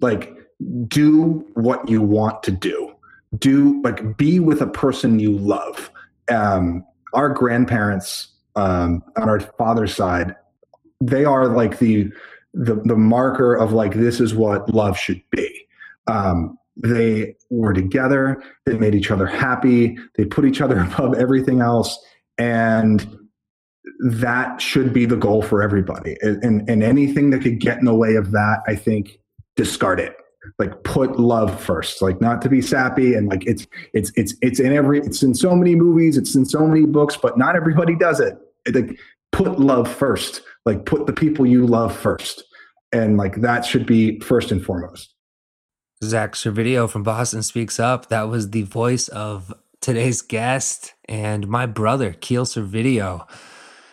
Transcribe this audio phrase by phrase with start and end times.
[0.00, 0.36] like
[0.88, 2.94] do what you want to do.
[3.38, 5.90] Do like be with a person you love.
[6.30, 10.34] Um our grandparents um on our father's side
[11.00, 12.12] they are like the
[12.52, 15.66] the the marker of like this is what love should be.
[16.06, 18.42] Um they were together.
[18.64, 19.98] They made each other happy.
[20.16, 21.98] They put each other above everything else.
[22.38, 23.18] And
[24.00, 26.16] that should be the goal for everybody.
[26.22, 29.19] And, and anything that could get in the way of that i think
[29.60, 30.16] discard it.
[30.58, 34.58] Like put love first like not to be sappy and like it's it's it's it's
[34.58, 37.94] in every it's in so many movies it's in so many books but not everybody
[37.94, 38.98] does it, it like
[39.32, 42.42] put love first like put the people you love first
[42.90, 45.14] and like that should be first and foremost.
[46.02, 49.52] Zach servideo from boston speaks up that was the voice of
[49.82, 53.28] today's guest and my brother keel servideo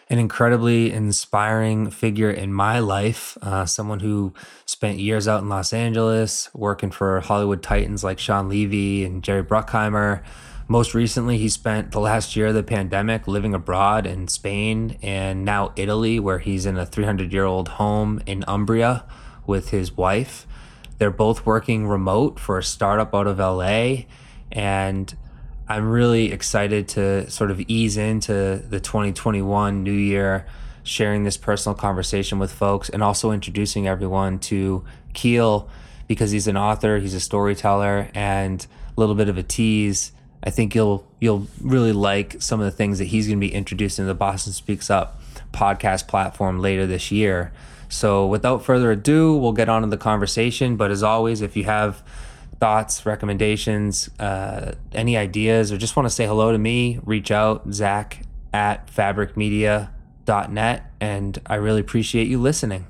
[0.09, 3.37] an incredibly inspiring figure in my life.
[3.41, 4.33] Uh, someone who
[4.65, 9.43] spent years out in Los Angeles working for Hollywood titans like Shawn Levy and Jerry
[9.43, 10.23] Bruckheimer.
[10.69, 15.45] Most recently, he spent the last year of the pandemic living abroad in Spain and
[15.45, 19.05] now Italy, where he's in a 300 year old home in Umbria
[19.45, 20.45] with his wife.
[20.97, 24.05] They're both working remote for a startup out of LA.
[24.51, 25.15] And
[25.69, 30.45] I'm really excited to sort of ease into the 2021 new year,
[30.83, 35.69] sharing this personal conversation with folks and also introducing everyone to Keel
[36.07, 40.13] because he's an author, he's a storyteller, and a little bit of a tease.
[40.41, 43.53] I think you'll you'll really like some of the things that he's going to be
[43.53, 45.19] introducing to the Boston Speaks Up
[45.51, 47.51] podcast platform later this year.
[47.89, 50.77] So without further ado, we'll get on to the conversation.
[50.77, 52.03] But as always, if you have
[52.59, 57.71] thoughts, recommendations, uh, any ideas, or just want to say hello to me, reach out,
[57.71, 60.91] Zach at fabricmedia.net.
[60.99, 62.87] And I really appreciate you listening.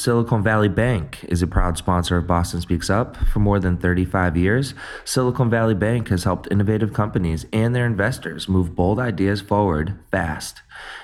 [0.00, 3.18] Silicon Valley Bank is a proud sponsor of Boston Speaks Up.
[3.18, 4.72] For more than 35 years,
[5.04, 10.62] Silicon Valley Bank has helped innovative companies and their investors move bold ideas forward fast.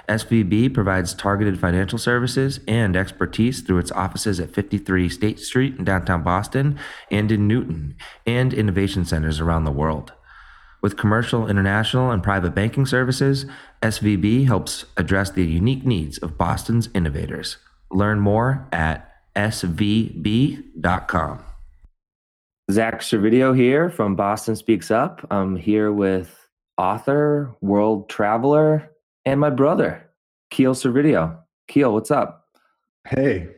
[0.08, 5.84] SVB provides targeted financial services and expertise through its offices at 53 State Street in
[5.84, 6.78] downtown Boston
[7.10, 7.96] and in Newton,
[8.26, 10.14] and innovation centers around the world.
[10.80, 13.44] With commercial, international, and private banking services,
[13.82, 17.58] SVB helps address the unique needs of Boston's innovators.
[17.90, 20.64] Learn more at svb.com.
[22.70, 25.24] Zach Servideo here from Boston Speaks Up.
[25.30, 26.48] I'm here with
[26.78, 28.90] author, world traveler,
[29.24, 30.10] and my brother,
[30.50, 31.38] Keel Servideo.
[31.68, 32.48] Keel, what's up?
[33.06, 33.48] Hey.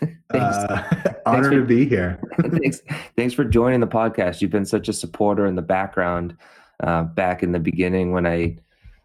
[0.30, 0.82] uh,
[1.26, 2.20] honored for, to be here.
[2.40, 2.80] thanks,
[3.16, 4.40] thanks for joining the podcast.
[4.40, 6.36] You've been such a supporter in the background
[6.82, 8.56] uh, back in the beginning when I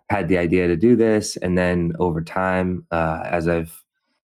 [0.10, 1.38] had the idea to do this.
[1.38, 3.85] And then over time, uh, as I've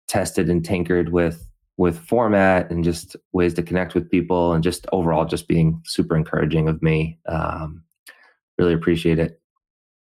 [0.09, 4.87] tested and tinkered with with format and just ways to connect with people and just
[4.93, 7.19] overall just being super encouraging of me.
[7.27, 7.83] Um,
[8.59, 9.41] really appreciate it.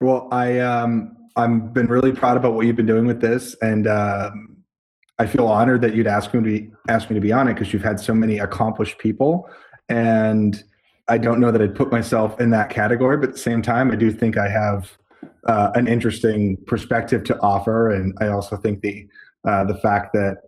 [0.00, 3.86] Well i um i've been really proud about what you've been doing with this and
[3.86, 4.56] um,
[5.18, 7.54] i feel honored that you'd ask me to be ask me to be on it
[7.54, 9.48] because you've had so many accomplished people
[9.88, 10.64] and
[11.08, 13.90] i don't know that i'd put myself in that category but at the same time
[13.90, 14.98] i do think i have
[15.48, 19.06] uh, an interesting perspective to offer and i also think the
[19.46, 20.38] uh, the fact that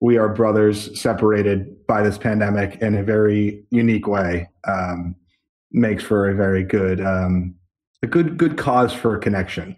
[0.00, 5.14] we are brothers separated by this pandemic in a very unique way um,
[5.72, 7.54] makes for a very good um,
[8.02, 9.76] a good good cause for connection.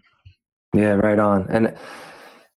[0.74, 1.46] Yeah, right on.
[1.50, 1.76] And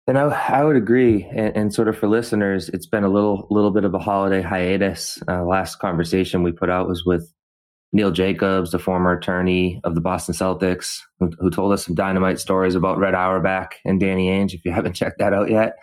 [0.08, 1.28] and I, I would agree.
[1.32, 4.42] And, and, sort of for listeners, it's been a little little bit of a holiday
[4.42, 5.20] hiatus.
[5.28, 7.32] Uh, last conversation we put out was with
[7.94, 12.40] Neil Jacobs, the former attorney of the Boston Celtics, who, who told us some dynamite
[12.40, 14.54] stories about Red Auerbach and Danny Ainge.
[14.54, 15.78] If you haven't checked that out yet,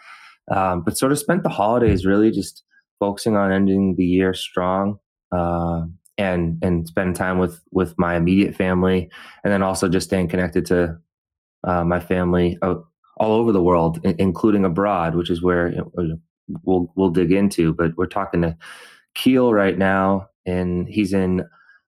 [0.50, 2.62] um, but sort of spent the holidays really just
[2.98, 4.98] focusing on ending the year strong
[5.32, 5.82] uh,
[6.16, 9.10] and and spend time with with my immediate family,
[9.44, 10.98] and then also just staying connected to
[11.64, 15.74] uh, my family all over the world, including abroad, which is where
[16.64, 17.72] we'll we'll dig into.
[17.72, 18.56] But we're talking to
[19.14, 21.44] Keel right now, and he's in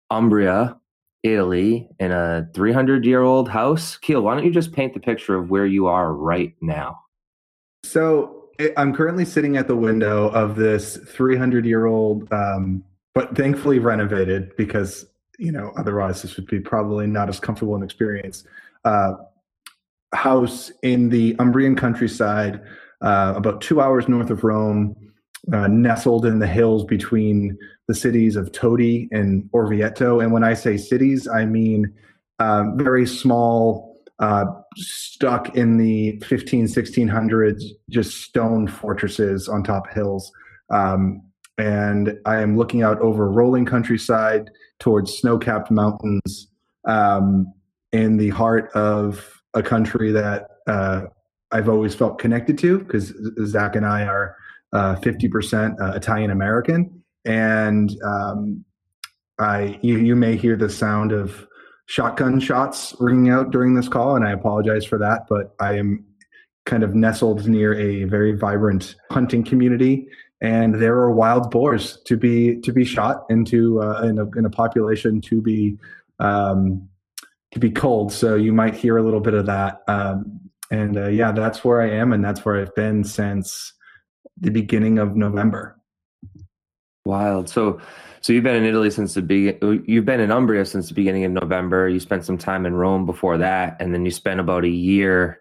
[0.10, 0.78] Umbria,
[1.24, 3.98] Italy, in a 300 year old house.
[3.98, 7.00] Keel, why don't you just paint the picture of where you are right now?
[7.84, 8.37] So
[8.76, 12.84] I'm currently sitting at the window of this 300 year old, um,
[13.14, 15.06] but thankfully renovated because
[15.38, 18.46] you know otherwise this would be probably not as comfortable an experience.
[18.84, 19.14] Uh,
[20.14, 22.62] house in the Umbrian countryside,
[23.02, 24.96] uh, about two hours north of Rome,
[25.54, 27.58] uh, nestled in the hills between
[27.88, 30.22] the cities of Todi and Orvieto.
[30.24, 31.94] And when I say cities, I mean
[32.40, 34.46] um, very small, uh,
[34.78, 40.32] stuck in the 15, 1600s, just stone fortresses on top hills.
[40.70, 41.24] Um,
[41.58, 46.52] and I am looking out over rolling countryside towards snow capped mountains
[46.88, 47.52] um,
[47.92, 51.04] in the heart of a country that uh,
[51.52, 53.14] I've always felt connected to because
[53.46, 54.36] Zach and I are
[54.74, 57.04] uh, 50% uh, Italian American.
[57.26, 58.64] And um,
[59.40, 61.48] I, you, you may hear the sound of
[61.88, 66.06] shotgun shots ringing out during this call, and I apologize for that, but I am
[66.66, 70.08] kind of nestled near a very vibrant hunting community
[70.42, 74.46] and there are wild boars to be to be shot into uh, in, a, in
[74.46, 75.78] a population to be
[76.20, 76.88] um,
[77.52, 78.12] to be cold.
[78.12, 79.82] So you might hear a little bit of that.
[79.88, 80.40] Um,
[80.70, 83.74] and uh, yeah, that's where I am, and that's where I've been since
[84.40, 85.80] the beginning of November.
[87.06, 87.50] Wild.
[87.50, 87.80] So,
[88.28, 89.86] so you've been in Italy since the beginning.
[89.88, 91.88] You've been in Umbria since the beginning of November.
[91.88, 95.40] You spent some time in Rome before that, and then you spent about a year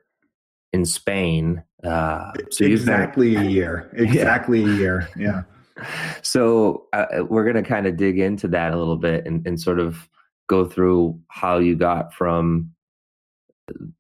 [0.72, 1.64] in Spain.
[1.82, 3.90] Uh, so exactly been, a year.
[3.94, 4.68] Exactly yeah.
[4.68, 5.08] a year.
[5.16, 5.42] Yeah.
[6.22, 9.60] So uh, we're going to kind of dig into that a little bit and, and
[9.60, 10.08] sort of
[10.48, 12.70] go through how you got from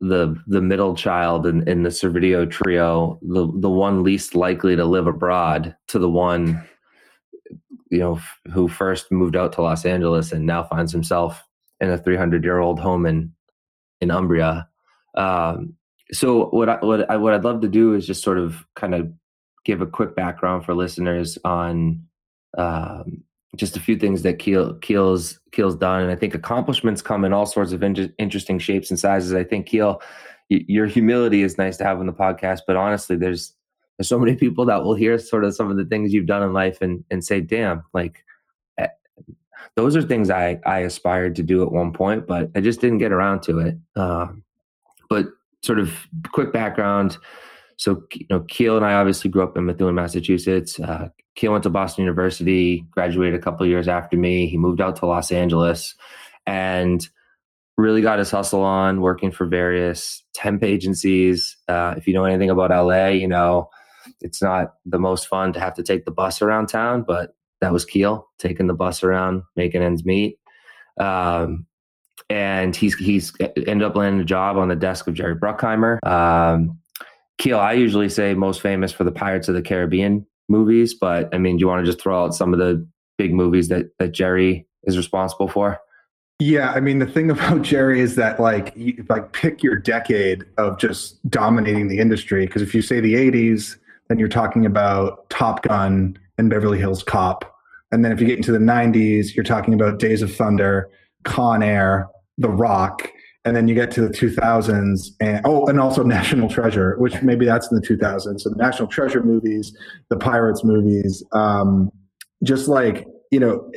[0.00, 4.84] the the middle child in, in the Servideo trio, the the one least likely to
[4.84, 6.64] live abroad, to the one
[7.90, 8.20] you know
[8.52, 11.42] who first moved out to Los Angeles and now finds himself
[11.80, 13.32] in a 300 year old home in
[14.00, 14.68] in Umbria.
[15.14, 15.74] Um,
[16.12, 18.94] so what I, what I what I'd love to do is just sort of kind
[18.94, 19.12] of
[19.64, 22.06] give a quick background for listeners on
[22.56, 23.24] um,
[23.56, 27.32] just a few things that Keel Keel's Keel's done, and I think accomplishments come in
[27.32, 29.34] all sorts of in- interesting shapes and sizes.
[29.34, 30.00] I think Keel,
[30.50, 33.54] y- your humility is nice to have on the podcast, but honestly, there's
[33.96, 36.42] there's so many people that will hear sort of some of the things you've done
[36.42, 38.24] in life and and say, "Damn, like."
[38.78, 38.88] Eh,
[39.74, 42.98] those are things I, I aspired to do at one point, but I just didn't
[42.98, 43.76] get around to it.
[43.94, 44.42] Um,
[45.10, 45.26] but
[45.62, 45.92] sort of
[46.32, 47.18] quick background.
[47.76, 50.80] So, you know, Keel and I obviously grew up in Methuen, Massachusetts.
[50.80, 54.48] Uh, Keel went to Boston University, graduated a couple years after me.
[54.48, 55.94] He moved out to Los Angeles
[56.46, 57.06] and
[57.76, 61.56] really got his hustle on working for various temp agencies.
[61.68, 63.68] Uh, if you know anything about LA, you know,
[64.20, 67.72] it's not the most fun to have to take the bus around town, but that
[67.72, 70.38] was Keel, taking the bus around, making ends meet.
[70.98, 71.66] Um,
[72.30, 76.04] and he's he's ended up landing a job on the desk of Jerry Bruckheimer.
[76.06, 76.78] Um,
[77.38, 81.38] Keel, I usually say most famous for the Pirates of the Caribbean movies, but I
[81.38, 82.86] mean, do you want to just throw out some of the
[83.18, 85.78] big movies that that Jerry is responsible for?
[86.38, 90.44] Yeah, I mean, the thing about Jerry is that like, you, like pick your decade
[90.58, 92.46] of just dominating the industry.
[92.46, 93.76] Because if you say the '80s,
[94.08, 97.56] then you're talking about Top Gun and Beverly Hills Cop,
[97.92, 100.90] and then if you get into the '90s, you're talking about Days of Thunder,
[101.24, 102.08] Con Air,
[102.38, 103.08] The Rock,
[103.46, 107.46] and then you get to the 2000s and oh and also national treasure which maybe
[107.46, 109.74] that's in the 2000s so the national treasure movies
[110.10, 111.90] the pirates movies um,
[112.42, 113.70] just like you know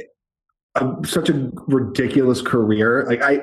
[0.76, 3.06] a, such a ridiculous career.
[3.08, 3.42] Like i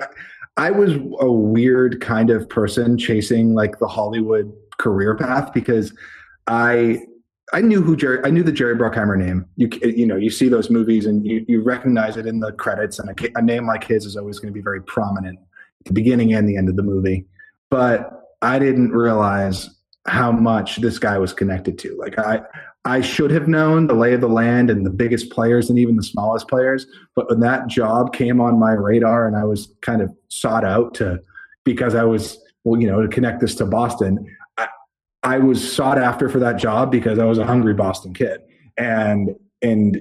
[0.57, 5.95] i was a weird kind of person chasing like the hollywood career path because
[6.47, 7.01] i
[7.53, 8.19] I knew who Jerry.
[8.25, 9.47] I knew the Jerry Bruckheimer name.
[9.57, 12.99] You you know you see those movies and you, you recognize it in the credits,
[12.99, 15.93] and a, a name like his is always going to be very prominent at the
[15.93, 17.25] beginning and the end of the movie.
[17.71, 19.71] But I didn't realize
[20.07, 21.97] how much this guy was connected to.
[21.99, 22.41] Like I,
[22.85, 25.97] I should have known the lay of the land and the biggest players and even
[25.97, 26.87] the smallest players.
[27.15, 30.95] But when that job came on my radar and I was kind of sought out
[30.95, 31.21] to,
[31.65, 34.25] because I was, well, you know, to connect this to Boston,
[35.27, 38.41] I, was sought after for that job because I was a hungry Boston kid.
[38.79, 40.01] And, and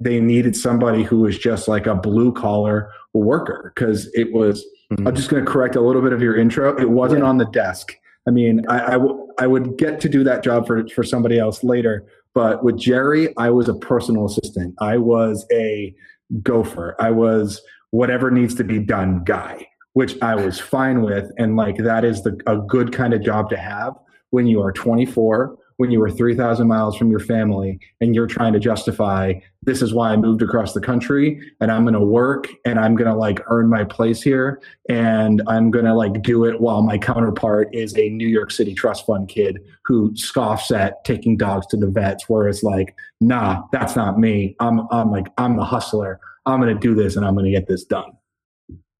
[0.00, 5.06] they needed somebody who was just like a blue collar worker because it was, Mm-hmm.
[5.06, 6.76] I'm just going to correct a little bit of your intro.
[6.78, 7.28] It wasn't yeah.
[7.28, 7.94] on the desk.
[8.26, 11.38] I mean, I, I, w- I would get to do that job for, for somebody
[11.38, 12.06] else later.
[12.34, 14.74] But with Jerry, I was a personal assistant.
[14.80, 15.94] I was a
[16.42, 16.96] gopher.
[16.98, 17.60] I was
[17.90, 21.30] whatever needs to be done guy, which I was fine with.
[21.38, 23.94] And like that is the, a good kind of job to have
[24.30, 28.52] when you are 24 when you are 3,000 miles from your family and you're trying
[28.52, 29.32] to justify
[29.62, 32.96] this is why I moved across the country and I'm going to work and I'm
[32.96, 36.82] going to like earn my place here and I'm going to like do it while
[36.82, 41.66] my counterpart is a New York City trust fund kid who scoffs at taking dogs
[41.68, 44.56] to the vets whereas like nah that's not me.
[44.60, 46.20] I'm I'm like I'm the hustler.
[46.44, 48.12] I'm going to do this and I'm going to get this done.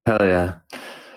[0.07, 0.55] Hell yeah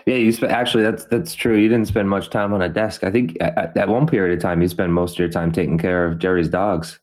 [0.06, 1.56] yeah, you spent actually that's that's true.
[1.58, 3.04] You didn't spend much time on a desk.
[3.04, 5.78] I think at, at one period of time you spent most of your time taking
[5.78, 7.00] care of Jerry's dogs.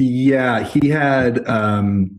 [0.00, 2.18] Yeah, he had um,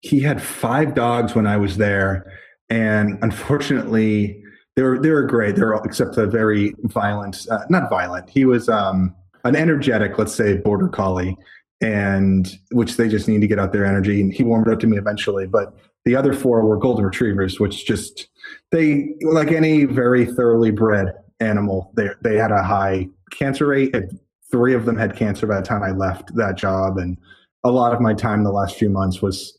[0.00, 2.30] he had five dogs when I was there,
[2.70, 4.42] and unfortunately,
[4.76, 5.56] they were they were great.
[5.56, 8.30] They were all, except a very violent, uh, not violent.
[8.30, 11.36] He was um, an energetic, let's say, border collie,
[11.80, 14.20] and which they just need to get out their energy.
[14.20, 15.74] And he warmed up to me eventually, but
[16.04, 18.28] the other four were golden retrievers, which just
[18.70, 21.92] they like any very thoroughly bred animal.
[21.96, 23.94] They they had a high cancer rate.
[24.50, 27.18] Three of them had cancer by the time I left that job, and
[27.64, 29.56] a lot of my time the last few months was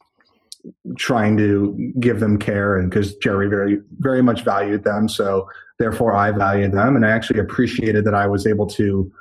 [0.98, 5.48] trying to give them care and because jerry very very much valued them so
[5.80, 9.12] therefore i valued them and i actually appreciated that i was able to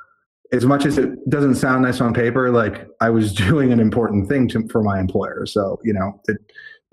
[0.52, 4.28] as much as it doesn't sound nice on paper like i was doing an important
[4.28, 6.38] thing to, for my employer so you know it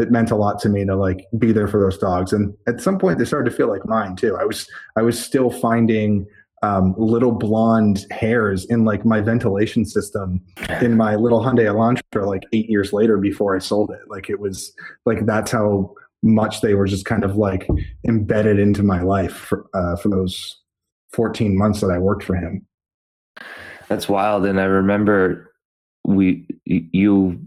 [0.02, 2.82] it meant a lot to me to like be there for those dogs and at
[2.82, 4.68] some point they started to feel like mine too i was
[4.98, 6.26] i was still finding
[6.64, 10.40] um, little blonde hairs in like my ventilation system
[10.80, 14.02] in my little Hyundai Elantra like eight years later before I sold it.
[14.08, 14.72] Like it was
[15.06, 17.68] like that's how much they were just kind of like
[18.08, 20.60] embedded into my life for, uh, for those
[21.14, 22.66] 14 months that I worked for him.
[23.88, 24.46] That's wild.
[24.46, 25.52] And I remember
[26.06, 27.40] we, you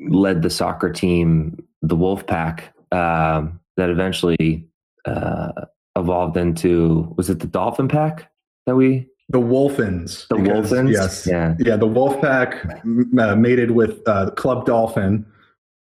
[0.00, 1.56] led the soccer team,
[1.88, 4.66] the Wolf Pack, um, that eventually
[5.04, 5.52] uh,
[5.96, 8.30] evolved into, was it the Dolphin Pack?
[8.66, 10.28] that we the Wolfins.
[10.28, 10.92] The because, Wolfins.
[10.92, 11.26] Yes.
[11.26, 11.54] Yeah.
[11.58, 11.76] Yeah.
[11.76, 15.24] The Wolfpack uh, mated with uh, Club Dolphin,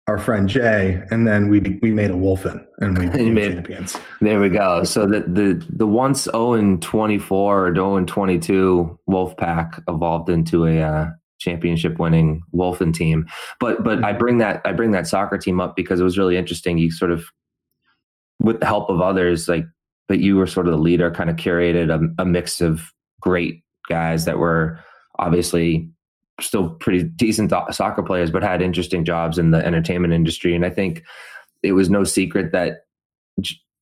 [0.07, 3.99] our friend Jay, and then we we made a Wolfin and we became made, champions.
[4.21, 4.85] There we go.
[4.85, 10.66] So the the the once 0 and 24 or 0 and 22 Wolfpack evolved into
[10.66, 13.26] a uh, championship winning Wolfen team.
[13.61, 16.37] But but I bring that I bring that soccer team up because it was really
[16.37, 16.78] interesting.
[16.78, 17.26] You sort of
[18.38, 19.64] with the help of others like
[20.09, 23.62] but you were sort of the leader, kind of curated a, a mix of great
[23.88, 24.78] guys that were
[25.19, 25.90] obviously
[26.40, 30.55] still pretty decent soccer players, but had interesting jobs in the entertainment industry.
[30.55, 31.02] And I think
[31.62, 32.85] it was no secret that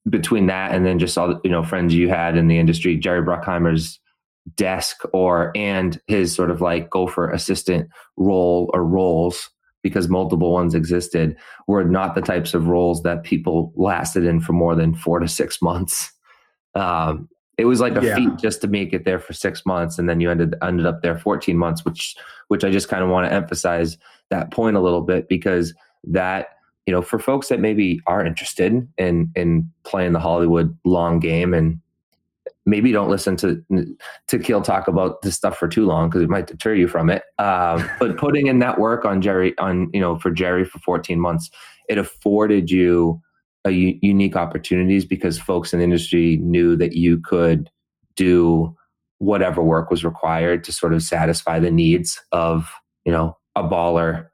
[0.09, 3.23] between that and then just all you know friends you had in the industry, Jerry
[3.23, 4.01] Bruckheimer's
[4.57, 9.51] desk or and his sort of like go for assistant role or roles
[9.83, 11.37] because multiple ones existed
[11.67, 15.29] were not the types of roles that people lasted in for more than four to
[15.29, 16.11] six months.
[16.77, 18.17] Um, it was like a yeah.
[18.17, 21.03] feat just to make it there for six months, and then you ended ended up
[21.03, 22.17] there 14 months, which
[22.49, 23.97] which I just kind of want to emphasize
[24.31, 25.73] that point a little bit because
[26.03, 26.49] that
[26.87, 31.55] you know for folks that maybe are interested in in playing the Hollywood long game
[31.55, 31.81] and
[32.67, 33.63] maybe don't listen to
[34.29, 37.11] to Keel talk about this stuff for too long because it might deter you from
[37.11, 37.23] it.
[37.39, 41.21] Um, but putting in that work on Jerry on you know for Jerry for 14
[41.21, 41.51] months,
[41.89, 43.21] it afforded you
[43.65, 47.71] a u- unique opportunities because folks in the industry knew that you could
[48.17, 48.75] do
[49.19, 52.71] whatever work was required to sort of satisfy the needs of
[53.05, 54.27] you know a baller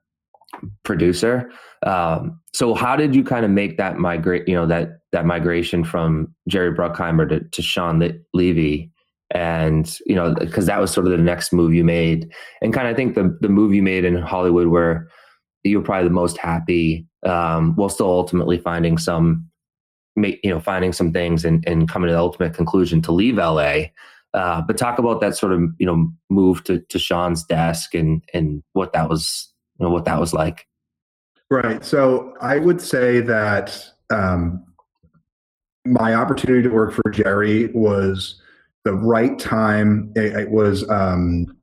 [0.82, 1.50] producer
[1.86, 5.84] um, so how did you kind of make that migrate you know that that migration
[5.84, 8.02] from jerry bruckheimer to, to shawn
[8.34, 8.90] levy
[9.32, 12.30] and you know because that was sort of the next move you made
[12.62, 15.08] and kind of i think the the move you made in hollywood where
[15.64, 19.48] you were probably the most happy um, while still ultimately finding some,
[20.16, 23.84] you know, finding some things and, and coming to the ultimate conclusion to leave LA.
[24.32, 28.22] Uh, but talk about that sort of, you know, move to, to Shawn's desk and,
[28.32, 30.66] and what that was, you know, what that was like.
[31.50, 31.84] Right.
[31.84, 34.64] So I would say that um,
[35.84, 38.40] my opportunity to work for Jerry was
[38.84, 40.12] the right time.
[40.14, 41.56] It, it was um,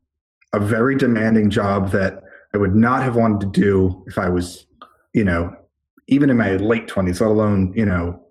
[0.54, 2.22] a very demanding job that
[2.54, 4.68] I would not have wanted to do if I was
[5.18, 5.52] you know,
[6.08, 8.22] even in my late twenties, let alone, you know,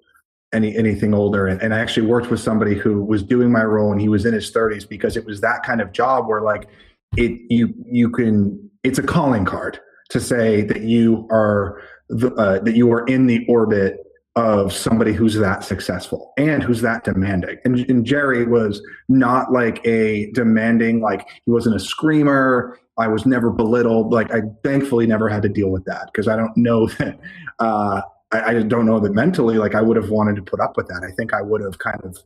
[0.53, 1.49] any anything older.
[1.49, 4.25] And, and I actually worked with somebody who was doing my role and he was
[4.25, 6.69] in his thirties because it was that kind of job where like
[7.17, 12.59] it you you can it's a calling card to say that you are the, uh,
[12.61, 13.99] that you are in the orbit
[14.37, 17.57] of somebody who's that successful and who's that demanding.
[17.65, 22.79] And, and, Jerry was not like a demanding, like he wasn't a screamer.
[22.99, 24.13] I was never belittled.
[24.13, 27.19] Like I thankfully never had to deal with that because I don't know that,
[27.59, 30.77] uh, I, I, don't know that mentally, like I would have wanted to put up
[30.77, 31.03] with that.
[31.03, 32.19] I think I would have kind of,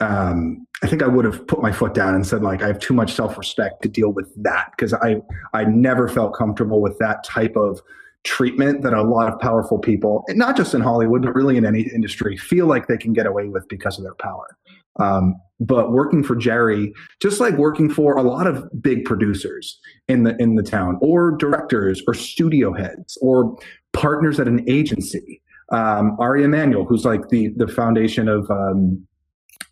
[0.00, 2.78] um, I think I would have put my foot down and said like, I have
[2.78, 4.72] too much self-respect to deal with that.
[4.78, 5.16] Cause I,
[5.52, 7.80] I never felt comfortable with that type of,
[8.24, 11.82] treatment that a lot of powerful people, not just in Hollywood, but really in any
[11.82, 14.56] industry, feel like they can get away with because of their power.
[14.98, 20.24] Um, but working for Jerry, just like working for a lot of big producers in
[20.24, 23.56] the in the town, or directors, or studio heads, or
[23.92, 25.40] partners at an agency.
[25.70, 29.06] Um, Ari Emanuel, who's like the the foundation of um,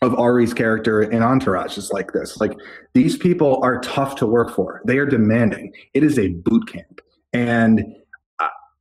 [0.00, 2.40] of Ari's character in Entourage is like this.
[2.40, 2.52] Like
[2.92, 4.82] these people are tough to work for.
[4.84, 5.72] They are demanding.
[5.94, 7.00] It is a boot camp.
[7.32, 7.84] And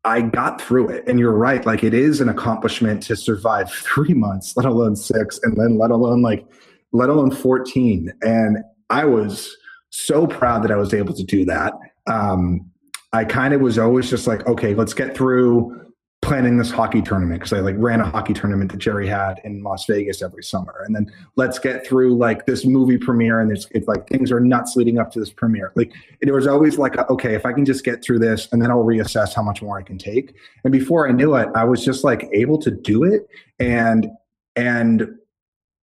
[0.03, 1.08] I got through it.
[1.08, 1.65] And you're right.
[1.65, 5.91] Like it is an accomplishment to survive three months, let alone six, and then let
[5.91, 6.46] alone like,
[6.91, 8.12] let alone 14.
[8.22, 8.58] And
[8.89, 9.55] I was
[9.89, 11.74] so proud that I was able to do that.
[12.08, 12.65] Um,
[13.13, 15.91] I kind of was always just like, okay, let's get through
[16.22, 19.63] planning this hockey tournament because I like ran a hockey tournament that Jerry had in
[19.63, 23.68] Las Vegas every summer, and then let's get through like this movie premiere, and it's,
[23.72, 25.72] it's like things are nuts leading up to this premiere.
[25.75, 28.70] Like it was always like, okay, if I can just get through this, and then
[28.70, 30.36] I'll reassess how much more I can take.
[30.63, 33.28] And before I knew it, I was just like able to do it,
[33.60, 34.08] and
[34.56, 35.18] and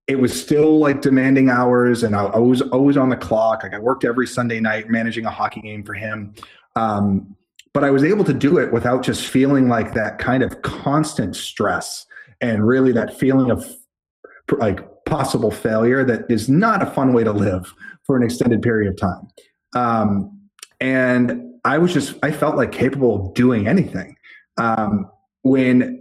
[0.06, 3.64] it was still like demanding hours, and I, I was always on the clock.
[3.64, 6.34] Like I worked every Sunday night managing a hockey game for him.
[6.76, 7.36] Um,
[7.72, 11.36] but I was able to do it without just feeling like that kind of constant
[11.36, 12.06] stress
[12.40, 13.64] and really that feeling of
[14.58, 17.72] like possible failure that is not a fun way to live
[18.04, 19.28] for an extended period of time.
[19.74, 20.40] Um,
[20.80, 24.16] and I was just, I felt like capable of doing anything.
[24.56, 25.10] Um,
[25.42, 25.97] when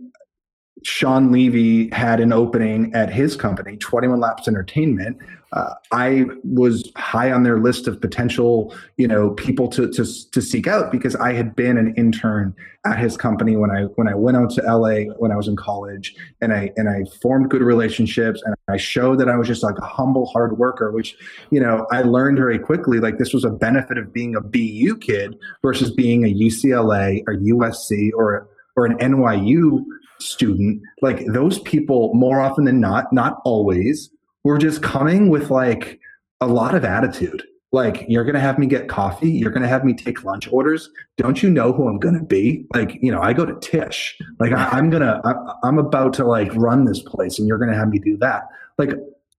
[0.84, 5.18] Shawn Levy had an opening at his company, 21 Laps Entertainment.
[5.54, 10.42] Uh, I was high on their list of potential, you know, people to, to to
[10.42, 12.54] seek out because I had been an intern
[12.86, 15.56] at his company when I when I went out to LA when I was in
[15.56, 19.64] college, and I and I formed good relationships, and I showed that I was just
[19.64, 21.16] like a humble hard worker, which
[21.50, 23.00] you know I learned very quickly.
[23.00, 27.36] Like this was a benefit of being a BU kid versus being a UCLA or
[27.36, 29.86] USC or or an NYU
[30.20, 34.10] student, like those people more often than not, not always,
[34.44, 36.00] were just coming with like
[36.42, 37.44] a lot of attitude.
[37.74, 39.30] Like, you're going to have me get coffee.
[39.30, 40.90] You're going to have me take lunch orders.
[41.18, 42.66] Don't you know who I'm going to be?
[42.74, 44.18] Like, you know, I go to Tisch.
[44.40, 45.22] Like, I, am going to,
[45.64, 48.44] I'm about to like run this place and you're going to have me do that.
[48.78, 48.92] Like,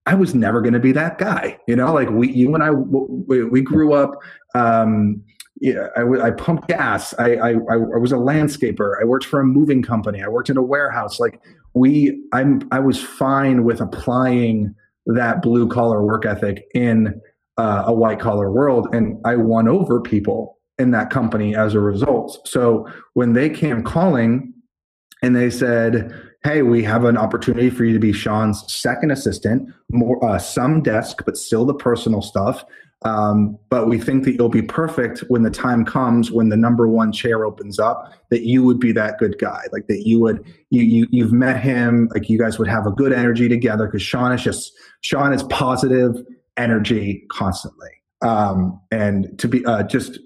[0.04, 1.58] I was never going to be that guy.
[1.66, 4.12] You know, like we, you and I, we, we grew up,
[4.54, 5.22] um,
[5.60, 7.14] yeah, I, I pumped gas.
[7.18, 8.92] I, I, I was a landscaper.
[9.00, 10.22] I worked for a moving company.
[10.22, 11.18] I worked in a warehouse.
[11.18, 11.40] Like
[11.74, 14.74] we, I'm, I was fine with applying
[15.06, 17.20] that blue collar work ethic in
[17.56, 21.80] uh, a white collar world, and I won over people in that company as a
[21.80, 22.46] result.
[22.46, 24.52] So when they came calling,
[25.22, 26.12] and they said,
[26.44, 30.82] "Hey, we have an opportunity for you to be Shawn's second assistant, more uh, some
[30.82, 32.64] desk, but still the personal stuff."
[33.02, 36.88] Um, but we think that you'll be perfect when the time comes when the number
[36.88, 39.62] one chair opens up that you would be that good guy.
[39.70, 42.90] Like that you would you, you you've met him like you guys would have a
[42.90, 46.16] good energy together because shawn is just shawn is positive
[46.56, 47.90] energy constantly.
[48.20, 50.18] Um, and to be uh, just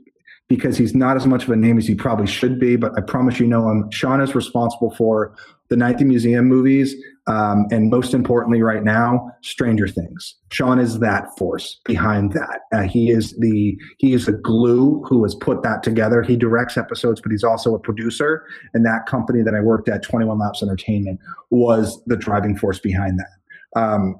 [0.48, 3.00] because he's not as much of a name as he probably should be but i
[3.00, 5.34] promise you know him shawn is responsible for
[5.68, 6.94] the night the museum movies
[7.28, 10.34] um, and most importantly, right now, Stranger Things.
[10.50, 12.60] Shawn is that force behind that.
[12.72, 16.22] Uh, he is the he is the glue who has put that together.
[16.22, 18.44] He directs episodes, but he's also a producer.
[18.74, 22.80] And that company that I worked at, Twenty One Laps Entertainment, was the driving force
[22.80, 23.80] behind that.
[23.80, 24.16] Um,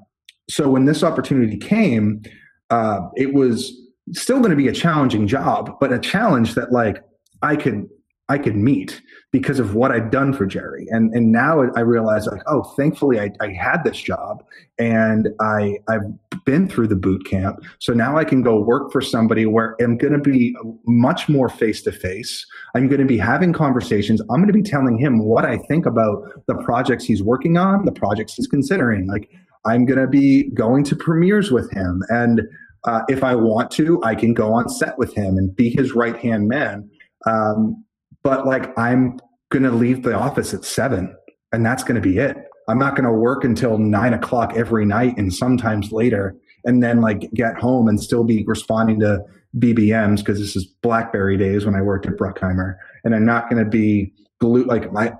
[0.49, 2.23] so when this opportunity came,
[2.69, 3.73] uh, it was
[4.13, 7.03] still going to be a challenging job, but a challenge that like
[7.41, 7.89] I could
[8.29, 10.87] I could meet because of what I'd done for Jerry.
[10.89, 14.43] And and now I realize like, oh, thankfully I, I had this job
[14.79, 16.03] and I I've
[16.45, 17.59] been through the boot camp.
[17.79, 20.55] So now I can go work for somebody where I'm gonna be
[20.85, 22.45] much more face to face.
[22.75, 24.21] I'm gonna be having conversations.
[24.29, 27.91] I'm gonna be telling him what I think about the projects he's working on, the
[27.91, 29.07] projects he's considering.
[29.07, 29.29] Like
[29.65, 32.01] I'm gonna be going to premieres with him.
[32.07, 32.41] And
[32.85, 35.93] uh, if I want to, I can go on set with him and be his
[35.93, 36.89] right hand man.
[37.25, 37.83] Um,
[38.23, 39.19] but like I'm
[39.51, 41.15] going to leave the office at seven
[41.53, 42.35] and that's going to be it.
[42.67, 47.01] I'm not going to work until nine o'clock every night and sometimes later, and then
[47.01, 49.21] like get home and still be responding to
[49.57, 53.63] BBMs because this is BlackBerry days when I worked at Bruckheimer, and I'm not going
[53.63, 55.13] to be glued like my.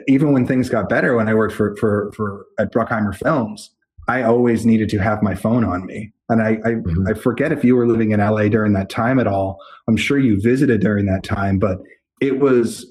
[0.08, 3.70] even when things got better when I worked for for for at Bruckheimer Films,
[4.08, 6.12] I always needed to have my phone on me.
[6.30, 7.08] And I, I, mm-hmm.
[7.08, 9.58] I, forget if you were living in LA during that time at all.
[9.88, 11.78] I'm sure you visited during that time, but
[12.20, 12.86] it was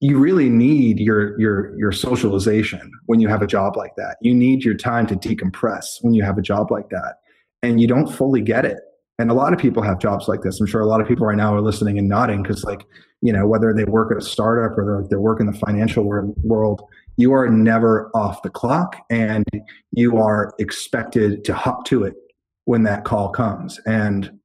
[0.00, 4.16] you really need your your your socialization when you have a job like that.
[4.20, 7.16] You need your time to decompress when you have a job like that.
[7.62, 8.78] And you don't fully get it.
[9.18, 10.60] And a lot of people have jobs like this.
[10.60, 12.84] I'm sure a lot of people right now are listening and nodding because like,
[13.22, 16.04] you know, whether they work at a startup or they're, they work in the financial
[16.04, 16.82] world,
[17.16, 19.44] you are never off the clock and
[19.92, 22.14] you are expected to hop to it
[22.66, 23.78] when that call comes.
[23.86, 24.38] And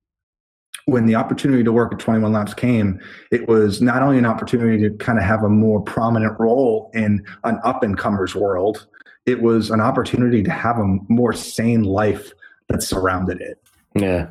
[0.86, 2.99] when the opportunity to work at 21 Laps came,
[3.31, 7.23] it was not only an opportunity to kind of have a more prominent role in
[7.43, 8.88] an up and comers world,
[9.25, 12.31] it was an opportunity to have a more sane life
[12.69, 13.62] that surrounded it.
[13.95, 14.29] Yeah.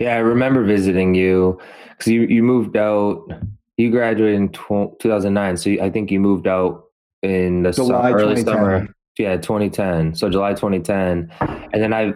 [0.00, 1.60] Yeah, I remember visiting you
[1.90, 3.28] because you, you moved out.
[3.76, 6.84] You graduated in tw- 2009, so I think you moved out
[7.22, 8.88] in the July su- early summer.
[9.18, 10.14] Yeah, 2010.
[10.14, 12.14] So July 2010, and then I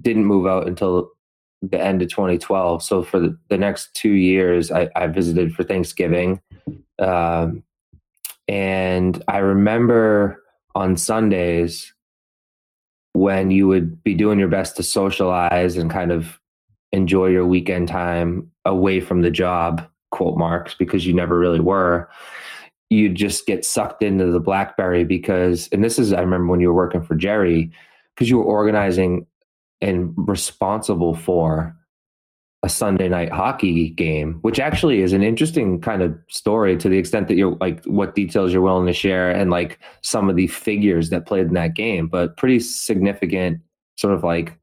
[0.00, 1.10] didn't move out until
[1.62, 2.82] the end of 2012.
[2.82, 6.40] So for the, the next two years, I, I visited for Thanksgiving,
[6.98, 7.62] um,
[8.48, 10.42] and I remember
[10.74, 11.92] on Sundays
[13.14, 16.38] when you would be doing your best to socialize and kind of
[16.92, 22.08] enjoy your weekend time away from the job quote marks because you never really were
[22.90, 26.68] you just get sucked into the blackberry because and this is i remember when you
[26.68, 27.70] were working for jerry
[28.14, 29.26] because you were organizing
[29.80, 31.74] and responsible for
[32.62, 36.98] a sunday night hockey game which actually is an interesting kind of story to the
[36.98, 40.46] extent that you're like what details you're willing to share and like some of the
[40.46, 43.60] figures that played in that game but pretty significant
[43.98, 44.58] sort of like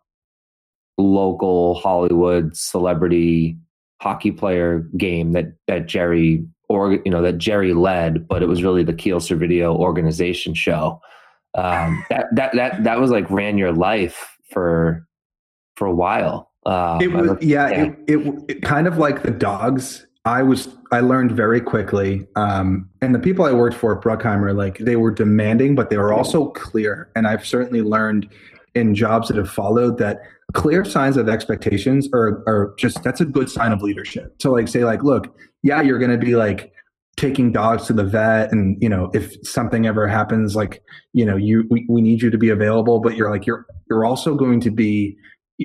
[0.98, 3.58] local hollywood celebrity
[4.02, 8.64] hockey player game that that jerry or you know that Jerry led, but it was
[8.64, 11.00] really the Keel Video organization show.
[11.56, 15.08] Um, that that that that was like ran your life for
[15.76, 16.52] for a while.
[16.66, 20.70] Um, it was don't- yeah, It, it, it kind of like the dogs i was
[20.94, 24.96] i learned very quickly um, and the people i worked for at bruckheimer like they
[24.96, 28.30] were demanding but they were also clear and i've certainly learned
[28.76, 30.22] in jobs that have followed that
[30.54, 34.70] clear signs of expectations are, are just that's a good sign of leadership to like
[34.70, 36.73] say like look yeah you're going to be like
[37.16, 40.82] taking dogs to the vet and you know if something ever happens like
[41.14, 44.04] you know you we, we need you to be available but you're like you're you're
[44.04, 45.16] also going to be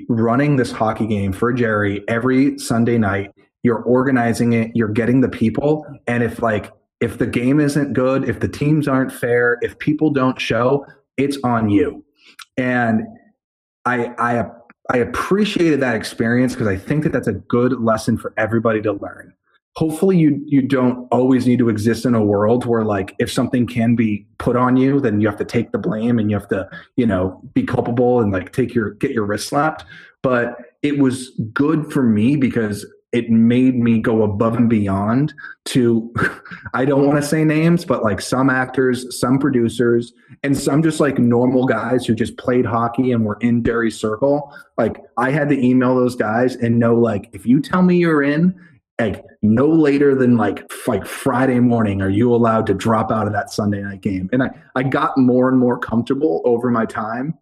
[0.07, 3.31] running this hockey game for Jerry every Sunday night.
[3.63, 5.85] You're organizing it, you're getting the people.
[6.07, 10.11] And if like if the game isn't good, if the teams aren't fair, if people
[10.11, 10.85] don't show,
[11.17, 12.05] it's on you.
[12.57, 13.03] And
[13.85, 14.45] I I
[14.91, 18.93] I appreciated that experience because I think that that's a good lesson for everybody to
[18.93, 19.33] learn.
[19.75, 23.65] Hopefully you you don't always need to exist in a world where like if something
[23.65, 26.49] can be put on you, then you have to take the blame and you have
[26.49, 29.85] to, you know, be culpable and like take your get your wrist slapped.
[30.21, 35.33] But it was good for me because it made me go above and beyond
[35.65, 36.13] to
[36.73, 40.99] I don't want to say names, but like some actors, some producers, and some just
[40.99, 44.53] like normal guys who just played hockey and were in Jerry's circle.
[44.77, 48.23] Like I had to email those guys and know like if you tell me you're
[48.23, 48.55] in,
[48.99, 53.33] like no later than like like Friday morning are you allowed to drop out of
[53.33, 54.29] that Sunday night game.
[54.33, 57.37] And I I got more and more comfortable over my time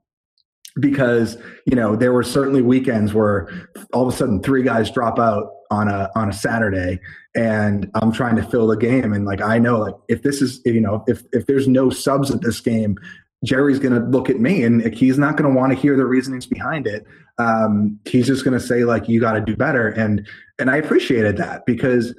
[0.80, 3.50] because you know there were certainly weekends where
[3.94, 7.00] all of a sudden three guys drop out on a on a Saturday
[7.36, 9.14] and I'm trying to fill the game.
[9.14, 12.32] And like I know like if this is you know if if there's no subs
[12.32, 12.98] at this game
[13.44, 16.06] Jerry's going to look at me and he's not going to want to hear the
[16.06, 17.06] reasonings behind it
[17.40, 20.28] um he's just going to say like you got to do better and
[20.60, 22.16] and I appreciated that because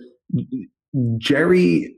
[1.19, 1.95] Jerry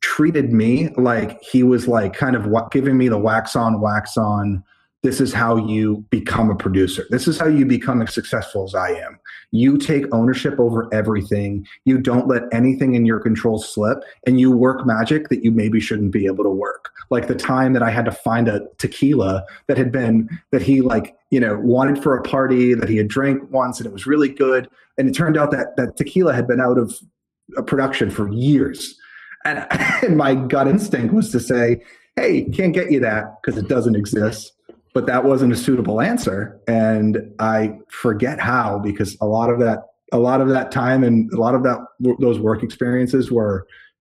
[0.00, 4.62] treated me like he was like kind of giving me the wax on wax on
[5.02, 7.04] this is how you become a producer.
[7.10, 9.18] This is how you become as successful as I am.
[9.52, 11.66] You take ownership over everything.
[11.84, 15.78] You don't let anything in your control slip, and you work magic that you maybe
[15.78, 16.90] shouldn't be able to work.
[17.10, 20.80] Like the time that I had to find a tequila that had been that he
[20.80, 24.06] like you know wanted for a party that he had drank once and it was
[24.06, 26.94] really good, and it turned out that that tequila had been out of
[27.56, 28.94] uh, production for years,
[29.44, 29.66] and,
[30.02, 31.82] and my gut instinct was to say,
[32.16, 34.52] "Hey, can't get you that because it doesn't exist."
[34.94, 36.60] but that wasn't a suitable answer.
[36.66, 41.32] And i forget how because a lot of that a lot of that time and
[41.32, 41.78] a lot of that
[42.18, 43.66] those work experiences were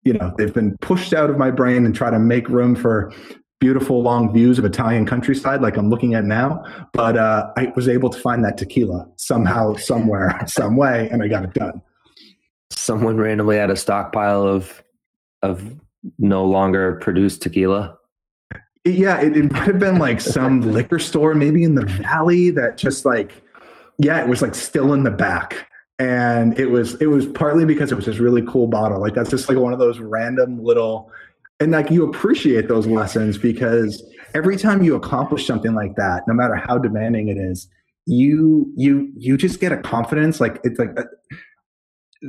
[0.03, 3.13] you know they've been pushed out of my brain and try to make room for
[3.65, 7.89] beautiful long views of italian countryside like i'm looking at now but uh, i was
[7.89, 11.81] able to find that tequila somehow somewhere some way and i got it done.
[12.71, 14.83] Someone randomly had a stockpile of
[15.43, 15.75] of
[16.19, 17.97] no longer produced tequila.
[18.85, 22.77] yeah it, it might have been like some liquor store maybe in the valley that
[22.77, 23.33] just like
[23.99, 25.69] yeah it was like still in the back.
[26.01, 29.01] And it was it was partly because it was this really cool bottle.
[29.01, 31.13] Like that's just like one of those random little
[31.61, 34.03] and like you appreciate those lessons because
[34.35, 37.69] every time you accomplish something like that no matter how demanding it is
[38.07, 41.05] you you you just get a confidence like it's like uh,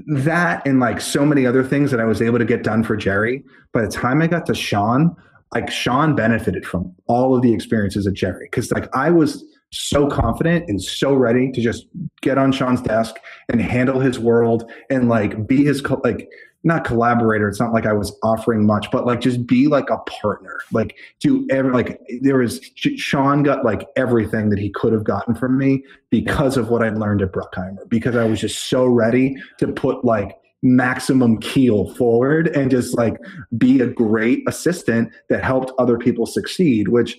[0.08, 2.96] that and like so many other things that I was able to get done for
[2.96, 5.16] Jerry by the time I got to Shawn
[5.54, 10.08] like Shawn benefited from all of the experiences of Jerry because like I was so
[10.08, 11.88] confident and so ready to just
[12.22, 13.16] get on Shawn's desk
[13.50, 16.30] and handle his world and like be his like
[16.66, 17.48] not collaborator.
[17.48, 20.60] It's not like I was offering much, but like just be like a partner.
[20.72, 25.36] Like do every like there was Shawn got like everything that he could have gotten
[25.36, 27.88] from me because of what I learned at Bruckheimer.
[27.88, 33.18] Because I was just so ready to put like maximum keel forward and just like
[33.58, 37.16] be a great assistant that helped other people succeed, which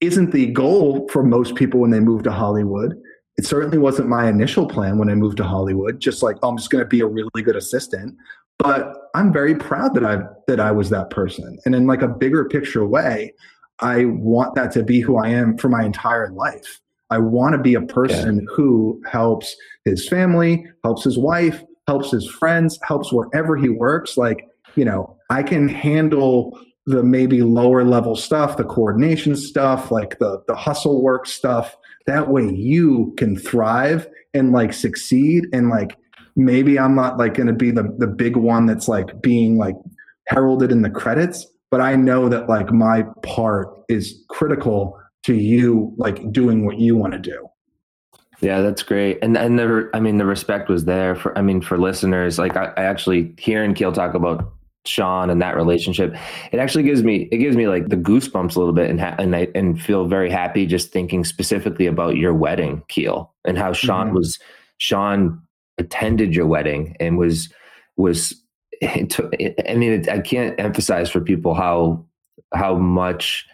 [0.00, 2.98] isn't the goal for most people when they move to Hollywood.
[3.36, 6.56] It certainly wasn't my initial plan when I moved to Hollywood, just like, oh, I'm
[6.56, 8.16] just going to be a really good assistant.
[8.58, 11.58] But I'm very proud that I that I was that person.
[11.64, 13.32] And in like a bigger picture way,
[13.80, 16.80] I want that to be who I am for my entire life.
[17.10, 18.54] I want to be a person yeah.
[18.54, 24.16] who helps his family, helps his wife, helps his friends, helps wherever he works.
[24.16, 30.18] Like, you know, I can handle the maybe lower level stuff, the coordination stuff, like
[30.18, 31.76] the the hustle work stuff.
[32.06, 35.96] That way you can thrive and like succeed and like
[36.36, 39.76] maybe I'm not like going to be the the big one that's like being like
[40.28, 45.92] heralded in the credits, but I know that like my part is critical to you
[45.96, 47.48] like doing what you want to do.
[48.40, 49.18] Yeah, that's great.
[49.22, 52.38] And and the I mean the respect was there for I mean for listeners.
[52.38, 54.52] Like I, I actually hearing Keel talk about
[54.84, 56.14] Shawn and that relationship,
[56.52, 59.16] it actually gives me it gives me like the goosebumps a little bit and ha-
[59.18, 63.72] and I and feel very happy just thinking specifically about your wedding, Keel, and how
[63.72, 64.16] Shawn mm-hmm.
[64.16, 64.38] was
[64.78, 65.40] Shawn
[65.78, 67.52] attended your wedding and was
[67.96, 68.34] was
[68.82, 72.04] I mean I can't emphasize for people how
[72.54, 73.46] how much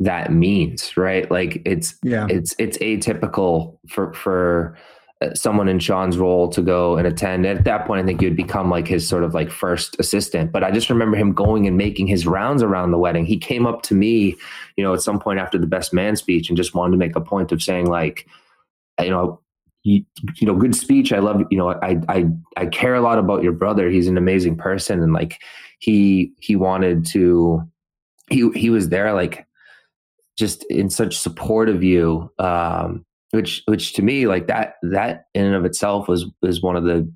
[0.00, 1.30] that means, right?
[1.30, 2.26] Like it's yeah.
[2.28, 4.76] it's it's atypical for for
[5.22, 7.46] uh, someone in Shawn's role to go and attend.
[7.46, 10.52] And at that point, I think you'd become like his sort of like first assistant.
[10.52, 13.24] But I just remember him going and making his rounds around the wedding.
[13.24, 14.36] He came up to me,
[14.76, 17.16] you know, at some point after the best man speech and just wanted to make
[17.16, 18.26] a point of saying like,
[19.00, 19.40] you know,
[19.86, 20.04] you,
[20.36, 21.12] you know, good speech.
[21.12, 23.88] I love, you know, I, I, I care a lot about your brother.
[23.88, 25.02] He's an amazing person.
[25.02, 25.40] And like,
[25.78, 27.62] he, he wanted to,
[28.30, 29.46] he, he was there like
[30.36, 35.44] just in such support of you um, which which to me like that that in
[35.44, 37.10] and of itself was was one of the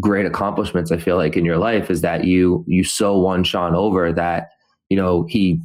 [0.00, 3.74] great accomplishments i feel like in your life is that you you so won shawn
[3.74, 4.48] over that
[4.88, 5.60] you know he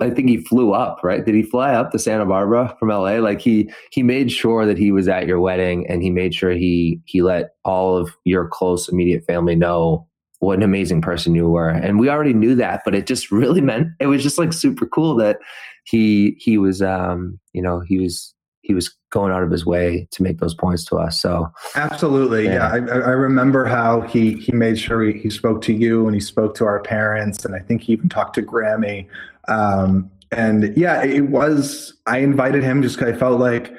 [0.00, 1.24] i think he flew up right?
[1.24, 4.78] Did he fly up to santa barbara from la like he he made sure that
[4.78, 8.48] he was at your wedding and he made sure he he let all of your
[8.48, 10.06] close immediate family know
[10.40, 11.70] what an amazing person you were.
[11.70, 14.86] And we already knew that but it just really meant it was just like super
[14.86, 15.38] cool that
[15.84, 18.34] he he was um you know he was
[18.66, 22.44] he was going out of his way to make those points to us so absolutely
[22.44, 22.92] yeah, yeah.
[22.92, 26.20] I, I, remember how he he made sure he, he spoke to you and he
[26.20, 29.06] spoke to our parents and i think he even talked to grammy
[29.48, 33.72] um and yeah it was i invited him just because i felt like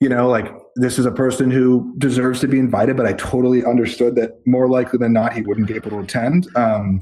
[0.00, 3.64] you know like this is a person who deserves to be invited, but I totally
[3.64, 6.48] understood that more likely than not he wouldn't be able to attend.
[6.56, 7.00] Um,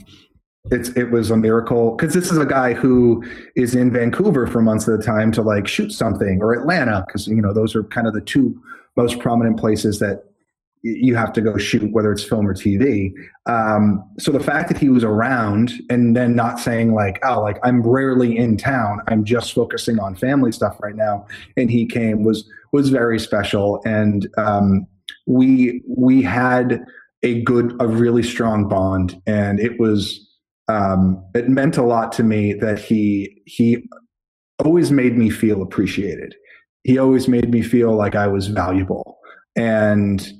[0.71, 3.25] it's it was a miracle because this is a guy who
[3.57, 7.27] is in Vancouver for months at a time to like shoot something or Atlanta because
[7.27, 8.61] you know those are kind of the two
[8.97, 10.25] most prominent places that
[10.83, 13.13] you have to go shoot whether it's film or TV.
[13.45, 17.59] Um, so the fact that he was around and then not saying like oh like
[17.63, 22.23] I'm rarely in town I'm just focusing on family stuff right now and he came
[22.23, 24.87] was was very special and um,
[25.27, 26.85] we we had
[27.23, 30.27] a good a really strong bond and it was
[30.71, 33.89] um, it meant a lot to me that he he
[34.65, 36.35] always made me feel appreciated.
[36.85, 39.19] He always made me feel like I was valuable,
[39.57, 40.33] and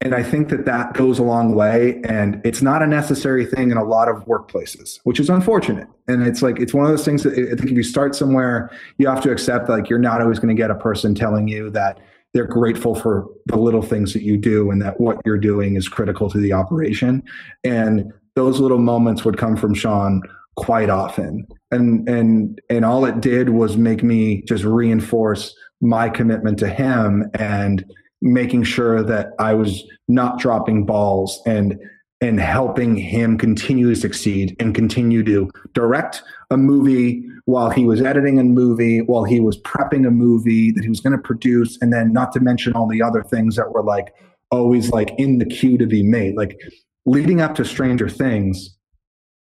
[0.00, 2.02] and I think that that goes a long way.
[2.04, 5.88] And it's not a necessary thing in a lot of workplaces, which is unfortunate.
[6.06, 8.70] And it's like it's one of those things that I think if you start somewhere,
[8.98, 11.70] you have to accept like you're not always going to get a person telling you
[11.70, 12.00] that
[12.34, 15.88] they're grateful for the little things that you do and that what you're doing is
[15.88, 17.22] critical to the operation.
[17.62, 20.22] And those little moments would come from Shawn
[20.56, 21.46] quite often.
[21.70, 27.30] And and and all it did was make me just reinforce my commitment to him
[27.34, 27.84] and
[28.22, 31.78] making sure that I was not dropping balls and
[32.20, 38.00] and helping him continue to succeed and continue to direct a movie while he was
[38.00, 41.76] editing a movie, while he was prepping a movie that he was going to produce,
[41.82, 44.14] and then not to mention all the other things that were like
[44.50, 46.36] always like in the queue to be made.
[46.36, 46.58] Like
[47.06, 48.76] leading up to Stranger Things,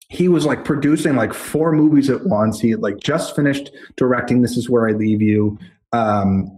[0.10, 2.60] he was like producing like four movies at once.
[2.60, 5.58] He had like just finished directing This Is Where I Leave You.
[5.92, 6.58] Um,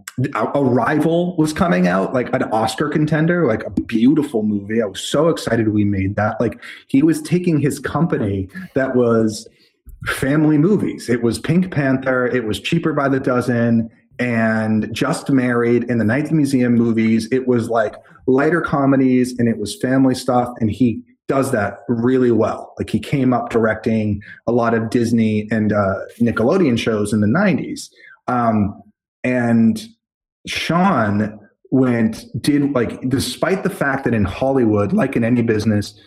[0.54, 4.82] Arrival was coming out, like an Oscar contender, like a beautiful movie.
[4.82, 6.40] I was so excited we made that.
[6.40, 9.48] Like he was taking his company that was
[10.06, 11.08] family movies.
[11.08, 16.04] It was Pink Panther, it was Cheaper by the Dozen, and Just Married in the
[16.04, 17.26] Night Museum movies.
[17.32, 17.94] It was like
[18.26, 20.52] lighter comedies and it was family stuff.
[20.60, 22.74] And he does that really well.
[22.78, 27.26] Like he came up directing a lot of Disney and uh, Nickelodeon shows in the
[27.26, 27.88] 90s.
[28.28, 28.82] Um,
[29.24, 29.82] and
[30.46, 35.98] Shawn went, did like, despite the fact that in Hollywood, like in any business,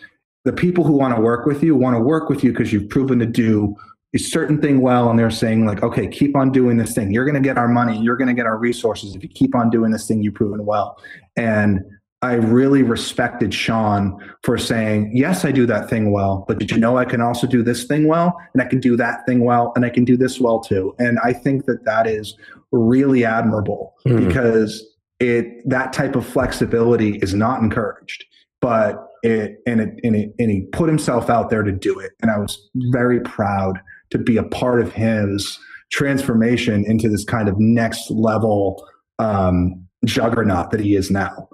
[0.44, 2.88] the people who want to work with you want to work with you because you've
[2.90, 3.74] proven to do
[4.14, 7.24] a certain thing well and they're saying like okay keep on doing this thing you're
[7.24, 9.70] going to get our money you're going to get our resources if you keep on
[9.70, 10.96] doing this thing you've proven well
[11.36, 11.84] and
[12.24, 16.78] I really respected Shawn for saying, Yes, I do that thing well, but did you
[16.78, 18.34] know I can also do this thing well?
[18.54, 20.94] And I can do that thing well, and I can do this well too.
[20.98, 22.34] And I think that that is
[22.72, 24.26] really admirable mm.
[24.26, 24.86] because
[25.20, 28.24] it that type of flexibility is not encouraged.
[28.62, 32.12] But it and it and it and he put himself out there to do it.
[32.22, 33.80] And I was very proud
[34.14, 35.58] to be a part of his
[35.90, 38.86] transformation into this kind of next level
[39.18, 41.48] um, juggernaut that he is now.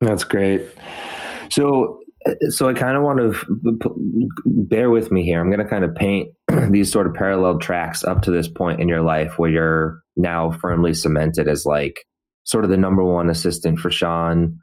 [0.00, 0.66] That's great.
[1.50, 2.00] So,
[2.50, 5.40] so I kind of want to bear with me here.
[5.40, 6.30] I'm going to kind of paint
[6.70, 10.50] these sort of parallel tracks up to this point in your life where you're now
[10.50, 12.04] firmly cemented as like
[12.44, 14.58] sort of the number one assistant for Shawn.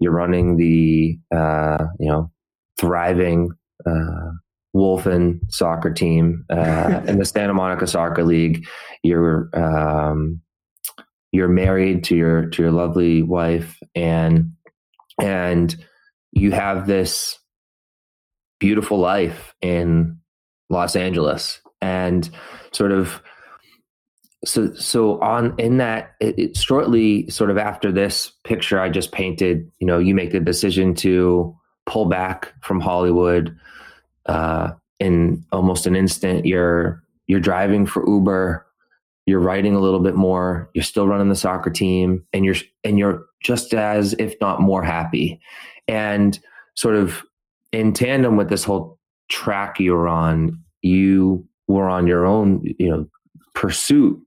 [0.00, 2.32] You're running the, uh, you know,
[2.78, 3.50] thriving
[3.86, 4.30] uh,
[4.74, 8.66] Wolfen soccer team uh, in the Santa Monica Soccer League.
[9.02, 10.40] You're um,
[11.34, 14.52] you're married to your to your lovely wife and
[15.20, 15.76] and
[16.32, 17.38] you have this
[18.58, 20.18] beautiful life in
[20.70, 22.30] Los Angeles and
[22.72, 23.20] sort of
[24.44, 29.12] so so on in that it, it, shortly sort of after this picture I just
[29.12, 31.56] painted you know you make the decision to
[31.86, 33.56] pull back from Hollywood
[34.26, 38.66] uh, in almost an instant you're you're driving for Uber
[39.26, 42.98] you're writing a little bit more you're still running the soccer team and you're and
[42.98, 45.40] you're just as if not more happy.
[45.86, 46.38] And
[46.74, 47.22] sort of
[47.72, 48.98] in tandem with this whole
[49.30, 53.06] track you were on you were on your own you know
[53.54, 54.20] pursuit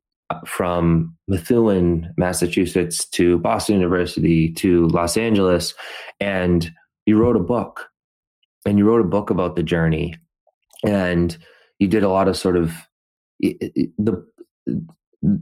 [0.46, 5.74] from Methuen, Massachusetts to Boston University to Los Angeles
[6.20, 6.72] and
[7.06, 7.88] you wrote a book
[8.68, 10.14] and you wrote a book about the journey
[10.86, 11.38] and
[11.80, 12.74] you did a lot of sort of
[13.40, 14.26] the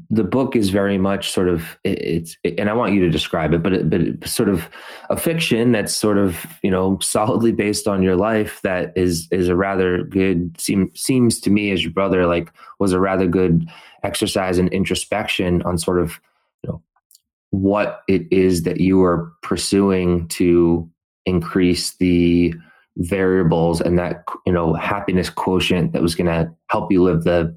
[0.09, 3.61] the book is very much sort of it's and I want you to describe it,
[3.61, 4.69] but it, but it's sort of
[5.09, 9.49] a fiction that's sort of you know solidly based on your life that is is
[9.49, 13.67] a rather good seem, seems to me as your brother like was a rather good
[14.03, 16.21] exercise in introspection on sort of
[16.63, 16.81] you know
[17.49, 20.89] what it is that you are pursuing to
[21.25, 22.53] increase the
[22.97, 27.55] variables and that you know happiness quotient that was going to help you live the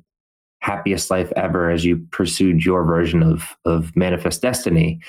[0.61, 5.01] happiest life ever as you pursued your version of of manifest destiny.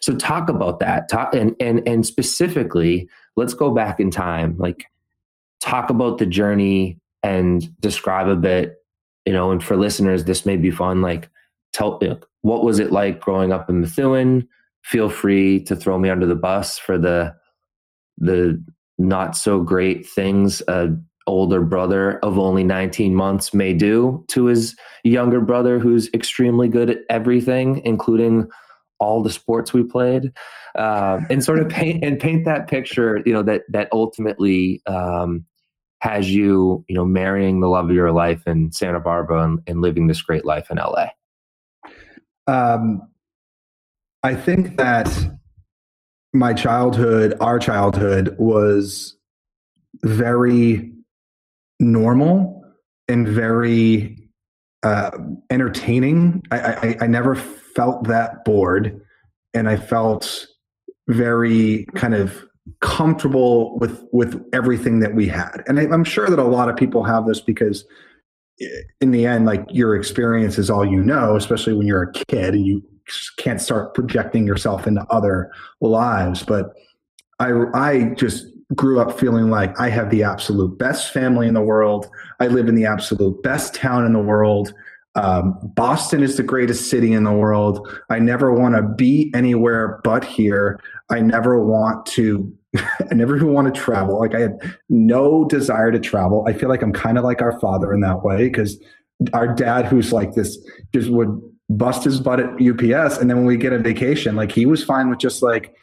[0.00, 1.08] So talk about that.
[1.08, 4.56] Talk and and and specifically let's go back in time.
[4.58, 4.86] Like
[5.60, 8.76] talk about the journey and describe a bit
[9.26, 11.28] you know and for listeners this may be fun like
[11.72, 11.98] tell
[12.42, 14.46] what was it like growing up in Methuen?
[14.82, 17.34] Feel free to throw me under the bus for the
[18.18, 18.62] the
[18.98, 20.88] not so great things a
[21.26, 26.90] older brother of only 19 months may do to his younger brother who's extremely good
[26.90, 28.46] at everything including
[29.00, 30.32] all the sports we played.
[30.76, 35.44] Um, and sort of paint and paint that picture you know that that ultimately um,
[36.00, 39.80] has you you know marrying the love of your life in santa barbara and, and
[39.80, 41.06] living this great life in la
[42.48, 43.08] um,
[44.24, 45.06] i think that
[46.34, 49.16] my childhood our childhood was
[50.02, 50.92] very
[51.80, 52.62] normal
[53.08, 54.18] and very
[54.82, 55.10] uh,
[55.50, 56.42] entertaining.
[56.50, 59.00] I, I, I never felt that bored,
[59.54, 60.46] and I felt
[61.08, 62.44] very kind of
[62.80, 65.62] comfortable with with everything that we had.
[65.66, 67.84] And I, I'm sure that a lot of people have this because
[69.00, 72.54] in the end, like your experience is all you know, especially when you're a kid
[72.54, 72.82] and you
[73.36, 76.42] can't start projecting yourself into other lives.
[76.42, 76.74] But
[77.38, 81.60] I, I just grew up feeling like I have the absolute best family in the
[81.60, 82.08] world.
[82.40, 84.72] I live in the absolute best town in the world.
[85.16, 87.88] Um, Boston is the greatest city in the world.
[88.10, 90.80] I never want to be anywhere but here.
[91.10, 92.52] I never want to.
[92.76, 94.18] I never want to travel.
[94.18, 96.44] Like I had no desire to travel.
[96.48, 98.82] I feel like I'm kind of like our father in that way because
[99.32, 100.58] our dad, who's like this,
[100.92, 101.40] just would
[101.70, 104.84] bust his butt at UPS, and then when we get a vacation, like he was
[104.84, 105.74] fine with just like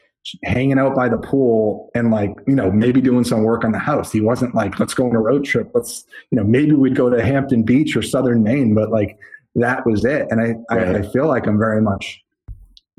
[0.43, 3.79] hanging out by the pool and like you know maybe doing some work on the
[3.79, 4.11] house.
[4.11, 5.71] He wasn't like let's go on a road trip.
[5.73, 9.17] Let's you know maybe we'd go to hampton beach or southern maine but like
[9.55, 10.27] that was it.
[10.29, 10.95] And i right.
[10.95, 12.23] I, I, feel like i'm very much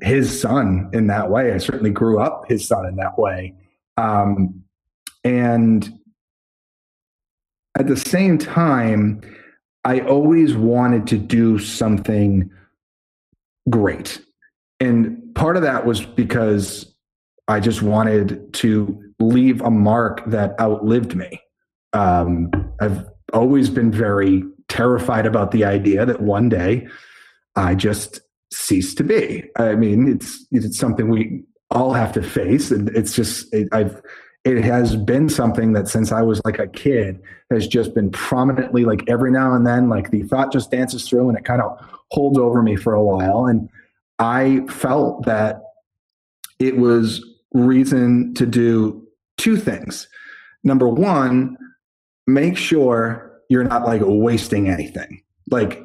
[0.02, 1.52] his son in that way.
[1.52, 3.54] I certainly grew up his son in that way.
[3.96, 4.64] Um,
[5.24, 5.88] and
[7.78, 9.20] at the same time,
[9.84, 12.50] I always wanted to do something
[13.70, 14.20] great.
[14.80, 16.94] And part of that was because
[17.48, 21.40] I just wanted to leave a mark that outlived me.
[21.92, 22.50] Um,
[22.80, 26.88] I've always been very terrified about the idea that one day
[27.56, 28.20] I just
[28.52, 29.44] cease to be.
[29.56, 34.00] I mean, it's it's something we all have to face, and it's just it, I've
[34.44, 38.84] it has been something that since I was like a kid has just been prominently
[38.84, 41.78] like every now and then like the thought just dances through and it kind of
[42.12, 43.68] holds over me for a while and
[44.18, 45.62] I felt that
[46.58, 49.06] it was reason to do
[49.36, 50.08] two things.
[50.62, 51.56] Number one,
[52.26, 55.22] make sure you're not like wasting anything.
[55.50, 55.84] Like,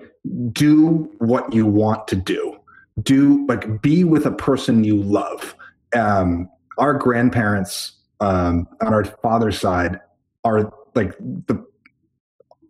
[0.51, 2.57] do what you want to do.
[3.01, 5.55] Do like be with a person you love.
[5.95, 9.99] Um, our grandparents um, on our father's side
[10.43, 11.65] are like the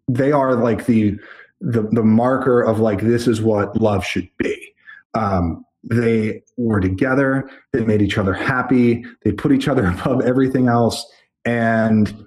[0.07, 1.19] they are like the
[1.61, 4.73] the the marker of like this is what love should be.
[5.13, 7.49] Um, they were together.
[7.73, 9.05] They made each other happy.
[9.23, 11.05] They put each other above everything else,
[11.45, 12.25] and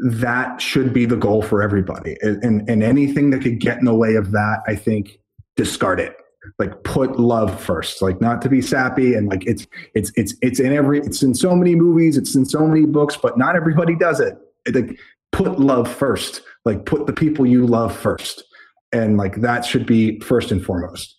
[0.00, 2.16] that should be the goal for everybody.
[2.22, 5.18] And, and anything that could get in the way of that, I think,
[5.56, 6.16] discard it.
[6.58, 8.00] Like put love first.
[8.00, 11.34] Like not to be sappy and like it's it's it's it's in every it's in
[11.34, 14.38] so many movies, it's in so many books, but not everybody does it
[14.72, 14.98] like
[15.32, 16.42] put love first.
[16.64, 18.42] Like put the people you love first,
[18.92, 21.16] and like that should be first and foremost.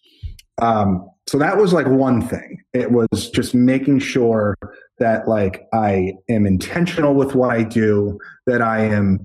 [0.62, 2.62] Um, so that was like one thing.
[2.74, 4.58] It was just making sure
[5.00, 9.20] that like I am intentional with what I do, that I am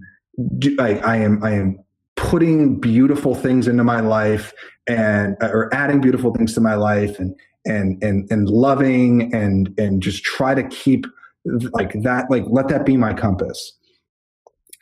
[0.79, 1.79] I, I am I am
[2.17, 4.53] putting beautiful things into my life
[4.87, 7.35] and or adding beautiful things to my life and
[7.67, 11.07] and and and loving and and just try to keep
[11.73, 13.73] like that like let that be my compass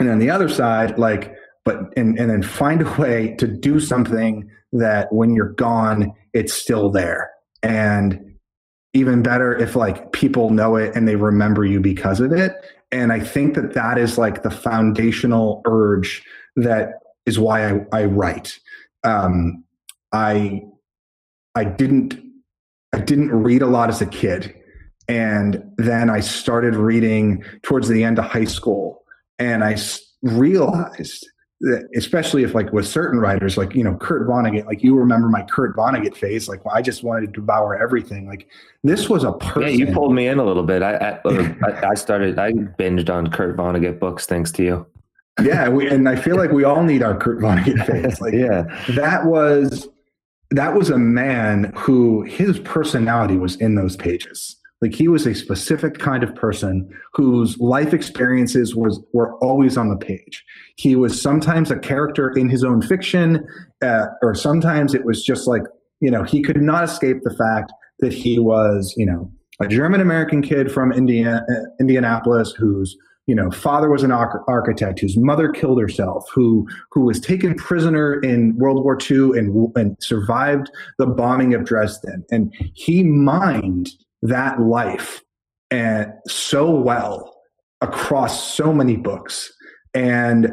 [0.00, 1.34] and on the other side like
[1.64, 6.52] but and and then find a way to do something that when you're gone it's
[6.52, 7.30] still there.
[7.62, 8.34] And
[8.92, 12.52] even better if like people know it and they remember you because of it.
[12.92, 16.22] And i think that that is like the foundational urge
[16.56, 18.58] that is why i, I write.
[19.04, 19.64] Um,
[20.12, 20.62] i
[21.54, 22.20] i didn't
[22.92, 24.54] i didn't read a lot as a kid.
[25.08, 29.03] And then i started reading towards the end of high school
[29.38, 29.76] and i
[30.22, 31.26] realized
[31.60, 35.28] that, especially if like with certain writers like you know kurt vonnegut like you remember
[35.28, 38.48] my kurt vonnegut phase like well, i just wanted to devour everything like
[38.82, 40.82] this was a person yeah you pulled me in a little bit.
[40.82, 44.86] I uh, i, I started i binged on kurt vonnegut books thanks to you.
[45.42, 48.64] Yeah we, and i feel like we all need our kurt vonnegut phase like yeah.
[48.94, 49.88] that was
[50.50, 55.34] that was a man who his personality was in those pages like he was a
[55.34, 60.44] specific kind of person whose life experiences was were always on the page.
[60.76, 63.46] He was sometimes a character in his own fiction,
[63.80, 65.62] uh, or sometimes it was just like
[66.00, 70.02] you know he could not escape the fact that he was you know a German
[70.02, 72.94] American kid from Indiana, uh, Indianapolis whose
[73.26, 78.20] you know father was an architect whose mother killed herself who who was taken prisoner
[78.20, 83.88] in world war ii and and survived the bombing of dresden and he mined
[84.24, 85.22] that life
[85.70, 87.36] and so well
[87.80, 89.52] across so many books.
[89.94, 90.52] And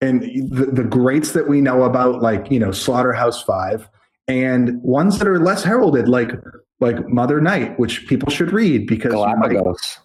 [0.00, 3.88] and the, the greats that we know about like you know slaughterhouse five
[4.28, 6.32] and ones that are less heralded like
[6.80, 9.98] like mother night which people should read because galapagos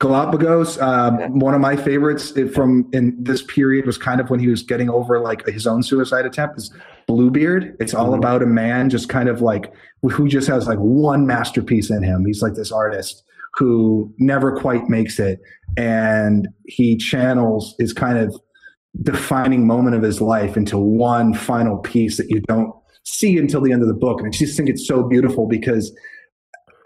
[0.00, 1.28] Galapagos, um, yeah.
[1.28, 4.88] one of my favorites from in this period was kind of when he was getting
[4.88, 6.72] over like his own suicide attempt is
[7.06, 7.76] Bluebeard.
[7.80, 8.14] It's all mm-hmm.
[8.14, 9.70] about a man just kind of like
[10.02, 12.24] who just has like one masterpiece in him.
[12.24, 13.22] He's like this artist
[13.56, 15.38] who never quite makes it,
[15.76, 18.34] and he channels his kind of
[19.02, 22.72] defining moment of his life into one final piece that you don't
[23.04, 24.18] see until the end of the book.
[24.20, 25.94] And I just think it's so beautiful because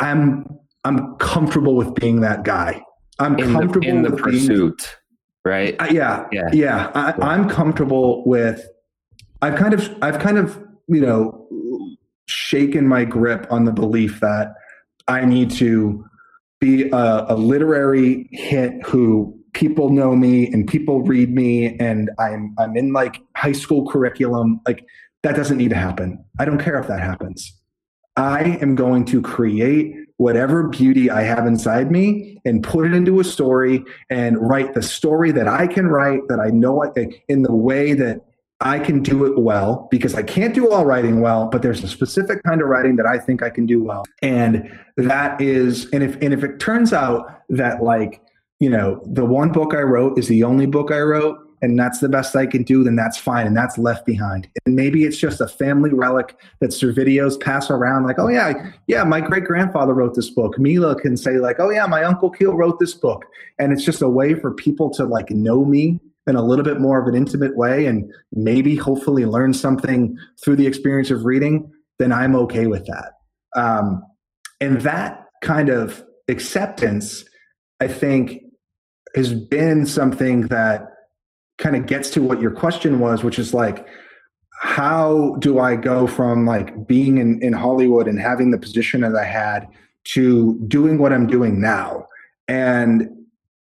[0.00, 0.46] I'm
[0.84, 2.82] I'm comfortable with being that guy.
[3.18, 5.76] I'm in comfortable the, in the pursuit, being, right?
[5.80, 6.90] Uh, yeah, yeah, yeah.
[6.94, 8.66] I, I'm comfortable with.
[9.42, 10.58] I've kind of, I've kind of,
[10.88, 11.46] you know,
[12.26, 14.54] shaken my grip on the belief that
[15.06, 16.04] I need to
[16.60, 22.54] be a, a literary hit who people know me and people read me and I'm
[22.58, 24.60] I'm in like high school curriculum.
[24.66, 24.84] Like
[25.22, 26.22] that doesn't need to happen.
[26.38, 27.52] I don't care if that happens.
[28.16, 29.94] I am going to create
[30.24, 34.80] whatever beauty I have inside me and put it into a story and write the
[34.80, 38.22] story that I can write that I know I, in the way that
[38.58, 41.88] I can do it well because I can't do all writing well, but there's a
[41.88, 44.06] specific kind of writing that I think I can do well.
[44.22, 48.22] And that is, and if, and if it turns out that like,
[48.60, 52.00] you know, the one book I wrote is the only book I wrote and that's
[52.00, 53.46] the best I can do, then that's fine.
[53.46, 54.46] And that's left behind.
[54.66, 59.02] And maybe it's just a family relic that Servidios pass around like, oh, yeah, yeah,
[59.02, 60.58] my great grandfather wrote this book.
[60.58, 63.24] Mila can say, like, oh, yeah, my uncle Keel wrote this book.
[63.58, 66.80] And it's just a way for people to like know me in a little bit
[66.80, 71.72] more of an intimate way and maybe hopefully learn something through the experience of reading,
[71.98, 73.12] then I'm okay with that.
[73.56, 74.02] Um,
[74.60, 77.24] and that kind of acceptance,
[77.80, 78.42] I think,
[79.14, 80.93] has been something that
[81.58, 83.86] kind of gets to what your question was, which is like,
[84.60, 89.14] how do I go from like being in, in Hollywood and having the position that
[89.14, 89.68] I had
[90.04, 92.06] to doing what I'm doing now?
[92.48, 93.08] And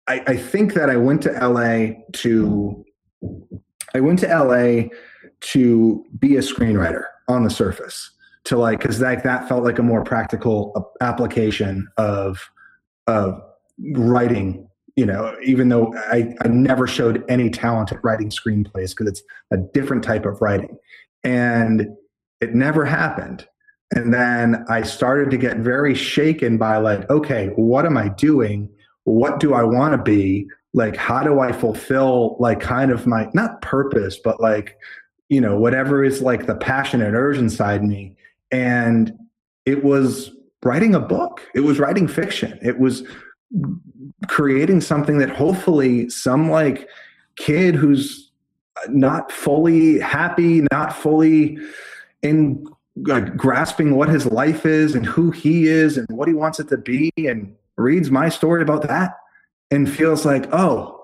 [0.08, 2.86] I, I think that I went to LA to
[3.94, 4.90] I went to LA
[5.40, 8.12] to be a screenwriter on the surface
[8.46, 12.50] to like because that that felt like a more practical application of
[13.08, 13.42] of
[13.94, 14.65] writing
[14.96, 19.24] you know even though I, I never showed any talent at writing screenplays because it's
[19.52, 20.78] a different type of writing
[21.24, 21.88] and
[22.42, 23.48] it never happened
[23.92, 28.70] and then i started to get very shaken by like okay what am i doing
[29.06, 30.48] what do I want to be?
[30.74, 34.78] Like, how do I fulfill like kind of my not purpose, but like,
[35.30, 38.16] you know, whatever is like the passion and urge inside me.
[38.52, 39.14] And
[39.66, 40.32] it was
[40.64, 41.42] writing a book.
[41.56, 42.60] It was writing fiction.
[42.62, 43.04] It was
[44.28, 46.88] creating something that hopefully some like
[47.36, 48.32] kid who's
[48.90, 51.58] not fully happy, not fully
[52.22, 52.66] in
[53.08, 56.70] like grasping what his life is and who he is and what he wants it
[56.70, 59.12] to be and reads my story about that
[59.72, 61.04] and feels like, oh,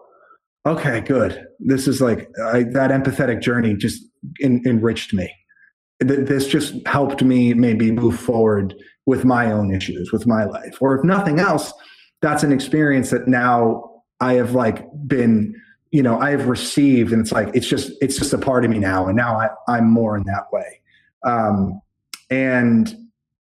[0.65, 1.45] okay, good.
[1.59, 4.03] This is like I, that empathetic journey just
[4.41, 5.31] enriched me.
[5.99, 8.73] This just helped me maybe move forward
[9.05, 10.77] with my own issues, with my life.
[10.79, 11.73] Or if nothing else,
[12.21, 15.59] that's an experience that now I have like been,
[15.91, 18.71] you know, I have received, and it's like it's just it's just a part of
[18.71, 20.81] me now, and now I, I'm more in that way.
[21.23, 21.81] Um,
[22.29, 22.95] and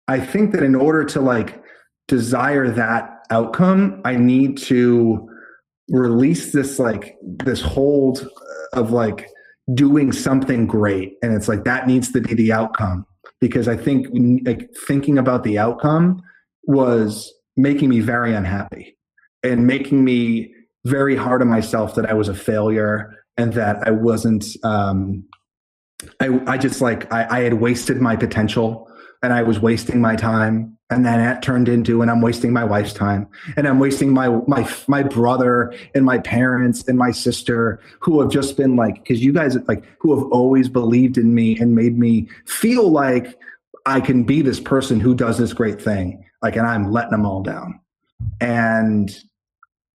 [0.08, 1.62] I think that in order to like
[2.08, 5.28] desire that outcome, I need to
[5.88, 8.28] release this like this hold
[8.72, 9.28] of like
[9.74, 11.14] doing something great.
[11.22, 13.06] And it's like that needs to be the outcome
[13.40, 14.08] because I think
[14.44, 16.22] like thinking about the outcome
[16.64, 18.96] was making me very unhappy
[19.42, 23.90] and making me very hard on myself that I was a failure and that I
[23.90, 25.24] wasn't um
[26.20, 28.88] I I just like I, I had wasted my potential
[29.22, 30.76] and I was wasting my time.
[30.90, 33.26] And then it turned into and i'm wasting my wife's time.
[33.56, 38.30] And i'm wasting my my my brother and my parents and my sister who have
[38.30, 41.98] just been like because you guys like who have always believed in me and made
[41.98, 43.38] me feel like
[43.86, 47.26] i can be this person who does this great thing like and i'm letting them
[47.26, 47.80] all down.
[48.40, 49.14] And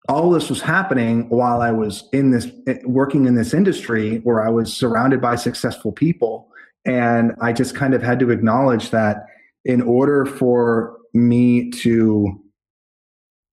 [0.09, 4.45] all this was happening while i was in this eh, working in this industry where
[4.45, 6.49] i was surrounded by successful people.
[6.85, 9.25] And i just kind of had to acknowledge that
[9.65, 12.41] in order for me to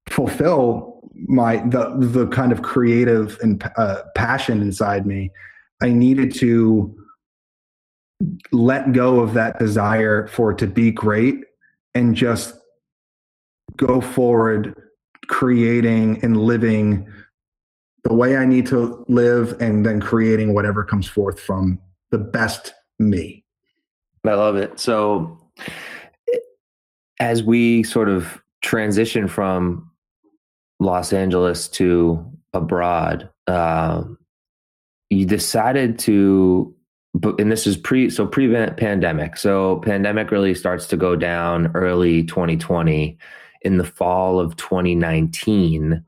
[0.09, 5.31] fulfill my the the kind of creative and uh, passion inside me
[5.83, 6.95] i needed to
[8.53, 11.45] let go of that desire for it to be great
[11.95, 12.55] and just
[13.77, 14.75] go forward
[15.29, 17.07] creating and living
[18.05, 21.79] the way i need to live and then creating whatever comes forth from
[22.11, 23.45] the best me
[24.27, 25.39] i love it so
[27.21, 29.91] as we sort of transition from
[30.81, 34.03] Los Angeles to abroad, uh,
[35.11, 36.75] you decided to,
[37.39, 39.37] and this is pre, so pre pandemic.
[39.37, 43.19] So pandemic really starts to go down early 2020.
[43.63, 46.05] In the fall of 2019,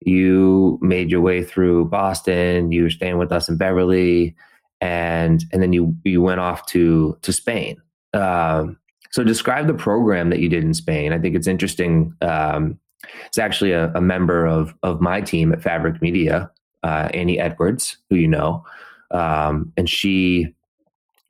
[0.00, 2.72] you made your way through Boston.
[2.72, 4.34] You were staying with us in Beverly,
[4.80, 7.76] and and then you you went off to to Spain.
[8.14, 8.78] Um,
[9.10, 11.12] so describe the program that you did in Spain.
[11.12, 12.14] I think it's interesting.
[12.20, 12.78] Um,
[13.26, 16.50] it's actually a, a, member of of my team at Fabric Media,
[16.82, 18.64] uh, Annie Edwards, who you know,
[19.10, 20.54] um, and she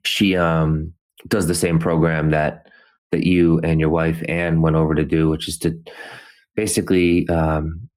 [0.03, 0.93] she um,
[1.27, 2.68] does the same program that
[3.11, 5.77] that you and your wife Anne went over to do, which is to
[6.55, 7.89] basically um,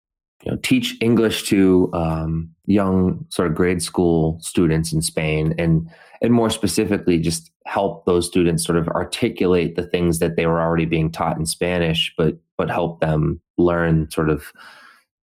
[0.44, 5.88] you know, teach English to um, young sort of grade school students in Spain, and
[6.20, 10.60] and more specifically, just help those students sort of articulate the things that they were
[10.60, 14.52] already being taught in Spanish, but but help them learn sort of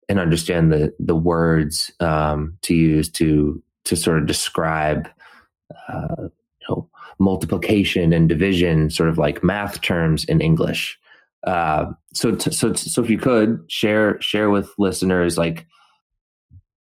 [0.07, 5.09] and understand the the words um, to use to to sort of describe
[5.91, 10.97] uh, you know multiplication and division, sort of like math terms in English.
[11.45, 15.65] Uh, so, t- so, t- so if you could share share with listeners, like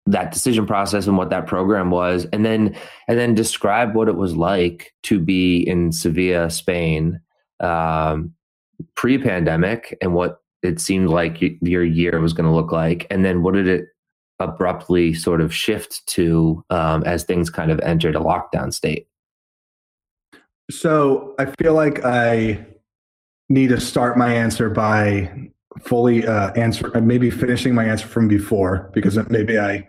[0.07, 2.77] that decision process and what that program was and then
[3.09, 7.21] and then describe what it was like to be in sevilla spain
[7.61, 8.33] um,
[8.95, 13.43] pre-pandemic and what it seemed like your year was going to look like and then
[13.43, 13.87] what did it
[14.39, 19.09] abruptly sort of shift to um, as things kind of entered a lockdown state
[20.71, 22.65] so i feel like i
[23.49, 25.51] need to start my answer by
[25.81, 29.87] fully uh, answer, uh, maybe finishing my answer from before, because maybe I,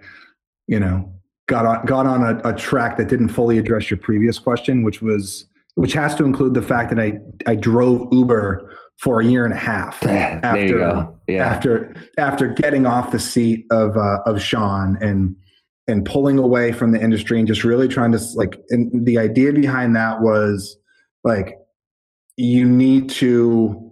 [0.67, 1.11] you know,
[1.47, 5.01] got on got on a, a track that didn't fully address your previous question, which
[5.01, 9.45] was which has to include the fact that I I drove Uber for a year
[9.45, 11.45] and a half after yeah.
[11.45, 15.35] after after getting off the seat of uh, of Shawn and
[15.87, 19.53] and pulling away from the industry and just really trying to like and the idea
[19.53, 20.77] behind that was
[21.23, 21.57] like
[22.35, 23.91] you need to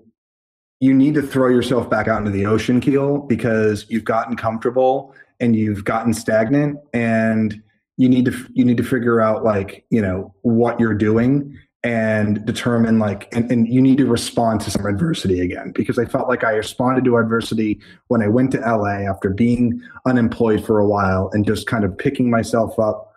[0.82, 5.16] you need to throw yourself back out into the ocean keel because you've gotten comfortable
[5.40, 7.62] and you've gotten stagnant and
[7.98, 12.44] you need to you need to figure out like you know what you're doing and
[12.46, 16.28] determine like and, and you need to respond to some adversity again because i felt
[16.28, 20.88] like i responded to adversity when i went to la after being unemployed for a
[20.88, 23.14] while and just kind of picking myself up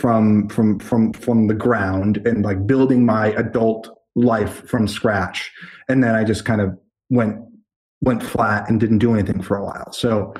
[0.00, 5.52] from from from from the ground and like building my adult life from scratch.
[5.88, 6.76] And then i just kind of
[7.10, 7.38] went
[8.00, 9.92] went flat and didn't do anything for a while.
[9.92, 10.34] So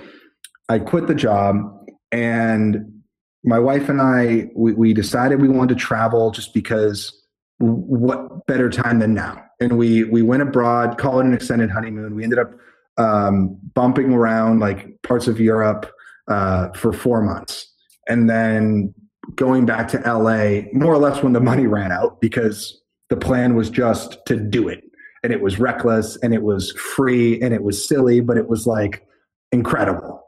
[0.69, 1.57] i quit the job
[2.11, 3.03] and
[3.45, 7.20] my wife and i we, we decided we wanted to travel just because
[7.61, 12.15] what better time than now and we we went abroad call it an extended honeymoon
[12.15, 12.53] we ended up
[12.97, 15.91] um, bumping around like parts of europe
[16.29, 17.73] uh, for four months
[18.09, 18.93] and then
[19.35, 22.81] going back to la more or less when the money ran out because
[23.11, 24.83] the plan was just to do it.
[25.23, 28.67] And it was reckless and it was free and it was silly, but it was
[28.67, 29.07] like
[29.53, 30.25] incredible.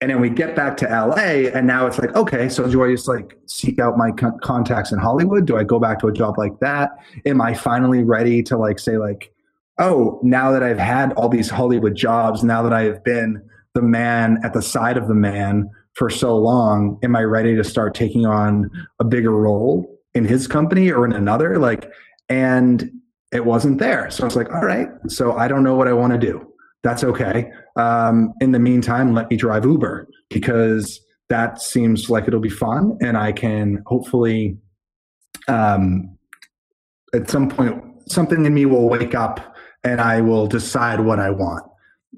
[0.00, 2.90] And then we get back to LA and now it's like, okay, so do I
[2.90, 5.46] just like seek out my con- contacts in Hollywood?
[5.46, 6.90] Do I go back to a job like that?
[7.24, 9.32] Am I finally ready to like say like,
[9.78, 13.42] oh, now that I've had all these Hollywood jobs, now that I have been
[13.74, 17.64] the man at the side of the man for so long, am I ready to
[17.64, 18.70] start taking on
[19.00, 21.58] a bigger role in his company or in another?
[21.58, 21.90] Like,
[22.28, 22.90] and
[23.32, 24.10] it wasn't there.
[24.10, 26.46] So I was like, all right, so I don't know what I want to do.
[26.82, 27.50] That's okay.
[27.76, 32.96] Um, in the meantime, let me drive Uber because that seems like it'll be fun,
[33.00, 34.58] and I can hopefully,
[35.48, 36.16] um,
[37.12, 41.30] at some point, something in me will wake up and I will decide what I
[41.30, 41.64] want.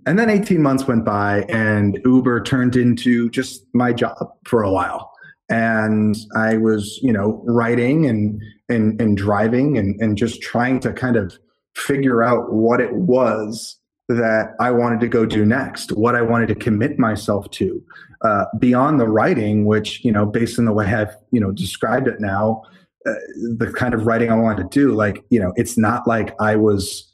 [0.07, 4.71] And then 18 months went by, and Uber turned into just my job for a
[4.71, 5.13] while
[5.49, 10.93] and I was, you know, writing and and and driving and and just trying to
[10.93, 11.39] kind of
[11.75, 13.79] figure out what it was
[14.09, 17.83] that I wanted to go do next, what I wanted to commit myself to
[18.23, 22.07] uh, beyond the writing, which you know, based on the way I've you know described
[22.07, 22.63] it now,
[23.07, 23.15] uh,
[23.59, 26.57] the kind of writing I wanted to do, like you know, it's not like I
[26.57, 27.11] was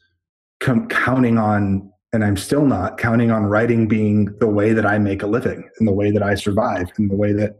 [0.61, 1.89] com- counting on.
[2.15, 5.67] And I'm still not counting on writing being the way that I make a living
[5.79, 7.57] and the way that I survive and the way that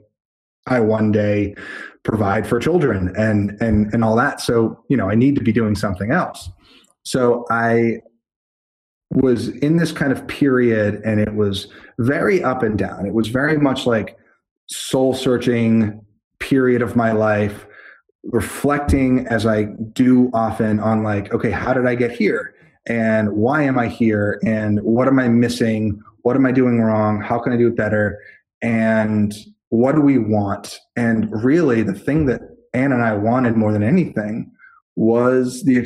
[0.67, 1.55] I one day
[2.03, 4.43] provide for children and and and all that.
[4.43, 6.51] So you know, I need to be doing something else.
[7.03, 8.03] So I
[9.13, 13.07] was in this kind of period, and it was very up and down.
[13.07, 14.17] It was very much like
[14.67, 16.01] soul searching
[16.39, 17.67] period of my life,
[18.25, 22.55] reflecting as I do often on like, okay, how did I get here?
[22.87, 24.41] And why am I here?
[24.45, 26.03] And what am I missing?
[26.23, 27.21] What am I doing wrong?
[27.21, 28.19] How can I do it better?
[28.63, 29.35] And
[29.69, 30.79] what do we want?
[30.97, 32.41] And really, the thing that
[32.73, 34.51] Anne and I wanted more than anything
[34.97, 35.77] was the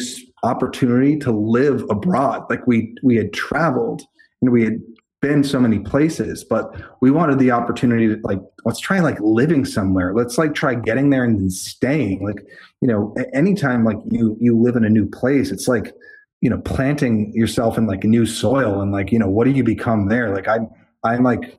[0.46, 2.44] opportunity to live abroad.
[2.48, 4.02] Like we we had traveled
[4.40, 4.80] and we had
[5.22, 6.70] been so many places, but
[7.00, 10.14] we wanted the opportunity to like let's try like living somewhere.
[10.14, 12.24] Let's like try getting there and then staying.
[12.24, 12.46] Like
[12.80, 15.92] you know, anytime like you you live in a new place, it's like
[16.40, 19.50] you know planting yourself in like a new soil and like you know what do
[19.50, 20.34] you become there?
[20.34, 20.68] Like I'm
[21.04, 21.58] I'm like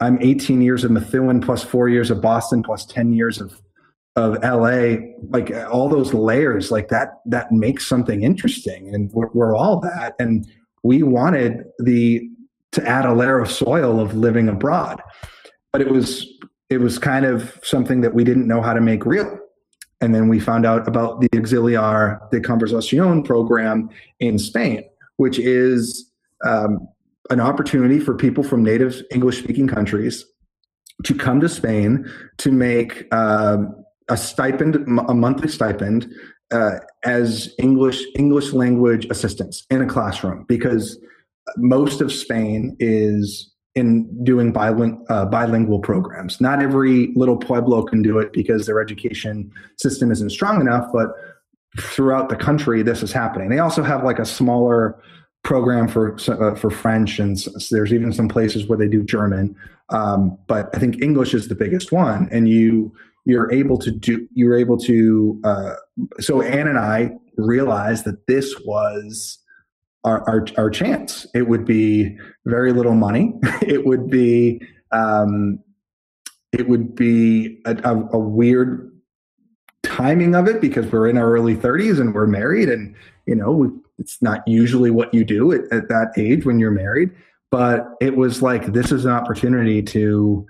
[0.00, 3.60] I'm 18 years of Methuen plus four years of Boston plus 10 years of
[4.16, 4.96] of LA,
[5.28, 10.14] like all those layers, like that that makes something interesting, and we're, we're all that.
[10.18, 10.46] And
[10.82, 12.28] we wanted the
[12.72, 15.02] to add a layer of soil of living abroad,
[15.72, 16.26] but it was
[16.70, 19.38] it was kind of something that we didn't know how to make real.
[20.00, 23.88] And then we found out about the Auxiliar de Conversación program
[24.20, 24.82] in Spain,
[25.16, 26.10] which is
[26.44, 26.86] um,
[27.30, 30.24] an opportunity for people from native English speaking countries
[31.04, 33.58] to come to Spain to make uh,
[34.08, 36.12] a stipend, a monthly stipend,
[36.50, 40.98] uh, as English English language assistants in a classroom because
[41.56, 46.40] most of Spain is in doing biling- uh, bilingual programs.
[46.40, 51.10] Not every little pueblo can do it because their education system isn't strong enough, but
[51.78, 53.50] throughout the country, this is happening.
[53.50, 54.98] They also have like a smaller
[55.44, 57.36] program for uh, for French, and
[57.70, 59.54] there's even some places where they do German.
[59.90, 62.92] Um, but I think English is the biggest one, and you
[63.26, 65.38] you're able to do you're able to.
[65.44, 65.74] Uh,
[66.20, 69.38] so Anne and I realized that this was
[70.04, 71.26] our, our, our chance.
[71.34, 72.16] It would be
[72.46, 73.34] very little money.
[73.62, 74.62] it would be
[74.92, 75.58] um,
[76.52, 78.90] it would be a, a, a, weird
[79.82, 82.94] timing of it because we're in our early 30s and we're married, and
[83.26, 87.10] you know it's not usually what you do at, at that age when you're married.
[87.50, 90.46] But it was like this is an opportunity to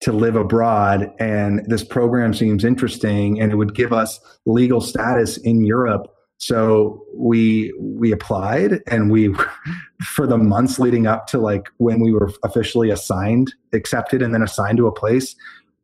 [0.00, 5.38] to live abroad and this program seems interesting and it would give us legal status
[5.38, 9.34] in Europe so we we applied and we
[10.02, 14.42] for the months leading up to like when we were officially assigned, accepted and then
[14.42, 15.34] assigned to a place,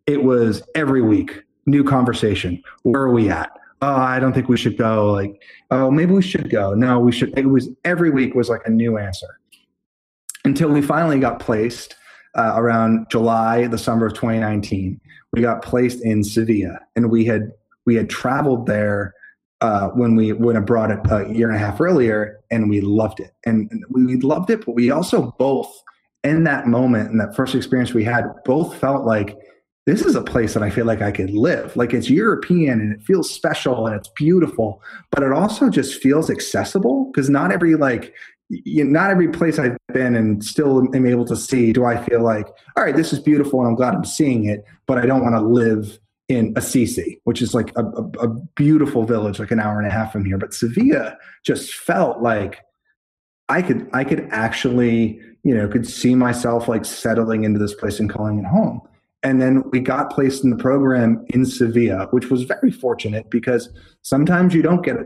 [0.07, 2.62] it was every week new conversation.
[2.83, 3.51] Where are we at?
[3.83, 5.12] Oh, I don't think we should go.
[5.12, 6.73] Like, oh, maybe we should go.
[6.75, 7.37] No, we should.
[7.37, 9.41] It was every week was like a new answer
[10.45, 11.97] until we finally got placed
[12.37, 15.01] uh, around July, the summer of 2019.
[15.32, 17.53] We got placed in Sevilla, and we had
[17.87, 19.14] we had traveled there
[19.61, 23.32] uh, when we went abroad a, year and a half earlier, and we loved it.
[23.47, 25.72] And, and we loved it, but we also both,
[26.22, 29.39] in that moment, in that first experience we had, both felt like
[29.87, 31.76] this is a place that I feel like I could live.
[31.76, 36.30] Like it's European and it feels special and it's beautiful, but it also just feels
[36.30, 38.14] accessible because not every like
[38.49, 42.23] you, not every place I've been and still am able to see do I feel
[42.23, 45.23] like, all right, this is beautiful and I'm glad I'm seeing it, but I don't
[45.23, 49.61] want to live in Assisi, which is like a, a, a, beautiful village, like an
[49.61, 50.39] hour and a half from here.
[50.39, 52.61] But Sevilla just felt like
[53.49, 58.01] I could I could actually, you know, could see myself like settling into this place
[58.01, 58.81] and calling it home.
[59.25, 63.70] And then we got placed in the program in Sevilla, which was very fortunate because
[64.03, 64.97] sometimes you don't get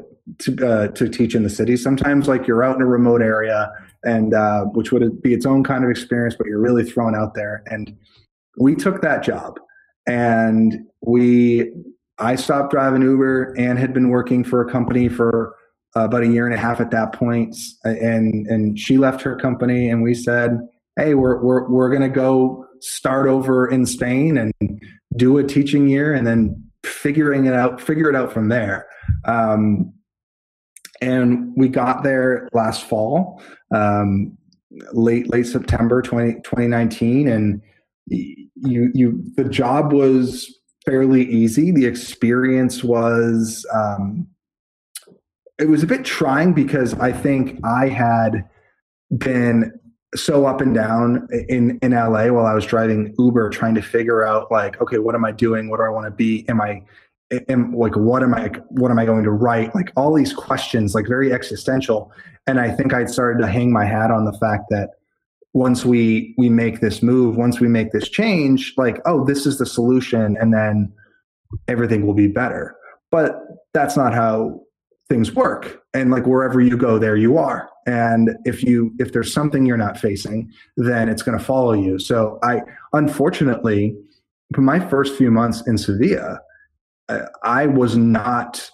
[0.41, 1.77] to uh, to teach in the city.
[1.77, 3.71] Sometimes like you're out in a remote area,
[4.05, 7.35] and uh, which would be its own kind of experience, but you're really thrown out
[7.35, 7.63] there.
[7.67, 7.97] And
[8.59, 9.61] we took that job
[10.09, 11.71] and we
[12.19, 15.55] I stopped driving Uber and had been working for a company for
[15.95, 17.55] uh, about a year and a half at that point,
[17.85, 20.59] and and she left her company, and we said,
[20.97, 24.53] "Hey, we're we're we're gonna go start over in Spain and
[25.17, 28.87] do a teaching year, and then figuring it out, figure it out from there."
[29.25, 29.93] Um,
[31.01, 33.43] and we got there last fall,
[33.75, 34.37] um,
[34.93, 37.63] late late September 20, 2019, and
[38.09, 40.55] you you the job was
[40.85, 41.71] fairly easy.
[41.71, 44.27] The experience was um,
[45.59, 48.49] it was a bit trying because I think I had
[49.17, 49.78] been
[50.15, 54.25] so up and down in in LA while I was driving Uber, trying to figure
[54.25, 55.69] out like, okay, what am I doing?
[55.69, 56.49] What do I want to be?
[56.49, 56.83] Am I
[57.49, 59.75] am like what am I what am I going to write?
[59.75, 62.13] Like all these questions, like very existential.
[62.47, 64.91] And I think I'd started to hang my hat on the fact that
[65.53, 69.59] once we we make this move once we make this change like oh this is
[69.59, 70.93] the solution and then
[71.69, 72.77] everything will be better
[73.11, 73.41] but
[73.73, 74.61] that's not how
[75.09, 79.33] things work and like wherever you go there you are and if you if there's
[79.33, 82.61] something you're not facing then it's going to follow you so i
[82.93, 83.97] unfortunately
[84.55, 86.39] for my first few months in sevilla
[87.43, 88.71] i was not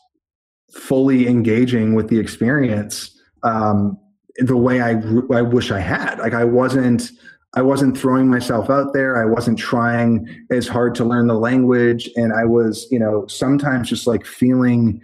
[0.73, 3.15] fully engaging with the experience
[3.45, 3.99] um,
[4.39, 5.01] the way I
[5.33, 6.19] I wish I had.
[6.19, 7.11] Like I wasn't
[7.57, 9.21] I wasn't throwing myself out there.
[9.21, 13.89] I wasn't trying as hard to learn the language, and I was you know sometimes
[13.89, 15.01] just like feeling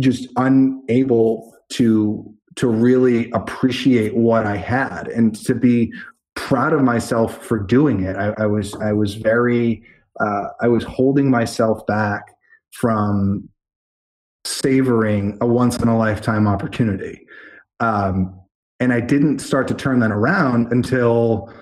[0.00, 5.92] just unable to to really appreciate what I had and to be
[6.34, 8.16] proud of myself for doing it.
[8.16, 9.82] I, I was I was very
[10.18, 12.34] uh, I was holding myself back
[12.72, 13.48] from
[14.44, 17.26] savoring a once in a lifetime opportunity.
[17.80, 18.38] Um,
[18.78, 21.52] and I didn't start to turn that around until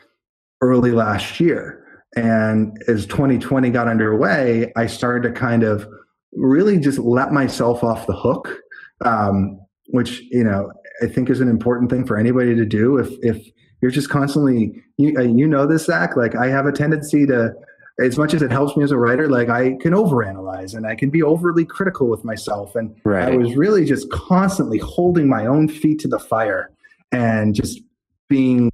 [0.61, 1.85] early last year.
[2.17, 5.87] And as 2020 got underway, I started to kind of
[6.33, 8.59] really just let myself off the hook,
[9.05, 10.71] um, which, you know,
[11.03, 12.99] I think is an important thing for anybody to do.
[12.99, 13.47] If, if
[13.81, 17.55] you're just constantly, you, uh, you know this, Zach, like I have a tendency to,
[18.01, 20.95] as much as it helps me as a writer, like I can overanalyze and I
[20.95, 22.77] can be overly critical with myself.
[22.77, 23.33] And right.
[23.33, 26.71] I was really just constantly holding my own feet to the fire
[27.11, 27.81] and just
[28.29, 28.71] being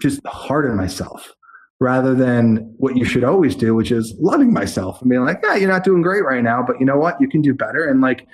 [0.00, 1.35] just hard on myself
[1.80, 5.56] rather than what you should always do, which is loving myself and being like, yeah,
[5.56, 7.20] you're not doing great right now, but you know what?
[7.20, 7.86] You can do better.
[7.86, 8.26] And like,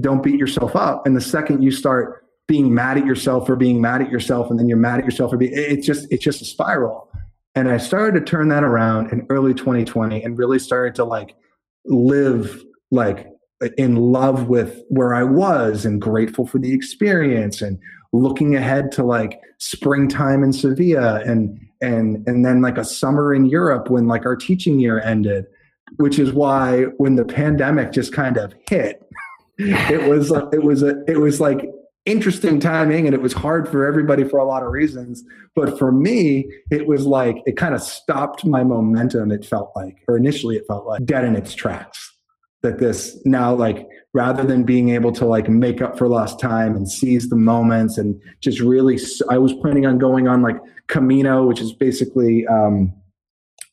[0.00, 1.06] don't beat yourself up.
[1.06, 4.58] And the second you start being mad at yourself for being mad at yourself, and
[4.58, 7.10] then you're mad at yourself for being, it's just, it's just a spiral.
[7.54, 11.34] And I started to turn that around in early 2020 and really started to like
[11.86, 13.28] live like
[13.76, 17.78] in love with where I was and grateful for the experience and
[18.12, 23.44] looking ahead to like springtime in Sevilla and and and then like a summer in
[23.44, 25.46] Europe when like our teaching year ended,
[25.96, 29.02] which is why when the pandemic just kind of hit,
[29.58, 31.68] it was uh, it was a it was like
[32.06, 35.22] interesting timing and it was hard for everybody for a lot of reasons.
[35.54, 39.98] But for me it was like it kind of stopped my momentum it felt like
[40.08, 42.13] or initially it felt like dead in its tracks
[42.64, 46.74] that this now like rather than being able to like make up for lost time
[46.74, 48.98] and seize the moments and just really
[49.30, 50.56] i was planning on going on like
[50.88, 52.92] camino which is basically um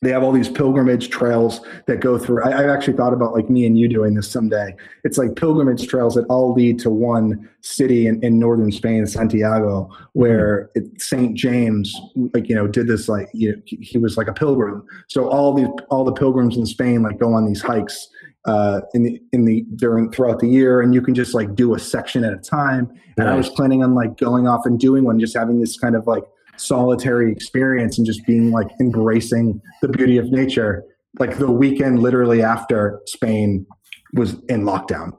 [0.02, 2.44] they have all these pilgrimage trails that go through.
[2.44, 4.74] I, have actually thought about like me and you doing this someday.
[5.04, 9.88] It's like pilgrimage trails that all lead to one city in, in northern Spain, Santiago,
[10.14, 11.94] where it, Saint James,
[12.34, 14.84] like you know, did this like you know, he was like a pilgrim.
[15.06, 18.08] So all the all the pilgrims in Spain like go on these hikes
[18.44, 21.74] uh, in the in the during throughout the year, and you can just like do
[21.74, 22.90] a section at a time.
[23.16, 23.32] And nice.
[23.32, 26.06] I was planning on like going off and doing one, just having this kind of
[26.06, 26.24] like
[26.56, 30.84] solitary experience and just being like embracing the beauty of nature
[31.18, 33.66] like the weekend literally after spain
[34.14, 35.12] was in lockdown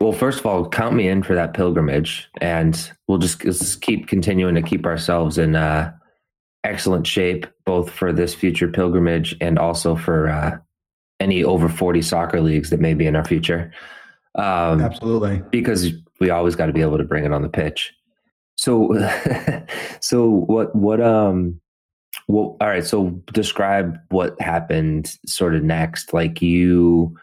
[0.00, 4.06] well first of all count me in for that pilgrimage and we'll just, just keep
[4.06, 5.92] continuing to keep ourselves in uh,
[6.64, 10.56] excellent shape both for this future pilgrimage and also for uh,
[11.20, 13.72] any over 40 soccer leagues that may be in our future
[14.36, 17.92] um, absolutely because we always got to be able to bring it on the pitch
[18.56, 18.94] so,
[20.00, 21.60] so what, what, um,
[22.28, 22.84] well, all right.
[22.84, 26.12] So describe what happened sort of next.
[26.12, 27.16] Like you,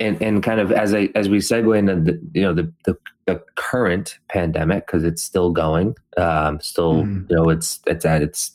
[0.00, 2.96] and, and kind of as I, as we segue into the, you know, the, the,
[3.26, 7.28] the current pandemic, cause it's still going, um, still, mm.
[7.28, 8.52] you know, it's, it's at its,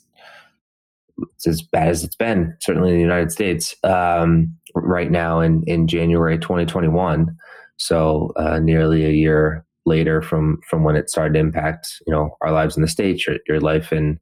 [1.34, 5.62] it's as bad as it's been, certainly in the United States, um, right now in,
[5.66, 7.36] in January, 2021.
[7.78, 12.36] So, uh, nearly a year later from from when it started to impact you know
[12.40, 14.20] our lives in the states your, your life in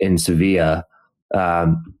[0.00, 0.84] in sevilla.
[1.34, 1.94] Um,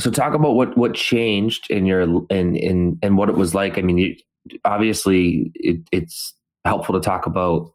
[0.00, 3.78] so talk about what what changed in your in in and what it was like.
[3.78, 4.16] I mean you,
[4.64, 6.34] obviously it, it's
[6.64, 7.72] helpful to talk about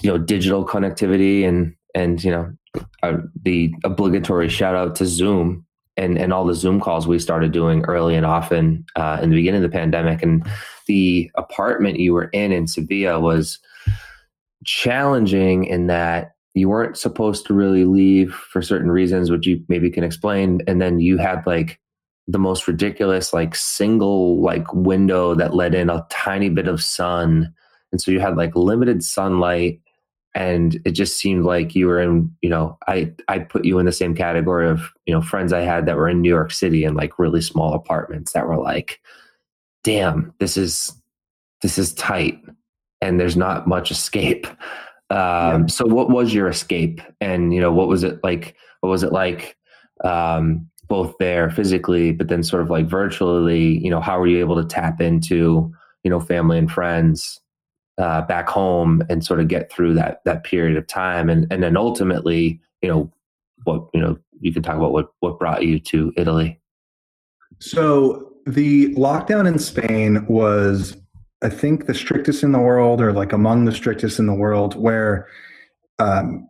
[0.00, 2.52] you know digital connectivity and and you know
[3.02, 5.65] uh, the obligatory shout out to zoom
[5.96, 9.36] and and all the Zoom calls we started doing early and often uh, in the
[9.36, 10.22] beginning of the pandemic.
[10.22, 10.46] And
[10.86, 13.58] the apartment you were in in Sevilla was
[14.64, 19.90] challenging in that you weren't supposed to really leave for certain reasons, which you maybe
[19.90, 20.62] can explain.
[20.66, 21.78] And then you had like
[22.28, 27.52] the most ridiculous like single like window that let in a tiny bit of sun.
[27.92, 29.80] And so you had like limited sunlight
[30.36, 33.86] and it just seemed like you were in you know i i put you in
[33.86, 36.84] the same category of you know friends i had that were in new york city
[36.84, 39.00] in like really small apartments that were like
[39.82, 40.92] damn this is
[41.62, 42.38] this is tight
[43.00, 44.46] and there's not much escape.
[45.10, 45.16] Um,
[45.62, 45.66] yeah.
[45.66, 47.00] so what was your escape?
[47.20, 49.56] And you know what was it like what was it like
[50.04, 54.38] um, both there physically but then sort of like virtually you know how were you
[54.38, 55.72] able to tap into
[56.04, 57.40] you know family and friends
[57.98, 61.28] uh, back home and sort of get through that that period of time.
[61.30, 63.12] And and then ultimately you know
[63.64, 66.60] what you know you can talk about what what brought you to Italy.
[67.58, 70.96] So the lockdown in Spain was
[71.42, 74.74] I think the strictest in the world or like among the strictest in the world
[74.74, 75.28] where
[75.98, 76.48] um,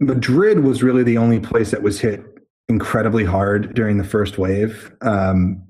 [0.00, 2.22] Madrid was really the only place that was hit
[2.68, 4.92] incredibly hard during the first wave.
[5.00, 5.62] Um,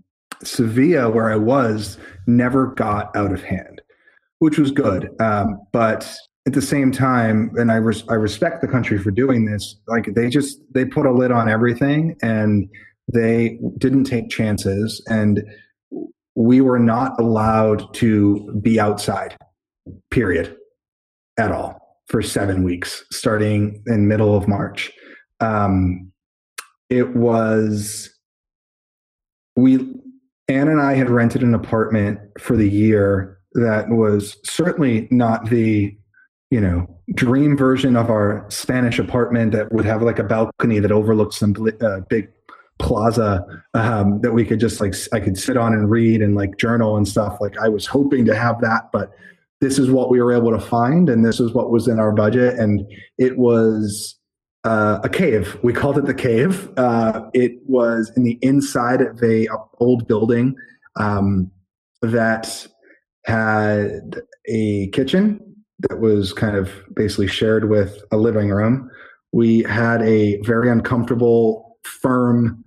[0.43, 3.81] Sevilla, where I was, never got out of hand,
[4.39, 5.11] which was good.
[5.21, 6.13] Um, but
[6.47, 9.77] at the same time, and I res- I respect the country for doing this.
[9.87, 12.69] Like they just they put a lid on everything, and
[13.13, 15.43] they didn't take chances, and
[16.35, 19.37] we were not allowed to be outside.
[20.11, 20.57] Period.
[21.39, 21.79] At all
[22.09, 24.91] for seven weeks, starting in middle of March.
[25.41, 26.11] Um,
[26.91, 28.11] it was
[29.57, 29.95] we
[30.49, 35.97] Anne and I had rented an apartment for the year that was certainly not the,
[36.51, 40.93] you know, dream version of our Spanish apartment that would have like a balcony that
[40.93, 42.29] overlooked some uh, big
[42.79, 43.45] plaza
[43.75, 46.97] um, that we could just like I could sit on and read and like journal
[46.97, 47.39] and stuff.
[47.41, 49.11] Like I was hoping to have that, but
[49.61, 52.13] this is what we were able to find, and this is what was in our
[52.13, 52.87] budget, and
[53.19, 54.18] it was
[54.65, 55.57] uh, a cave.
[55.63, 56.71] We called it the cave.
[56.77, 60.55] Uh, it was in the inside of a, a old building
[60.97, 61.51] um,
[62.03, 62.67] that
[63.25, 65.41] had a kitchen
[65.81, 68.91] that was kind of basically shared with a living room.
[69.33, 72.65] We had a very uncomfortable, firm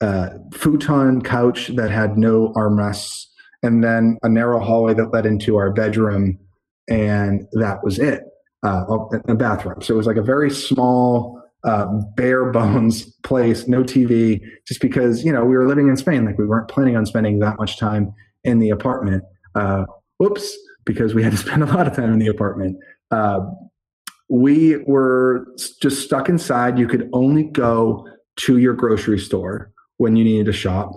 [0.00, 3.26] uh, futon couch that had no armrests,
[3.62, 6.38] and then a narrow hallway that led into our bedroom,
[6.88, 8.24] and that was it.
[8.64, 8.98] Uh,
[9.28, 9.82] a bathroom.
[9.82, 11.86] So it was like a very small, uh,
[12.16, 16.38] bare bones place, no TV, just because you know we were living in Spain, like
[16.38, 19.22] we weren't planning on spending that much time in the apartment.
[19.54, 19.84] Uh,
[20.18, 20.56] whoops,
[20.86, 22.78] because we had to spend a lot of time in the apartment.
[23.10, 23.40] Uh,
[24.28, 25.46] we were
[25.82, 26.78] just stuck inside.
[26.78, 30.92] You could only go to your grocery store when you needed to shop.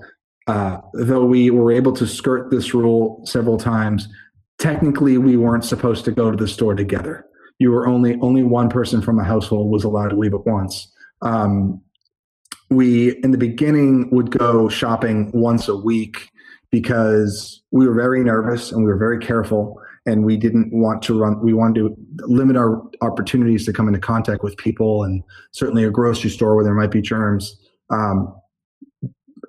[0.47, 4.07] Uh, though we were able to skirt this rule several times,
[4.57, 7.26] technically we weren't supposed to go to the store together.
[7.59, 10.91] You were only only one person from a household was allowed to leave at once.
[11.21, 11.81] Um,
[12.69, 16.29] we in the beginning would go shopping once a week
[16.71, 21.19] because we were very nervous and we were very careful and we didn't want to
[21.19, 25.83] run we wanted to limit our opportunities to come into contact with people and certainly
[25.83, 27.57] a grocery store where there might be germs
[27.89, 28.35] um,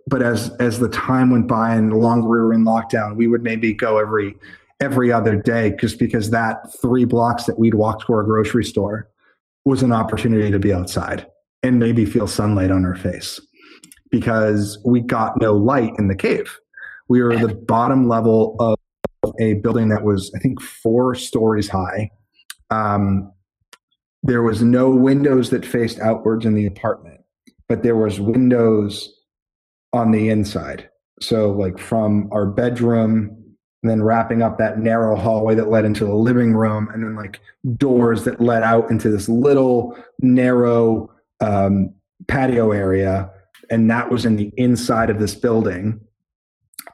[0.07, 3.27] but as as the time went by and the longer we were in lockdown we
[3.27, 4.35] would maybe go every
[4.81, 9.09] every other day just because that three blocks that we'd walk to our grocery store
[9.64, 11.26] was an opportunity to be outside
[11.62, 13.41] and maybe feel sunlight on our face
[14.11, 16.59] because we got no light in the cave
[17.09, 18.79] we were the bottom level of
[19.41, 22.11] a building that was, I think, four stories high.
[22.70, 23.33] Um,
[24.22, 27.20] there was no windows that faced outwards in the apartment,
[27.68, 29.12] but there was windows
[29.93, 30.89] on the inside.
[31.20, 33.38] So, like from our bedroom,
[33.83, 37.14] and then wrapping up that narrow hallway that led into the living room, and then
[37.14, 37.41] like
[37.76, 41.11] doors that led out into this little narrow
[41.41, 41.95] um,
[42.26, 43.31] patio area,
[43.70, 46.01] and that was in the inside of this building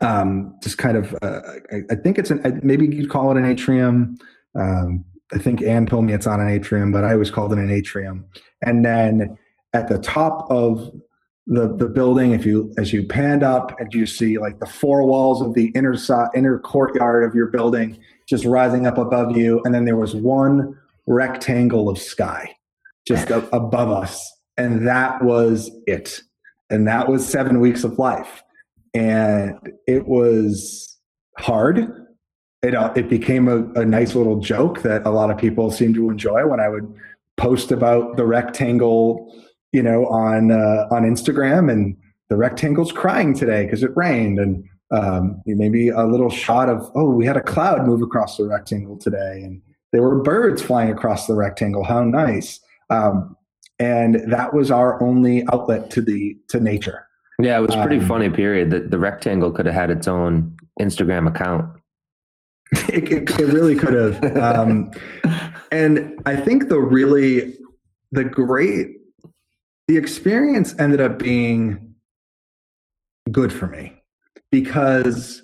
[0.01, 1.41] um, just kind of, uh,
[1.73, 4.17] I, I, think it's an, maybe you'd call it an atrium.
[4.55, 7.59] Um, I think Anne told me it's on an atrium, but I always called it
[7.59, 8.27] an atrium.
[8.63, 9.37] And then
[9.73, 10.93] at the top of
[11.47, 15.07] the the building, if you as you panned up and you see like the four
[15.07, 15.95] walls of the inner
[16.35, 20.79] inner courtyard of your building just rising up above you, and then there was one
[21.07, 22.55] rectangle of sky
[23.07, 26.21] just above us, and that was it.
[26.71, 28.43] And that was seven weeks of life
[28.95, 30.99] and it was
[31.39, 32.07] hard.
[32.63, 35.93] It uh, it became a, a nice little joke that a lot of people seem
[35.95, 36.95] to enjoy when I would
[37.37, 39.35] post about the rectangle,
[39.75, 41.97] you know, on uh, on Instagram, and
[42.31, 47.11] the rectangle's crying today because it rained, and um, maybe a little shot of oh,
[47.11, 49.61] we had a cloud move across the rectangle today, and
[49.91, 51.83] there were birds flying across the rectangle.
[51.83, 52.61] How nice!
[52.89, 53.37] Um,
[53.81, 57.09] and that was our only outlet to the to nature.
[57.41, 58.31] Yeah, it was pretty um, funny.
[58.31, 58.71] Period.
[58.71, 61.69] That the rectangle could have had its own Instagram account.
[62.89, 64.37] It, it, it really could have.
[64.37, 64.91] Um,
[65.71, 67.57] and I think the really
[68.11, 68.97] the great
[69.89, 71.95] the experience ended up being
[73.31, 74.03] good for me
[74.51, 75.43] because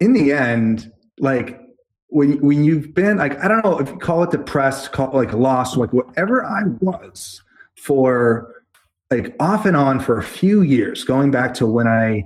[0.00, 1.60] in the end, like
[2.08, 5.14] when when you've been like I don't know if you call it depressed, call it
[5.14, 7.42] like lost, like whatever I was
[7.76, 8.54] for
[9.10, 12.24] like off and on for a few years, going back to when I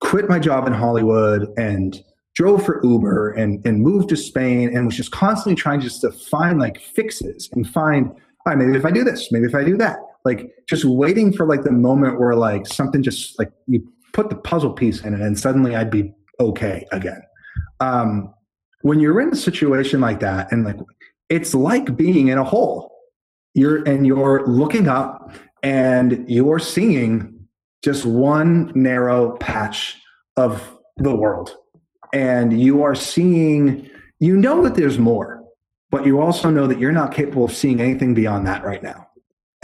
[0.00, 2.02] quit my job in Hollywood and
[2.34, 6.12] drove for Uber and, and moved to Spain and was just constantly trying just to
[6.12, 9.64] find like fixes and find, all right, maybe if I do this, maybe if I
[9.64, 13.86] do that, like just waiting for like the moment where like something just like you
[14.12, 17.22] put the puzzle piece in it and suddenly I'd be okay again.
[17.80, 18.34] Um,
[18.82, 20.76] when you're in a situation like that and like
[21.30, 22.92] it's like being in a hole
[23.54, 27.36] you're and you're looking up and you're seeing
[27.82, 30.00] just one narrow patch
[30.36, 31.56] of the world.
[32.12, 33.88] And you are seeing,
[34.20, 35.42] you know that there's more,
[35.90, 39.05] but you also know that you're not capable of seeing anything beyond that right now.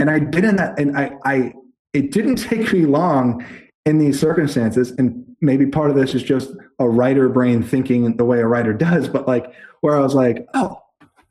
[0.02, 1.52] And I didn't, and I, I,
[1.92, 3.46] it didn't take me long
[3.86, 4.90] in these circumstances.
[4.98, 6.50] And maybe part of this is just
[6.80, 10.44] a writer brain thinking the way a writer does, but like where I was like,
[10.54, 10.82] oh,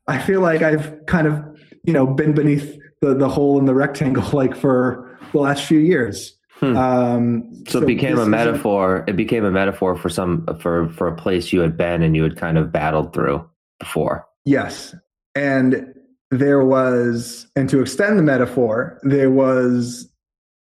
[0.07, 1.43] I feel like I've kind of,
[1.83, 5.79] you know, been beneath the the hole in the rectangle like for the last few
[5.79, 6.37] years.
[6.61, 6.77] Hmm.
[6.77, 9.03] Um, so, so, it became a metaphor.
[9.05, 12.23] It became a metaphor for some for for a place you had been and you
[12.23, 13.49] had kind of battled through
[13.79, 14.25] before.
[14.45, 14.95] Yes,
[15.35, 15.93] and
[16.31, 20.09] there was, and to extend the metaphor, there was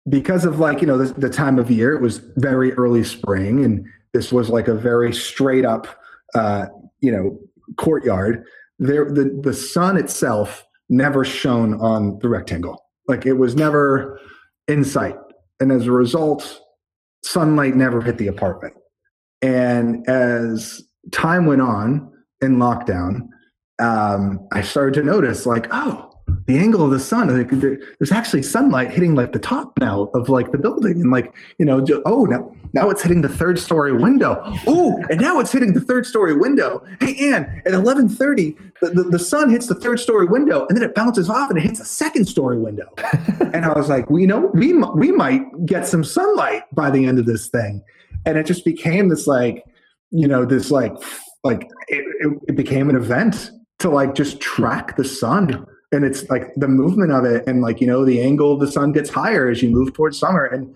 [0.07, 1.93] because of like you know the, the time of year.
[1.93, 5.87] It was very early spring, and this was like a very straight up,
[6.35, 6.67] uh,
[7.01, 7.37] you know,
[7.77, 8.45] courtyard.
[8.77, 12.85] There, the the sun itself never shone on the rectangle.
[13.07, 14.19] Like it was never
[14.67, 15.15] in sight.
[15.59, 16.61] And as a result,
[17.23, 18.75] sunlight never hit the apartment.
[19.41, 22.11] And as time went on
[22.41, 23.29] in lockdown,
[23.79, 26.15] um, I started to notice like, oh,
[26.47, 30.09] the angle of the sun like there, there's actually sunlight hitting like the top now
[30.13, 31.01] of like the building.
[31.01, 34.41] And like you know just, oh now now it's hitting the third story window.
[34.67, 36.83] Oh and now it's hitting the third story window.
[36.99, 40.87] Hey ann at 11.30 the, the, the sun hits the third story window and then
[40.87, 42.91] it bounces off and it hits a second story window.
[43.53, 47.19] And i was like we know we, we might get some sunlight by the end
[47.19, 47.83] of this thing.
[48.25, 49.63] And it just became this like
[50.11, 50.93] you know this like
[51.43, 55.65] like it, it became an event to like just track the sun.
[55.91, 58.71] And it's like the movement of it and like you know the angle of the
[58.71, 60.45] sun gets higher as you move towards summer.
[60.45, 60.75] And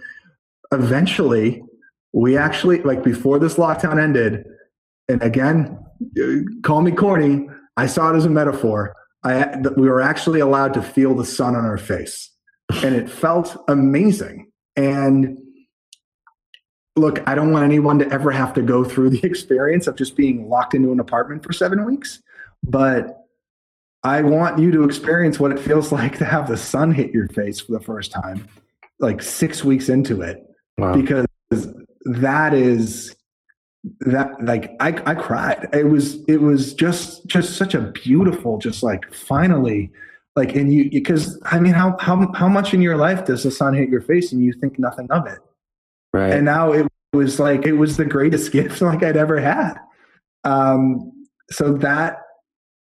[0.72, 1.64] eventually
[2.14, 4.46] we actually like before this lockdown ended
[5.08, 5.78] and again
[6.64, 7.48] call me corny
[7.78, 8.96] i saw it as a metaphor.
[9.24, 12.32] I we were actually allowed to feel the sun on our face.
[12.84, 14.52] And it felt amazing.
[14.76, 15.38] And
[16.96, 20.18] look i don't want anyone to ever have to go through the experience of just
[20.18, 22.22] being locked into an apartment for 7 weeks
[22.64, 23.20] but
[24.04, 27.28] I want you to experience what it feels like to have the sun hit your
[27.30, 28.48] face for the first time,
[29.00, 30.44] like six weeks into it,
[30.78, 30.94] wow.
[30.94, 31.26] because
[32.06, 33.16] that is
[34.02, 35.68] that like I, I cried.
[35.74, 39.92] It was it was just just such a beautiful, just like finally,
[40.36, 43.52] like and you because I mean how how how much in your life does the
[43.52, 45.40] sun hit your face and you think nothing of it,
[46.14, 46.34] right?
[46.34, 49.76] And now it was like it was the greatest gift like I'd ever had.
[50.44, 51.12] Um,
[51.52, 52.18] so that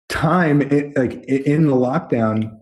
[0.09, 2.57] time it, like in the lockdown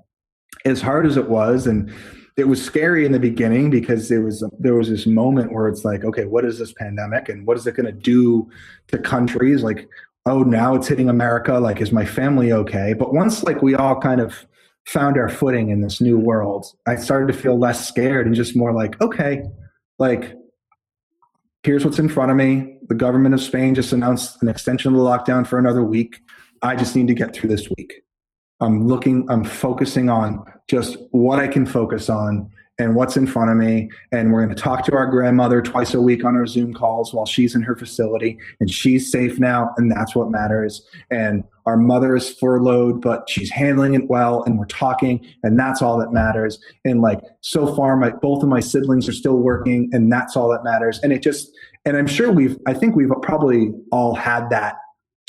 [0.65, 1.93] as hard as it was and
[2.37, 5.85] it was scary in the beginning because there was there was this moment where it's
[5.85, 8.49] like okay what is this pandemic and what is it going to do
[8.89, 9.63] to countries?
[9.63, 9.89] Like
[10.27, 12.95] oh now it's hitting america like is my family okay?
[12.95, 14.47] But once like we all kind of
[14.87, 18.55] found our footing in this new world i started to feel less scared and just
[18.55, 19.43] more like okay
[19.99, 20.35] like
[21.65, 22.77] here's what's in front of me.
[22.89, 26.21] The government of spain just announced an extension of the lockdown for another week
[26.65, 28.03] I just need to get through this week.
[28.61, 33.51] I'm looking, I'm focusing on just what I can focus on and what's in front
[33.51, 33.91] of me.
[34.13, 37.13] And we're going to talk to our grandmother twice a week on our Zoom calls
[37.13, 39.75] while she's in her facility and she's safe now.
[39.77, 40.85] And that's what matters.
[41.11, 44.43] And our mother is furloughed, but she's handling it well.
[44.45, 46.59] And we're talking and that's all that matters.
[46.87, 50.49] And like so far, my, both of my siblings are still working and that's all
[50.49, 50.99] that matters.
[51.01, 51.53] And it just,
[51.85, 54.77] and I'm sure we've, I think we've probably all had that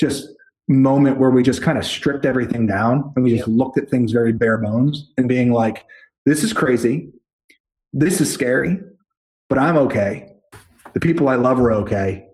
[0.00, 0.28] just
[0.68, 4.12] moment where we just kind of stripped everything down and we just looked at things
[4.12, 5.84] very bare bones and being like,
[6.24, 7.10] this is crazy.
[7.92, 8.80] This is scary,
[9.48, 10.28] but I'm okay.
[10.92, 12.26] The people I love are okay.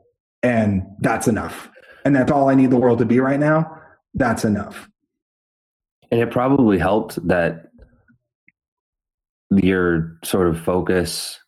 [0.42, 1.70] And that's enough.
[2.04, 3.78] And that's all I need the world to be right now.
[4.14, 4.88] That's enough.
[6.10, 7.70] And it probably helped that
[9.50, 11.38] your sort of focus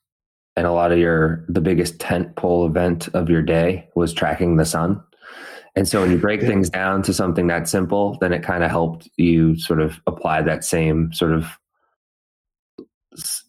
[0.56, 4.56] and a lot of your the biggest tent pole event of your day was tracking
[4.56, 5.02] the sun
[5.76, 8.70] and so when you break things down to something that simple, then it kind of
[8.70, 11.58] helped you sort of apply that same sort of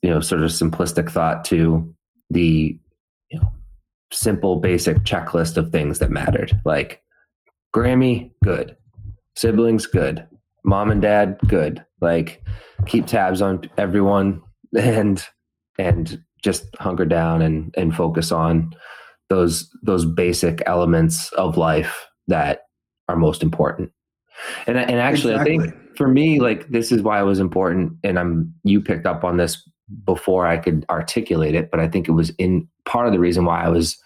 [0.02, 1.94] you know sort of simplistic thought to
[2.32, 2.78] the
[3.30, 3.52] you know
[4.12, 6.60] simple basic checklist of things that mattered.
[6.66, 7.04] Like
[7.76, 8.76] Grammy good.
[9.36, 10.26] Siblings good.
[10.64, 11.86] Mom and dad good.
[12.02, 12.44] Like
[12.88, 14.42] keep tabs on everyone
[14.78, 15.24] and
[15.78, 18.74] and just hunker down and and focus on
[19.30, 22.64] those those basic elements of life that
[23.08, 23.92] are most important.
[24.68, 25.60] And and actually, exactly.
[25.60, 27.94] I think for me, like this is why it was important.
[28.04, 29.68] And I'm you picked up on this
[30.04, 33.46] before I could articulate it, but I think it was in part of the reason
[33.46, 33.98] why I was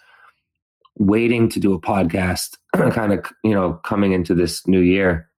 [0.98, 2.56] waiting to do a podcast,
[2.92, 5.28] kind of you know coming into this new year,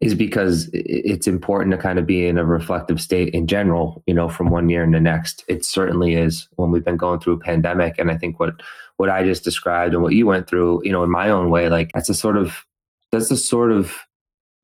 [0.00, 4.02] is because it's important to kind of be in a reflective state in general.
[4.06, 7.20] You know, from one year and the next, it certainly is when we've been going
[7.20, 8.60] through a pandemic, and I think what
[9.00, 11.70] what I just described and what you went through, you know, in my own way,
[11.70, 12.66] like that's a sort of
[13.10, 13.96] that's a sort of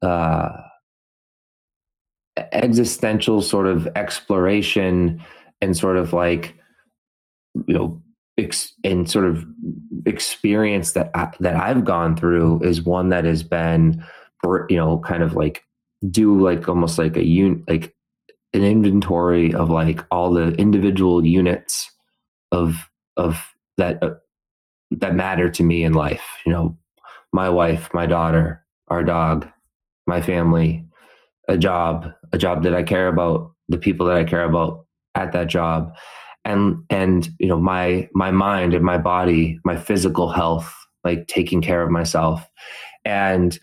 [0.02, 0.50] uh,
[2.52, 5.24] existential sort of exploration
[5.62, 6.54] and sort of like
[7.66, 8.02] you know
[8.36, 9.42] ex- and sort of
[10.04, 14.04] experience that I, that I've gone through is one that has been
[14.68, 15.64] you know kind of like
[16.10, 17.96] do like almost like a un like
[18.52, 21.90] an inventory of like all the individual units
[22.52, 23.42] of of
[23.78, 24.14] that uh,
[24.90, 26.24] that matter to me in life.
[26.44, 26.78] You know,
[27.32, 29.48] my wife, my daughter, our dog,
[30.06, 30.86] my family,
[31.48, 35.32] a job, a job that I care about, the people that I care about at
[35.32, 35.94] that job,
[36.44, 40.72] and and you know my my mind and my body, my physical health,
[41.04, 42.46] like taking care of myself,
[43.04, 43.58] and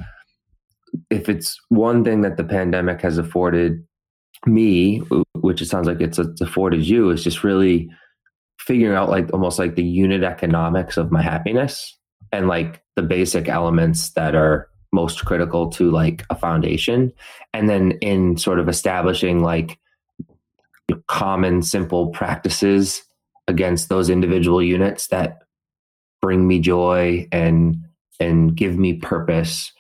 [1.10, 3.86] if it's one thing that the pandemic has afforded
[4.46, 5.00] me,
[5.34, 7.90] which it sounds like it's, it's afforded you, is just really
[8.66, 11.98] figuring out like almost like the unit economics of my happiness
[12.32, 17.12] and like the basic elements that are most critical to like a foundation.
[17.54, 19.80] And then in sort of establishing like
[21.08, 23.04] common simple practices
[23.48, 25.40] against those individual units that
[26.22, 27.76] bring me joy and
[28.20, 29.74] and give me purpose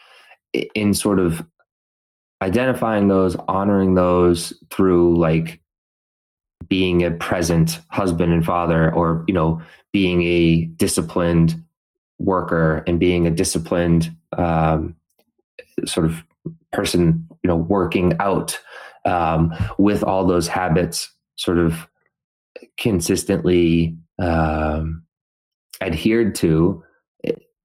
[0.75, 1.45] in sort of
[2.41, 5.61] identifying those honoring those through like
[6.67, 9.61] being a present husband and father or you know
[9.91, 11.61] being a disciplined
[12.19, 14.95] worker and being a disciplined um,
[15.85, 16.23] sort of
[16.71, 18.59] person you know working out
[19.05, 21.87] um, with all those habits sort of
[22.77, 25.03] consistently um,
[25.81, 26.83] adhered to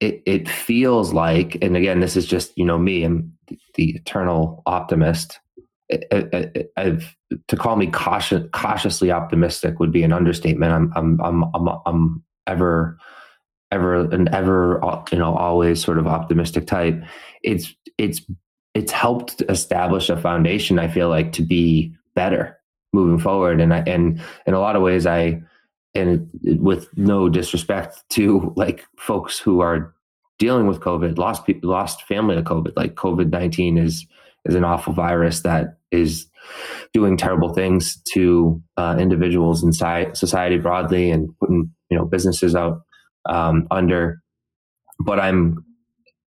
[0.01, 3.33] it, it, feels like and again this is just you know me i'm
[3.75, 5.39] the eternal optimist
[5.91, 7.15] I, have
[7.47, 10.71] to call me cautious, cautiously optimistic would be an understatement.
[10.71, 12.97] I'm, I'm, I'm, I'm, I'm ever,
[13.71, 14.79] ever, an ever,
[15.11, 17.03] you know, always sort of optimistic type.
[17.43, 18.21] It's, it's,
[18.73, 20.79] it's helped establish a foundation.
[20.79, 22.57] I feel like to be better
[22.93, 23.61] moving forward.
[23.61, 25.41] And I, and in a lot of ways, I,
[25.95, 29.95] and with no disrespect to like folks who are
[30.37, 34.05] dealing with COVID, lost lost family to COVID, like COVID nineteen is
[34.45, 36.27] is an awful virus that is
[36.93, 42.81] doing terrible things to uh, individuals inside society broadly and putting you know businesses out
[43.27, 44.21] um, under.
[44.99, 45.63] But I'm,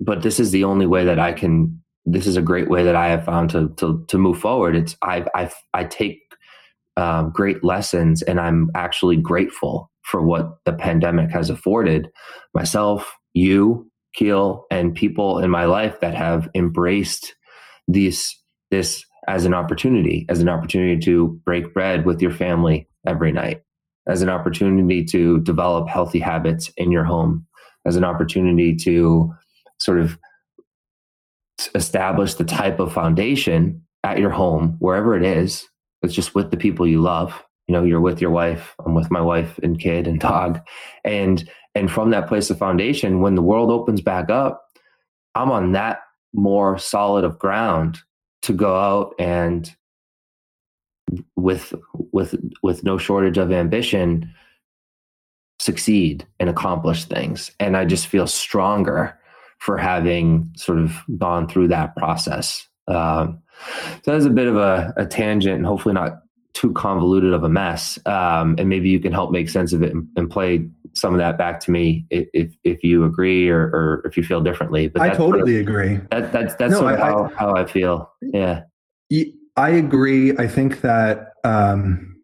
[0.01, 1.81] but this is the only way that I can.
[2.05, 4.77] This is a great way that I have found to to to move forward.
[4.77, 6.21] It's I I I take
[6.97, 12.09] um, great lessons, and I'm actually grateful for what the pandemic has afforded
[12.55, 17.35] myself, you, Keel, and people in my life that have embraced
[17.89, 18.39] these
[18.71, 23.63] this as an opportunity, as an opportunity to break bread with your family every night,
[24.07, 27.47] as an opportunity to develop healthy habits in your home,
[27.87, 29.33] as an opportunity to
[29.79, 30.19] sort of
[31.75, 35.69] establish the type of foundation at your home, wherever it is,
[36.03, 37.43] it's just with the people you love.
[37.69, 40.61] You know, you're with your wife, I'm with my wife and kid and dog.
[41.05, 44.63] And and from that place of foundation, when the world opens back up,
[45.35, 46.01] I'm on that
[46.35, 47.99] more solid of ground
[48.43, 49.75] to go out and
[51.37, 51.75] with
[52.13, 54.33] with with no shortage of ambition
[55.59, 57.51] succeed and accomplish things.
[57.61, 59.19] And i just feel stronger
[59.59, 62.67] for having sort of gone through that process.
[62.89, 63.41] Um,
[64.03, 66.23] so that's a bit of a, a, tangent and hopefully not
[66.55, 69.93] too convoluted of a mess um, and maybe you can help make sense of it
[69.93, 74.03] and, and play some of that back to me if if you agree or, or
[74.05, 74.89] if you feel differently.
[74.89, 76.01] But I totally sort of, agree.
[76.11, 78.11] That, that's that's no, sort of I, how, I, how I feel.
[78.21, 78.63] Yeah.
[79.57, 80.37] I agree.
[80.39, 82.17] I think that um,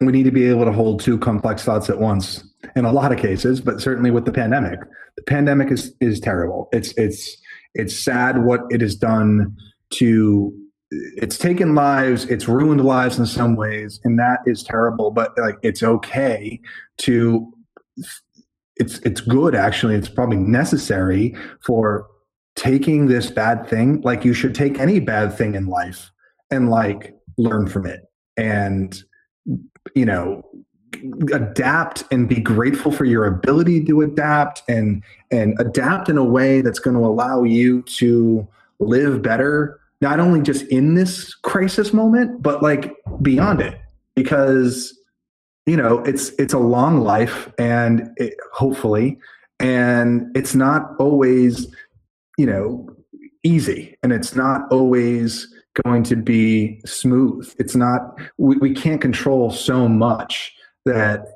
[0.00, 2.44] we need to be able to hold two complex thoughts at once
[2.76, 4.78] in a lot of cases, but certainly with the pandemic.
[5.16, 6.68] The pandemic is is terrible.
[6.72, 7.36] It's it's
[7.74, 9.56] it's sad what it has done
[9.94, 10.52] to
[10.90, 15.56] it's taken lives it's ruined lives in some ways and that is terrible but like
[15.62, 16.58] it's okay
[16.96, 17.52] to
[18.78, 19.94] it's it's good actually.
[19.94, 21.34] It's probably necessary
[21.64, 22.06] for
[22.56, 26.10] taking this bad thing like you should take any bad thing in life
[26.50, 28.00] and like learn from it
[28.36, 29.04] and
[29.94, 30.42] you know
[31.32, 36.60] adapt and be grateful for your ability to adapt and and adapt in a way
[36.60, 38.46] that's going to allow you to
[38.80, 43.78] live better not only just in this crisis moment but like beyond it.
[44.14, 44.98] Because
[45.66, 49.18] you know it's it's a long life and it, hopefully
[49.60, 51.66] and it's not always
[52.36, 52.88] you know
[53.44, 55.46] easy and it's not always
[55.84, 57.54] going to be smooth.
[57.58, 60.52] It's not we, we can't control so much
[60.84, 61.26] that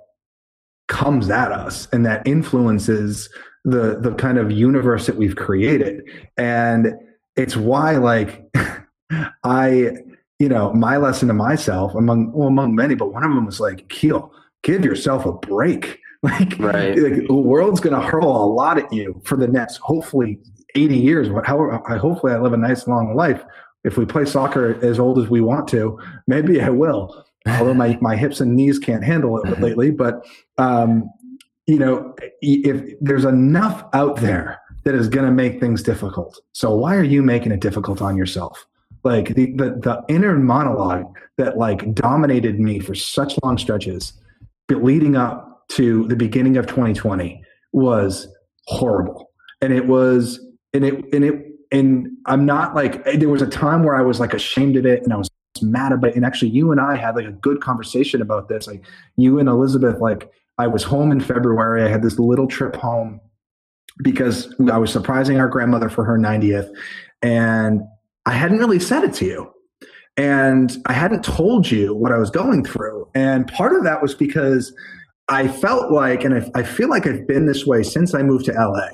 [0.88, 3.28] comes at us and that influences
[3.64, 6.02] the the kind of universe that we've created.
[6.36, 6.94] And
[7.36, 8.44] it's why like
[9.44, 9.90] i
[10.42, 13.60] you know, my lesson to myself among well, among many, but one of them was
[13.60, 14.32] like, Keel,
[14.64, 15.98] give yourself a break.
[16.24, 16.96] Like, right.
[16.96, 20.38] like the world's going to hurl a lot at you for the next, hopefully,
[20.76, 21.28] 80 years.
[21.44, 23.42] However, I hopefully I live a nice long life.
[23.82, 25.98] If we play soccer as old as we want to,
[26.28, 27.24] maybe I will.
[27.48, 30.24] Although my, my hips and knees can't handle it lately, but
[30.58, 31.10] um,
[31.66, 36.74] you know, if there's enough out there that is going to make things difficult, so
[36.74, 38.66] why are you making it difficult on yourself?
[39.04, 44.12] like the, the the inner monologue that like dominated me for such long stretches
[44.70, 47.42] leading up to the beginning of 2020
[47.72, 48.26] was
[48.66, 49.30] horrible.
[49.60, 50.40] And it was
[50.72, 54.18] and it and it and i'm not like there was a time where i was
[54.18, 55.28] like ashamed of it and i was
[55.60, 56.16] mad about it.
[56.16, 58.66] And actually you and i had like a good conversation about this.
[58.66, 58.82] Like
[59.16, 61.82] you and elizabeth like i was home in february.
[61.82, 63.20] I had this little trip home
[64.02, 66.70] because I was surprising our grandmother for her 90th,
[67.22, 67.80] and
[68.26, 69.52] I hadn't really said it to you.
[70.16, 73.08] And I hadn't told you what I was going through.
[73.14, 74.74] And part of that was because
[75.28, 78.44] I felt like, and I, I feel like I've been this way since I moved
[78.46, 78.88] to LA,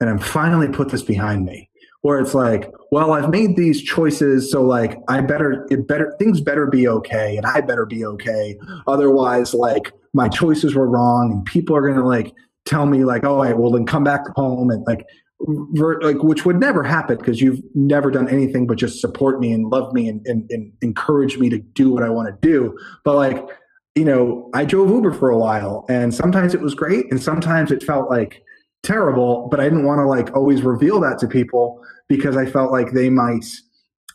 [0.00, 1.68] and I'm finally put this behind me
[2.04, 6.38] where it's like, well, I've made these choices, so like I better it better things
[6.42, 8.58] better be okay and I better be okay.
[8.86, 12.34] Otherwise, like my choices were wrong and people are gonna like
[12.66, 15.06] tell me like, oh, right, well then come back home and like
[15.46, 19.68] like which would never happen because you've never done anything but just support me and
[19.68, 22.78] love me and, and, and encourage me to do what I want to do.
[23.04, 23.46] But like,
[23.94, 27.70] you know, I drove Uber for a while and sometimes it was great and sometimes
[27.70, 28.42] it felt like
[28.82, 32.72] terrible, but I didn't want to like always reveal that to people because I felt
[32.72, 33.44] like they might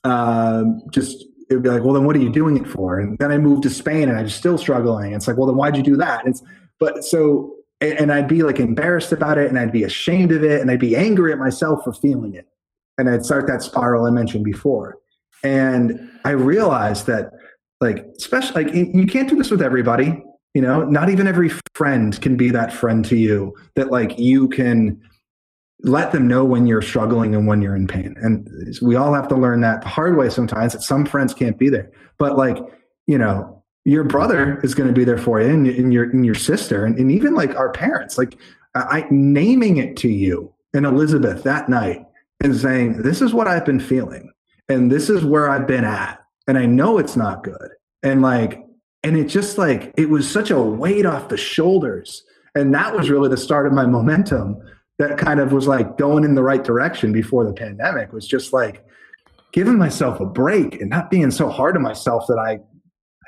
[0.03, 2.99] um, just it would be like, well, then what are you doing it for?
[2.99, 5.13] And then I moved to Spain and I'm still struggling.
[5.13, 6.25] It's like, well, then why'd you do that?
[6.27, 6.43] It's
[6.79, 10.61] but so and I'd be like embarrassed about it and I'd be ashamed of it
[10.61, 12.45] and I'd be angry at myself for feeling it.
[12.97, 14.97] And I'd start that spiral I mentioned before.
[15.43, 17.31] And I realized that
[17.79, 20.21] like especially like you can't do this with everybody,
[20.53, 24.49] you know, not even every friend can be that friend to you that like you
[24.49, 25.01] can
[25.83, 28.15] let them know when you're struggling and when you're in pain.
[28.21, 28.49] And
[28.81, 31.69] we all have to learn that the hard way sometimes that some friends can't be
[31.69, 31.89] there.
[32.17, 32.57] But like,
[33.07, 36.25] you know, your brother is going to be there for you and, and your and
[36.25, 38.37] your sister and, and even like our parents, like
[38.75, 42.05] I naming it to you and Elizabeth that night
[42.43, 44.31] and saying, This is what I've been feeling
[44.69, 46.23] and this is where I've been at.
[46.47, 47.69] And I know it's not good.
[48.03, 48.63] And like,
[49.03, 52.23] and it just like it was such a weight off the shoulders.
[52.55, 54.57] And that was really the start of my momentum
[54.99, 58.51] that kind of was like going in the right direction before the pandemic was just
[58.51, 58.85] like
[59.51, 62.59] giving myself a break and not being so hard on myself that I,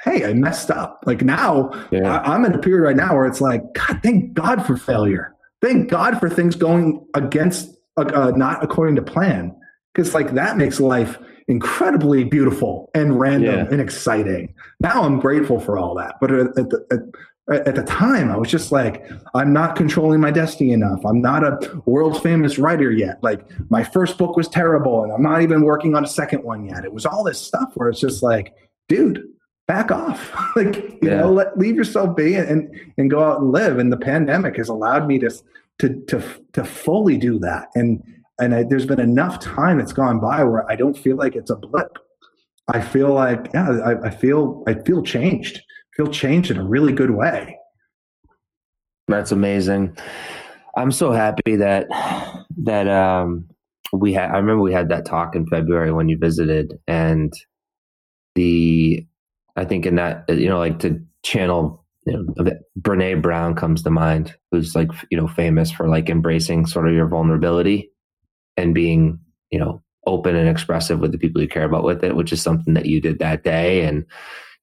[0.04, 1.04] hey, I messed up.
[1.06, 2.20] Like now, yeah.
[2.22, 5.36] I, am in a period right now where it's like, God, thank God for failure.
[5.62, 9.56] Thank God for things going against, uh, uh not according to plan.
[9.94, 11.18] Because like that makes life
[11.48, 13.72] incredibly beautiful and random yeah.
[13.72, 14.54] and exciting.
[14.80, 16.16] Now I'm grateful for all that.
[16.22, 17.14] But at, the,
[17.52, 21.22] at, at the time i was just like i'm not controlling my destiny enough i'm
[21.22, 25.42] not a world famous writer yet like my first book was terrible and i'm not
[25.42, 28.22] even working on a second one yet it was all this stuff where it's just
[28.22, 28.54] like
[28.88, 29.24] dude
[29.68, 31.18] back off like you yeah.
[31.18, 34.70] know let, leave yourself be and and go out and live and the pandemic has
[34.70, 35.30] allowed me to
[35.80, 36.24] to to,
[36.54, 38.04] to fully do that and
[38.40, 41.52] and I, there's been enough time that's gone by where i don't feel like it's
[41.52, 41.98] a blip
[42.68, 45.62] i feel like yeah I, I feel i feel changed
[45.96, 47.58] feel changed in a really good way.
[49.08, 49.98] That's amazing.
[50.78, 51.88] I'm so happy that
[52.64, 53.46] that um
[53.92, 57.34] we had I remember we had that talk in February when you visited and
[58.36, 59.06] the
[59.56, 63.90] I think in that you know like to channel you know Brene Brown comes to
[63.90, 67.92] mind who's like you know famous for like embracing sort of your vulnerability
[68.58, 69.20] and being
[69.52, 72.42] you know open and expressive with the people you care about with it which is
[72.42, 73.84] something that you did that day.
[73.84, 74.06] And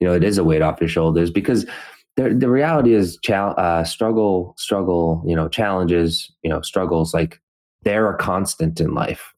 [0.01, 1.66] you know it is a weight off your shoulders because
[2.16, 7.40] the the reality is uh, struggle struggle you know challenges you know struggles like
[7.82, 9.32] they're a constant in life.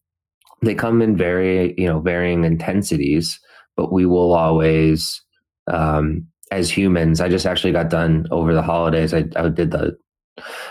[0.62, 3.38] They come in very you know varying intensities
[3.76, 5.22] but we will always
[5.68, 9.96] um as humans i just actually got done over the holidays i, I did the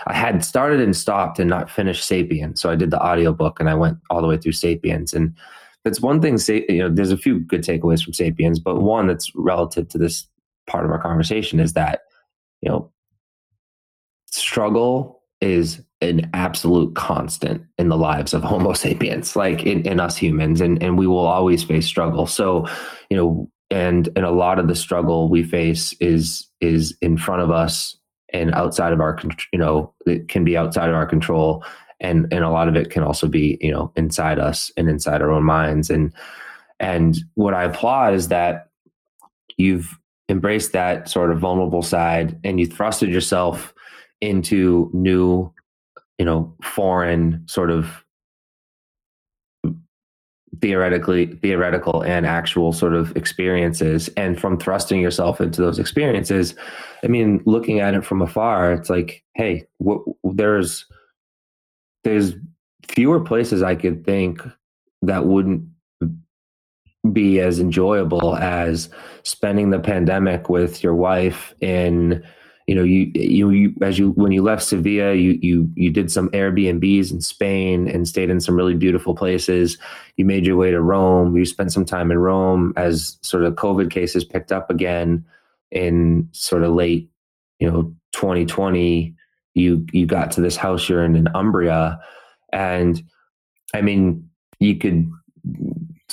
[0.08, 3.70] i had started and stopped and not finished sapiens so i did the audiobook and
[3.70, 5.36] i went all the way through sapiens and
[5.84, 6.38] that's one thing.
[6.48, 10.28] You know, there's a few good takeaways from Sapiens, but one that's relative to this
[10.68, 12.02] part of our conversation is that
[12.62, 12.92] you know
[14.28, 20.18] struggle is an absolute constant in the lives of Homo sapiens, like in, in us
[20.18, 22.28] humans, and and we will always face struggle.
[22.28, 22.68] So,
[23.10, 27.42] you know, and and a lot of the struggle we face is is in front
[27.42, 27.96] of us
[28.32, 29.20] and outside of our
[29.52, 31.64] you know it can be outside of our control.
[32.02, 35.22] And and a lot of it can also be you know inside us and inside
[35.22, 35.90] our own minds.
[35.90, 36.14] And
[36.80, 38.70] and what i applaud is that
[39.58, 43.74] you've embraced that sort of vulnerable side and you thrusted yourself
[44.22, 45.52] into new
[46.18, 48.04] you know foreign sort of
[50.62, 54.10] theoretically theoretical and actual sort of experiences.
[54.18, 56.56] And from thrusting yourself into those experiences
[57.04, 60.86] i mean looking at it from afar it's like hey w- there's
[62.04, 62.34] there's
[62.88, 64.42] fewer places I could think
[65.02, 65.66] that wouldn't
[67.14, 68.90] be as enjoyable as
[69.24, 72.24] spending the pandemic with your wife in
[72.70, 76.12] you know you, you you as you when you left Sevilla you you you did
[76.12, 79.80] some Airbnbs in Spain and stayed in some really beautiful places.
[80.18, 81.36] You made your way to Rome.
[81.36, 85.26] You spent some time in Rome as sort of covid cases picked up again
[85.72, 87.10] in sort of late
[87.58, 89.16] you know 2020
[89.56, 92.00] you you got to this house you're in in Umbria.
[92.54, 93.02] And
[93.74, 94.30] I mean,
[94.60, 95.10] you could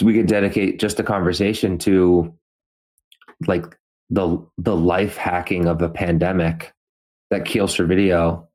[0.02, 2.34] we could dedicate just a conversation to
[3.46, 3.76] like
[4.10, 6.72] the the life hacking of a pandemic
[7.30, 8.46] that Keel Servideo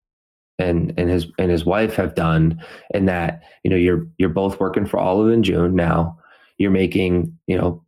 [0.60, 2.62] and and his and his wife have done
[2.94, 6.18] and that you know you're you're both working for Olive and June now.
[6.58, 7.84] You're making you know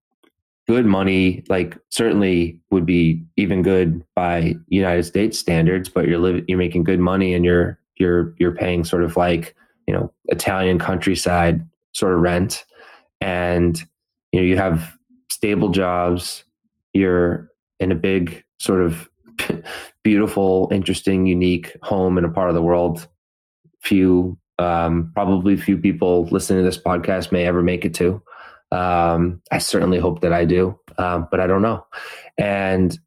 [0.67, 6.45] good money like certainly would be even good by United States standards but you're living
[6.47, 9.55] you're making good money and you're you're you're paying sort of like
[9.87, 12.65] you know Italian countryside sort of rent.
[13.21, 13.79] And
[14.31, 14.97] you know you have
[15.31, 16.43] stable jobs.
[16.93, 17.49] You're
[17.83, 19.09] in a big sort of
[20.03, 23.07] beautiful, interesting, unique home in a part of the world.
[23.81, 28.21] Few, um, probably few people listening to this podcast may ever make it to.
[28.71, 31.85] Um, I certainly hope that I do, um, but I don't know.
[32.37, 32.97] And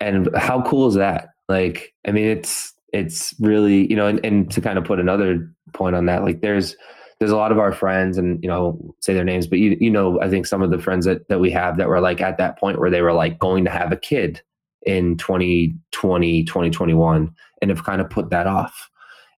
[0.00, 1.28] and how cool is that?
[1.48, 5.48] Like, I mean, it's it's really you know, and, and to kind of put another
[5.74, 6.74] point on that, like there's
[7.18, 9.90] there's a lot of our friends and you know say their names but you you
[9.90, 12.38] know i think some of the friends that, that we have that were like at
[12.38, 14.42] that point where they were like going to have a kid
[14.86, 18.88] in 2020, 2021, and have kind of put that off.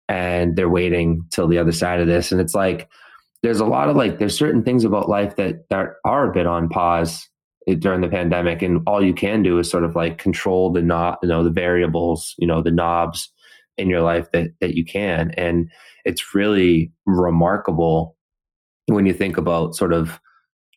[0.08, 2.30] And they're waiting till the other side of this.
[2.32, 2.88] And it's like,
[3.42, 6.46] there's a lot of like, there's certain things about life that, that are a bit
[6.46, 7.28] on pause
[7.68, 8.60] eh, during the pandemic.
[8.60, 11.50] And all you can do is sort of like control the not, you know, the
[11.50, 13.30] variables, you know, the knobs
[13.78, 15.32] in your life that, that you can.
[15.36, 15.70] And
[16.04, 18.16] it's really remarkable
[18.86, 20.20] when you think about sort of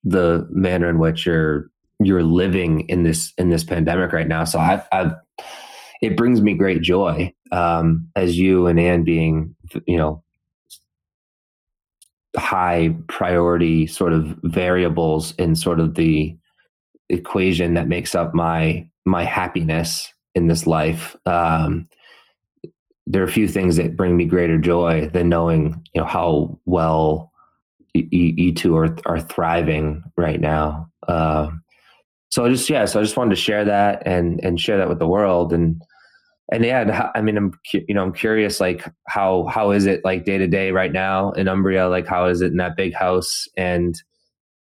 [0.03, 1.69] the manner in which you're
[2.01, 4.45] you're living in this in this pandemic right now.
[4.45, 5.11] So I've, I've
[6.01, 9.55] it brings me great joy um, as you and Anne being
[9.85, 10.23] you know
[12.37, 16.37] high priority sort of variables in sort of the
[17.09, 21.15] equation that makes up my my happiness in this life.
[21.25, 21.87] Um,
[23.09, 26.59] there are a few things that bring me greater joy than knowing you know how
[26.65, 27.31] well
[27.93, 30.89] you, you two are are thriving right now.
[31.07, 31.49] Uh,
[32.29, 34.89] so I just yeah, so I just wanted to share that and and share that
[34.89, 35.81] with the world and
[36.51, 40.25] and yeah, I mean, I'm you know I'm curious like how how is it like
[40.25, 41.89] day to day right now in Umbria?
[41.89, 43.95] Like how is it in that big house and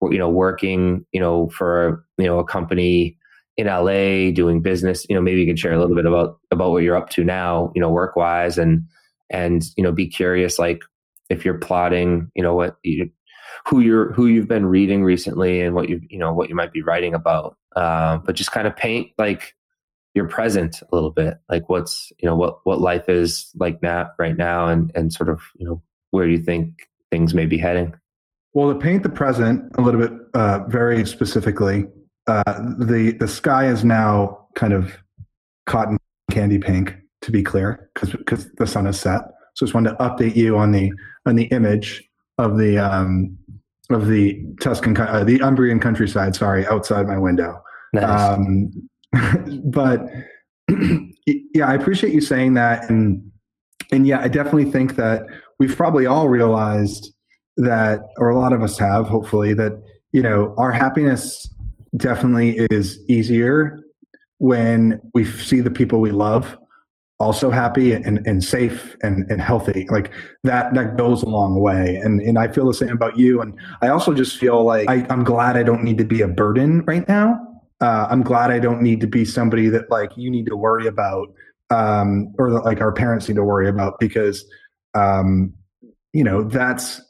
[0.03, 3.18] you know working you know for you know a company
[3.59, 5.05] in LA doing business?
[5.09, 7.25] You know, maybe you can share a little bit about about what you're up to
[7.25, 8.85] now, you know, work wise and
[9.29, 10.83] and you know be curious like
[11.29, 13.11] if you're plotting, you know what you
[13.67, 16.73] who you're who you've been reading recently and what you you know what you might
[16.73, 19.55] be writing about uh, but just kind of paint like
[20.15, 24.09] your present a little bit like what's you know what what life is like now
[24.19, 27.95] right now and and sort of you know where you think things may be heading
[28.55, 31.87] well to paint the present a little bit uh, very specifically
[32.29, 32.43] uh,
[32.79, 34.93] the the sky is now kind of
[35.67, 35.99] cotton
[36.31, 39.23] candy pink to be clear because because the sun is set
[39.59, 40.93] so just wanted to update you on the
[41.27, 43.37] on the image of the um,
[43.91, 46.37] of the Tuscan, uh, the Umbrian countryside.
[46.37, 47.61] Sorry, outside my window.
[47.93, 48.39] Nice.
[48.39, 48.71] Um,
[49.65, 50.07] but
[51.27, 53.21] yeah, I appreciate you saying that, and
[53.91, 55.27] and yeah, I definitely think that
[55.59, 57.13] we've probably all realized
[57.57, 59.73] that, or a lot of us have, hopefully, that
[60.13, 61.53] you know our happiness
[61.97, 63.81] definitely is easier
[64.39, 66.57] when we see the people we love
[67.21, 69.87] also happy and, and safe and, and healthy.
[69.91, 70.13] Like
[70.45, 71.97] that that goes a long way.
[71.97, 73.41] And and i feel the same about you.
[73.41, 76.29] And i also just feel like I, i'm glad i don't need to be a
[76.29, 77.45] burden right now.
[77.81, 80.87] Uh, i'm glad i don't need to be somebody that like you need to worry
[80.87, 81.33] about
[81.71, 84.45] um, or that like our parents need to worry about because
[84.95, 85.53] um,
[86.13, 87.01] you know that's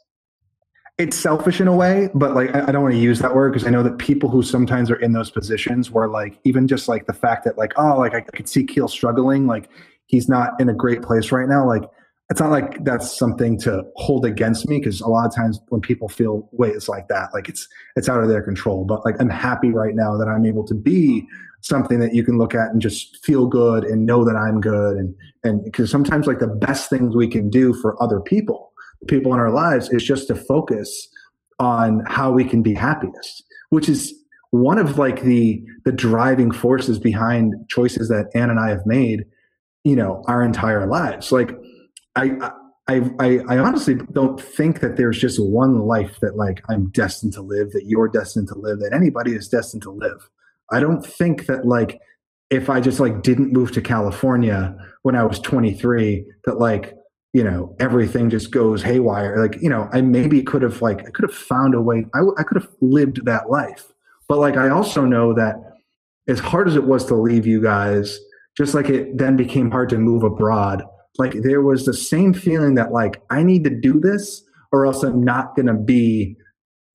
[0.99, 3.65] it's selfish in a way, but like I, don't want to use that word because
[3.65, 7.07] I know that people who sometimes are in those positions where like even just like
[7.07, 9.69] the fact that like oh like I could see Keel struggling, like
[10.07, 11.65] he's not in a great place right now.
[11.65, 11.83] Like
[12.29, 15.79] it's not like that's something to hold against me because a lot of times when
[15.79, 17.65] people feel ways like that, like it's
[17.95, 18.83] it's out of their control.
[18.83, 21.25] But like I'm happy right now that I'm able to be
[21.61, 24.97] something that you can look at and just feel good and know that I'm good
[24.97, 25.15] and
[25.45, 28.68] and because sometimes like the best things we can do for other people,
[29.07, 31.07] people in our lives, is just to focus
[31.59, 34.13] on how we can be happiest, which is
[34.51, 39.25] one of like the the driving forces behind choices that Anne and I have made
[39.83, 41.31] you know our entire lives.
[41.31, 41.51] Like
[42.15, 42.51] I,
[42.87, 47.33] I i i honestly don't think that there's just one life that like i'm destined
[47.33, 50.29] to live that you're destined to live that anybody is destined to live.
[50.71, 51.99] I don't think that like
[52.49, 56.95] if i just like didn't move to california when i was 23 that like
[57.33, 61.11] you know everything just goes haywire like you know i maybe could have like i
[61.11, 63.87] could have found a way I, I could have lived that life
[64.27, 65.55] but like i also know that
[66.27, 68.19] as hard as it was to leave you guys
[68.57, 70.83] just like it then became hard to move abroad
[71.19, 74.41] like there was the same feeling that like I need to do this
[74.71, 76.37] or else I'm not going to be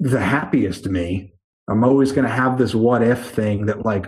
[0.00, 1.32] the happiest me.
[1.68, 4.06] I'm always going to have this what if thing that like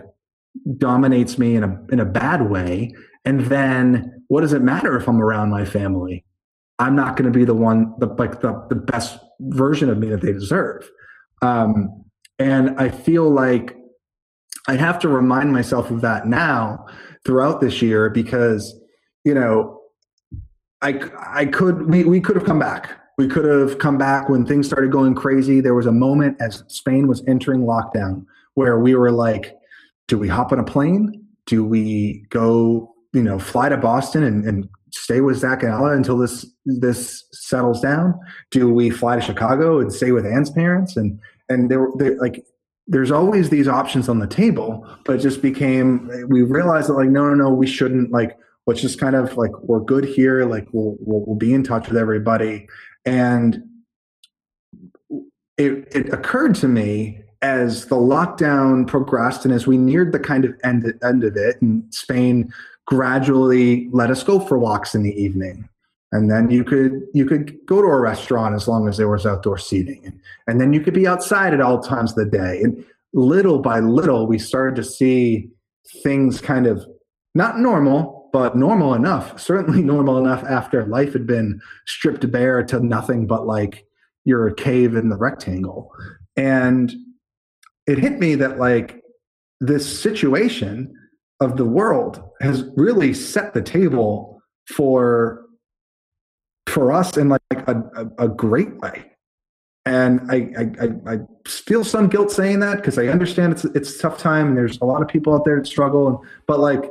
[0.78, 2.94] dominates me in a in a bad way.
[3.26, 6.24] And then what does it matter if I'm around my family?
[6.78, 10.08] I'm not going to be the one, the like the the best version of me
[10.08, 10.88] that they deserve.
[11.42, 12.04] Um,
[12.38, 13.76] and I feel like
[14.68, 16.86] I have to remind myself of that now
[17.24, 18.78] throughout this year because
[19.24, 19.80] you know
[20.82, 22.90] I I could we we could have come back.
[23.18, 25.60] We could have come back when things started going crazy.
[25.60, 29.54] There was a moment as Spain was entering lockdown where we were like,
[30.06, 31.24] do we hop on a plane?
[31.46, 35.96] Do we go, you know, fly to Boston and, and stay with Zach and Ella
[35.96, 38.18] until this this settles down?
[38.50, 40.96] Do we fly to Chicago and stay with Anne's parents?
[40.96, 41.18] And
[41.48, 42.44] and there, there like
[42.86, 47.08] there's always these options on the table, but it just became we realized that like
[47.08, 50.68] no no no we shouldn't like let's just kind of like we're good here like
[50.72, 52.68] we'll we'll, we'll be in touch with everybody
[53.04, 53.62] and
[55.56, 60.44] it it occurred to me as the lockdown progressed and as we neared the kind
[60.44, 62.52] of end end of it and Spain
[62.86, 65.68] gradually let us go for walks in the evening.
[66.12, 69.26] And then you could you could go to a restaurant as long as there was
[69.26, 70.20] outdoor seating.
[70.46, 72.62] And, then you could be outside at all times of the day.
[72.62, 75.48] And little by little we started to see
[76.02, 76.86] things kind of
[77.34, 82.80] not normal but normal enough certainly normal enough after life had been stripped bare to
[82.80, 83.86] nothing but like
[84.26, 85.90] you're a cave in the rectangle.
[86.36, 86.92] And
[87.86, 89.02] it hit me that like
[89.60, 90.92] this situation
[91.40, 95.44] of the world has really set the table for
[96.66, 97.82] for us in like a,
[98.18, 99.10] a, a great way.
[99.86, 103.98] And I, I, I feel some guilt saying that because I understand it's it's a
[104.00, 106.08] tough time and there's a lot of people out there that struggle.
[106.08, 106.90] And, but like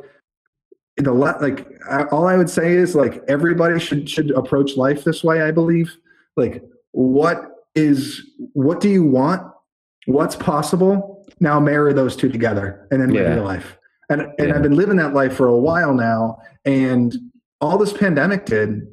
[0.97, 1.67] the like
[2.11, 5.41] all I would say is like everybody should should approach life this way.
[5.41, 5.95] I believe
[6.37, 8.21] like what is
[8.53, 9.43] what do you want?
[10.05, 11.27] What's possible?
[11.41, 13.35] Now marry those two together and then live yeah.
[13.35, 13.77] your life.
[14.09, 14.55] And and yeah.
[14.55, 16.37] I've been living that life for a while now.
[16.65, 17.15] And
[17.61, 18.87] all this pandemic did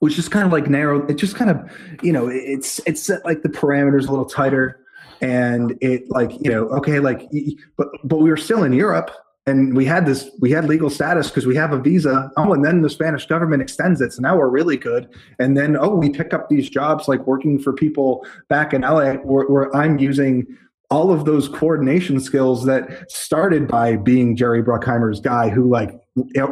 [0.00, 1.70] was just kind of like narrow it just kind of
[2.02, 4.80] you know it's it's set like the parameters a little tighter
[5.20, 7.28] and it like you know okay like
[7.76, 9.10] but but we were still in europe
[9.46, 12.64] and we had this we had legal status because we have a visa oh and
[12.64, 15.08] then the spanish government extends it so now we're really good
[15.38, 19.14] and then oh we pick up these jobs like working for people back in la
[19.14, 20.46] where, where i'm using
[20.90, 25.90] all of those coordination skills that started by being jerry bruckheimer's guy who like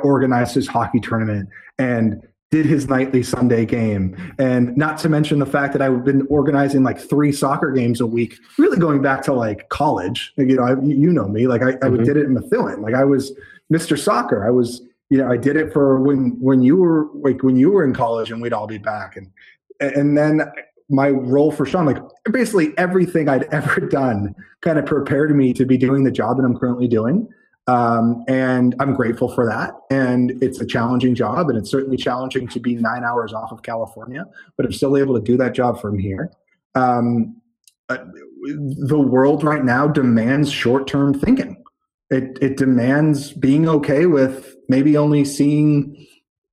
[0.02, 1.48] organized his hockey tournament
[1.78, 2.20] and
[2.54, 4.16] did his nightly Sunday game.
[4.38, 8.06] And not to mention the fact that I've been organizing like three soccer games a
[8.06, 10.32] week, really going back to like college.
[10.36, 12.00] You know, I, you know me, like I, mm-hmm.
[12.00, 12.80] I did it in Methuen.
[12.80, 13.32] Like I was
[13.72, 13.98] Mr.
[13.98, 14.46] Soccer.
[14.46, 17.72] I was, you know, I did it for when, when you were like, when you
[17.72, 19.16] were in college and we'd all be back.
[19.16, 19.32] And,
[19.80, 20.42] and then
[20.90, 25.64] my role for Shawn, like basically everything I'd ever done kind of prepared me to
[25.64, 27.28] be doing the job that I'm currently doing.
[27.66, 29.74] Um, and I'm grateful for that.
[29.90, 33.62] And it's a challenging job, and it's certainly challenging to be nine hours off of
[33.62, 36.30] California, but I'm still able to do that job from here.
[36.74, 37.40] Um,
[37.88, 37.98] uh,
[38.42, 41.62] the world right now demands short term thinking.
[42.10, 46.06] It, it demands being okay with maybe only seeing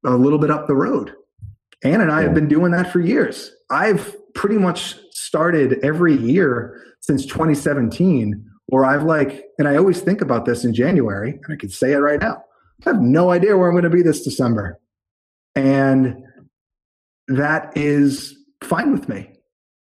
[0.06, 1.14] a little bit up the road.
[1.84, 3.52] Anne and I have been doing that for years.
[3.70, 10.22] I've pretty much started every year since 2017 where I've like, and I always think
[10.22, 12.42] about this in January, and I can say it right now.
[12.86, 14.80] I have no idea where I'm going to be this December.
[15.56, 16.24] And
[17.28, 18.34] that is
[18.64, 19.30] fine with me.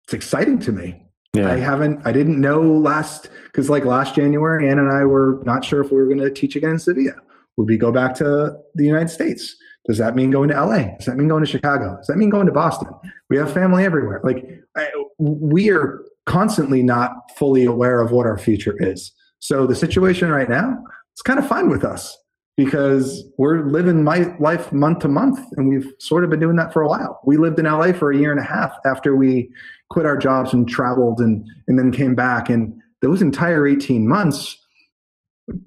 [0.03, 1.06] It's exciting to me.
[1.34, 1.49] Yeah.
[1.49, 5.64] I haven't, I didn't know last, because like last January, Anne and I were not
[5.64, 7.14] sure if we were going to teach again in Sevilla.
[7.56, 9.56] Would we go back to the United States?
[9.86, 10.95] Does that mean going to LA?
[10.98, 11.98] Does that mean going to Chicago?
[11.98, 12.88] Does that mean going to Boston?
[13.30, 14.22] We have family everywhere.
[14.24, 14.45] Like
[14.78, 19.12] I, we are constantly not fully aware of what our future is.
[19.40, 20.84] So the situation right now,
[21.14, 22.16] it's kind of fine with us
[22.58, 26.72] because we're living my life month to month and we've sort of been doing that
[26.72, 27.20] for a while.
[27.26, 29.49] We lived in LA for a year and a half after we
[29.90, 34.58] quit our jobs and traveled and and then came back and those entire 18 months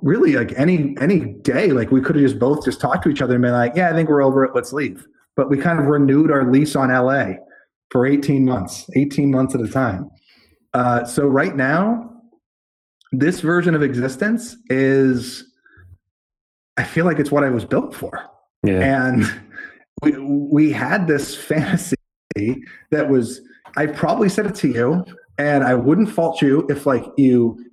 [0.03, 3.21] really like any any day like we could have just both just talked to each
[3.21, 5.07] other and been like yeah i think we're over it let's leave
[5.37, 7.27] but we kind of renewed our lease on la
[7.91, 10.09] for 18 months 18 months at a time
[10.75, 12.11] uh, so right now,
[13.13, 15.45] this version of existence is,
[16.77, 18.29] I feel like it's what I was built for.
[18.65, 18.81] Yeah.
[19.07, 19.25] And
[20.03, 21.97] we, we had this fantasy
[22.91, 23.41] that was,
[23.77, 25.05] I probably said it to you,
[25.39, 27.65] and I wouldn't fault you if like you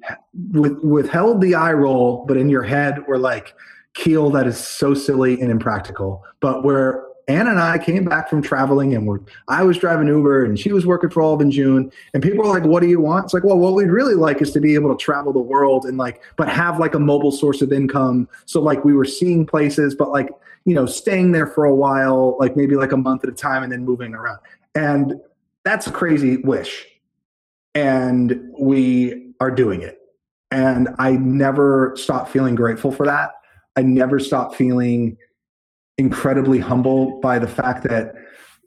[0.52, 3.54] with, withheld the eye roll, but in your head were like,
[3.94, 6.24] Keel, that is so silly and impractical.
[6.40, 10.46] But where Anna and I came back from traveling and we're, I was driving Uber
[10.46, 11.92] and she was working for Olive and June.
[12.14, 13.26] And people were like, what do you want?
[13.26, 15.86] It's like, well, what we'd really like is to be able to travel the world
[15.86, 18.28] and like, but have like a mobile source of income.
[18.46, 20.30] So like we were seeing places, but like,
[20.66, 23.64] you know, staying there for a while, like maybe like a month at a time
[23.64, 24.40] and then moving around.
[24.76, 25.16] And
[25.64, 26.88] that's a crazy wish.
[27.76, 29.98] And we are doing it.
[30.52, 33.32] And I never stop feeling grateful for that.
[33.76, 35.18] I never stop feeling
[35.98, 38.14] incredibly humble by the fact that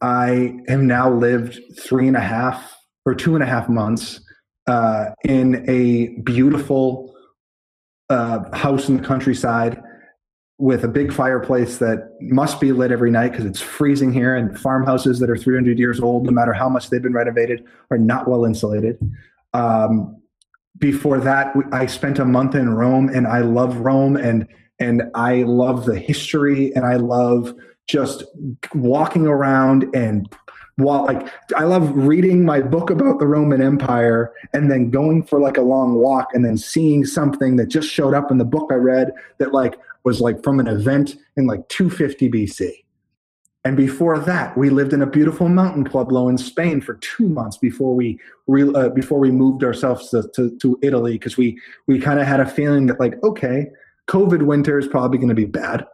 [0.01, 4.21] I have now lived three and a half or two and a half months
[4.67, 7.15] uh, in a beautiful
[8.09, 9.83] uh, house in the countryside
[10.59, 14.59] with a big fireplace that must be lit every night because it's freezing here and
[14.59, 18.29] farmhouses that are 300 years old no matter how much they've been renovated are not
[18.29, 18.99] well insulated.
[19.53, 20.21] Um,
[20.79, 24.47] before that i spent a month in rome and i love rome and
[24.81, 27.55] and i love the history and i love
[27.87, 28.25] just
[28.75, 30.29] walking around and
[30.77, 35.39] while like I love reading my book about the Roman Empire and then going for
[35.39, 38.73] like a long walk and then seeing something that just showed up in the book
[38.73, 42.85] I read that like was like from an event in like 250 BC.
[43.67, 47.57] And before that, we lived in a beautiful mountain pueblo in Spain for two months
[47.57, 51.99] before we re, uh, before we moved ourselves to, to, to Italy because we we
[51.99, 53.69] kind of had a feeling that like okay,
[54.07, 55.87] COVID winter is probably going to be bad,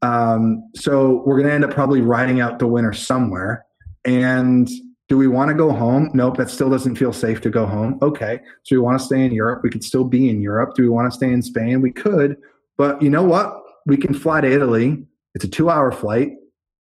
[0.00, 3.66] um, so we're going to end up probably riding out the winter somewhere.
[4.06, 4.68] And
[5.08, 6.10] do we want to go home?
[6.14, 7.98] Nope, that still doesn't feel safe to go home.
[8.00, 9.60] Okay, so we want to stay in Europe.
[9.62, 10.74] We could still be in Europe.
[10.74, 11.82] Do we want to stay in Spain?
[11.82, 12.36] We could,
[12.78, 13.62] but you know what?
[13.84, 15.04] We can fly to Italy.
[15.34, 16.30] It's a two hour flight.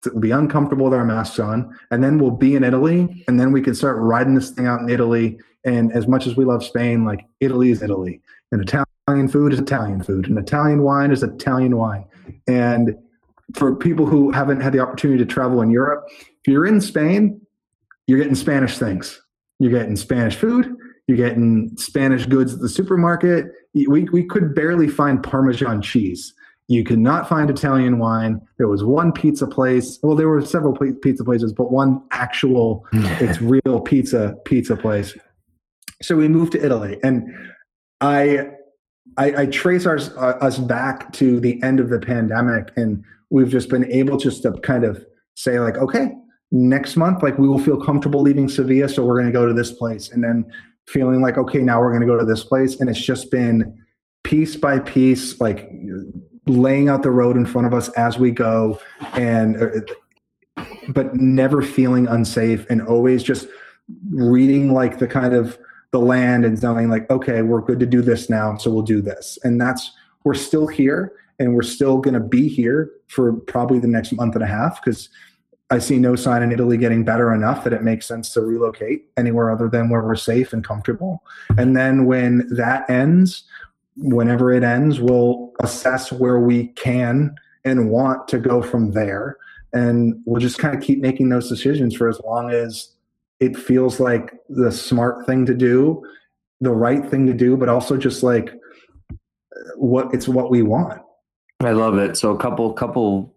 [0.05, 1.75] It'll be uncomfortable with our masks on.
[1.91, 3.25] And then we'll be in Italy.
[3.27, 5.39] And then we can start riding this thing out in Italy.
[5.65, 8.21] And as much as we love Spain, like Italy is Italy.
[8.51, 10.29] And Italian food is Italian food.
[10.29, 12.05] And Italian wine is Italian wine.
[12.47, 12.95] And
[13.55, 17.41] for people who haven't had the opportunity to travel in Europe, if you're in Spain,
[18.05, 19.21] you're getting Spanish things.
[19.59, 20.75] You're getting Spanish food.
[21.07, 23.45] You're getting Spanish goods at the supermarket.
[23.73, 26.33] We, we could barely find Parmesan cheese.
[26.67, 28.41] You could not find Italian wine.
[28.57, 29.99] There was one pizza place.
[30.03, 35.15] Well, there were several pizza places, but one actual, it's real pizza pizza place.
[36.01, 37.25] So we moved to Italy, and
[38.01, 38.49] I
[39.17, 43.49] I, I trace our, uh, us back to the end of the pandemic, and we've
[43.49, 45.03] just been able just to kind of
[45.35, 46.11] say like, okay,
[46.51, 49.53] next month, like we will feel comfortable leaving Sevilla, so we're going to go to
[49.53, 50.45] this place, and then
[50.87, 53.77] feeling like, okay, now we're going to go to this place, and it's just been
[54.23, 55.69] piece by piece, like
[56.45, 58.79] laying out the road in front of us as we go,
[59.13, 63.47] and uh, but never feeling unsafe, and always just
[64.11, 65.57] reading like the kind of
[65.91, 69.01] the land and knowing like, okay, we're good to do this now, so we'll do
[69.01, 69.91] this, and that's
[70.23, 74.35] we're still here and we're still going to be here for probably the next month
[74.35, 75.09] and a half because
[75.69, 79.05] I see no sign in Italy getting better enough that it makes sense to relocate
[79.17, 81.23] anywhere other than where we're safe and comfortable.
[81.57, 83.43] And then when that ends,
[83.97, 87.35] whenever it ends, we'll assess where we can
[87.65, 89.37] and want to go from there.
[89.73, 92.93] And we'll just kind of keep making those decisions for as long as
[93.41, 96.01] it feels like the smart thing to do,
[96.61, 98.53] the right thing to do, but also just like
[99.11, 99.15] uh,
[99.75, 101.01] what it's what we want.
[101.59, 102.15] I love it.
[102.15, 103.35] So a couple couple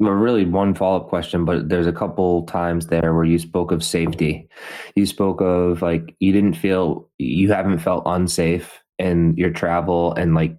[0.00, 3.82] well, really one follow-up question, but there's a couple times there where you spoke of
[3.82, 4.48] safety.
[4.94, 10.34] You spoke of like you didn't feel you haven't felt unsafe in your travel and
[10.34, 10.56] like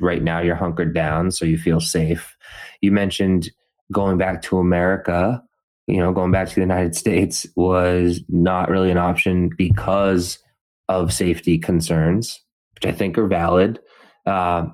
[0.00, 2.36] right now you're hunkered down so you feel safe.
[2.80, 3.50] You mentioned
[3.92, 5.42] going back to America,
[5.86, 10.38] you know, going back to the United States was not really an option because
[10.88, 12.40] of safety concerns,
[12.74, 13.78] which I think are valid.
[14.26, 14.66] Uh,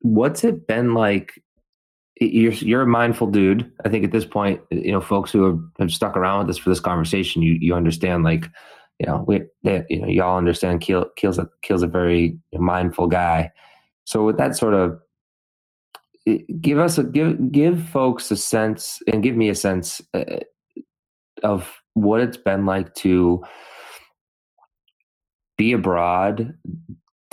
[0.00, 1.32] what's it been like
[2.20, 3.70] you're you're a mindful dude.
[3.84, 6.58] I think at this point, you know, folks who have, have stuck around with us
[6.58, 8.46] for this conversation, you you understand like,
[8.98, 13.08] you know, we they, you know, y'all understand Keel Keel's a Keel's a very mindful
[13.08, 13.50] guy.
[14.04, 15.00] So with that sort of
[16.60, 20.40] give us a give give folks a sense and give me a sense uh,
[21.42, 23.42] of what it's been like to
[25.56, 26.54] be abroad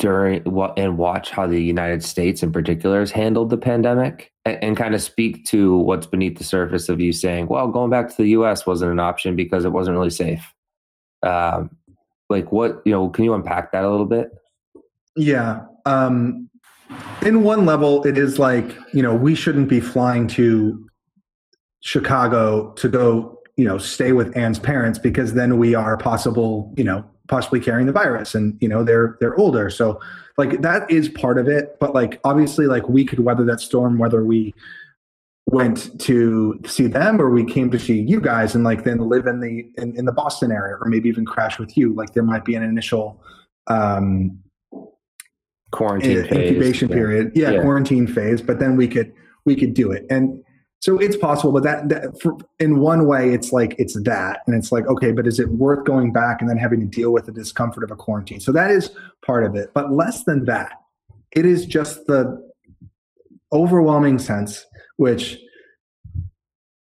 [0.02, 4.57] during what and watch how the United States in particular has handled the pandemic and,
[4.64, 8.10] and, kind of speak to what's beneath the surface of you saying, well, going back
[8.10, 10.44] to the US wasn't an option because it wasn't really safe.
[11.22, 11.69] Um,
[12.32, 14.32] like what, you know, can you unpack that a little bit?
[15.15, 15.65] Yeah.
[15.86, 16.49] Um,
[17.22, 20.84] in one level, it is like, you know, we shouldn't be flying to
[21.82, 26.84] Chicago to go, you know, stay with Anne's parents because then we are possible, you
[26.84, 29.97] know, possibly carrying the virus and you know they're they're older so
[30.37, 33.97] like that is part of it but like obviously like we could weather that storm
[33.97, 34.53] whether we
[35.45, 39.27] went to see them or we came to see you guys and like then live
[39.27, 42.21] in the in, in the boston area or maybe even crash with you like there
[42.21, 43.23] might be an initial
[43.67, 44.37] um
[45.71, 46.95] quarantine incubation phase.
[46.95, 47.61] period yeah, Yeah.
[47.61, 49.13] quarantine phase but then we could
[49.45, 50.43] we could do it and
[50.81, 54.41] so it's possible but that, that for, in one way it's like it's that.
[54.45, 57.11] And it's like okay but is it worth going back and then having to deal
[57.13, 58.39] with the discomfort of a quarantine?
[58.39, 58.91] So that is
[59.25, 59.71] part of it.
[59.73, 60.73] But less than that
[61.31, 62.51] it is just the
[63.53, 64.65] overwhelming sense
[64.97, 65.37] which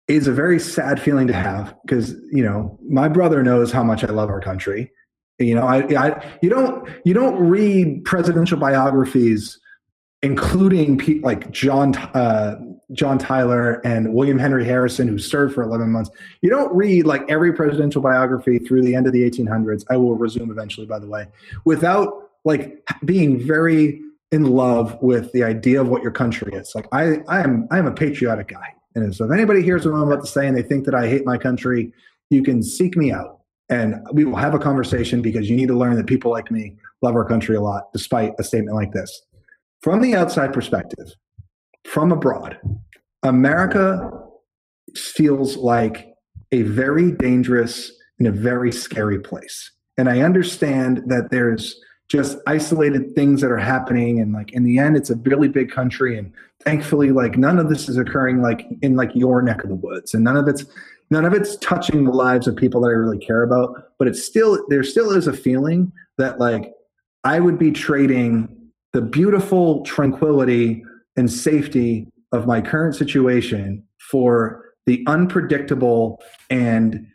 [0.08, 4.04] is a very sad feeling to have because you know my brother knows how much
[4.04, 4.90] i love our country.
[5.38, 9.58] You know I, I you don't you don't read presidential biographies
[10.22, 12.56] including pe- like john uh,
[12.92, 16.10] john tyler and william henry harrison who served for 11 months.
[16.40, 20.16] You don't read like every presidential biography through the end of the 1800s i will
[20.16, 21.26] resume eventually by the way
[21.64, 24.00] without like being very
[24.32, 26.74] in love with the idea of what your country is.
[26.74, 28.74] Like i i am i am a patriotic guy.
[28.94, 31.06] And so if anybody hears what i'm about to say and they think that i
[31.06, 31.92] hate my country
[32.30, 33.40] you can seek me out.
[33.68, 36.76] And we will have a conversation because you need to learn that people like me
[37.02, 39.22] love our country a lot despite a statement like this.
[39.80, 41.14] From the outside perspective
[41.84, 42.58] from abroad
[43.22, 44.10] america
[44.96, 46.08] feels like
[46.52, 49.70] a very dangerous and a very scary place.
[49.98, 51.78] And i understand that there's
[52.08, 55.70] just isolated things that are happening and like in the end it's a really big
[55.70, 56.30] country and
[56.60, 60.14] thankfully like none of this is occurring like in like your neck of the woods.
[60.14, 60.64] And none of it's
[61.10, 64.22] none of it's touching the lives of people that I really care about, but it's
[64.22, 66.72] still there still is a feeling that like
[67.24, 68.48] I would be trading
[68.92, 70.84] the beautiful tranquility
[71.16, 76.20] and safety of my current situation for the unpredictable
[76.50, 77.06] and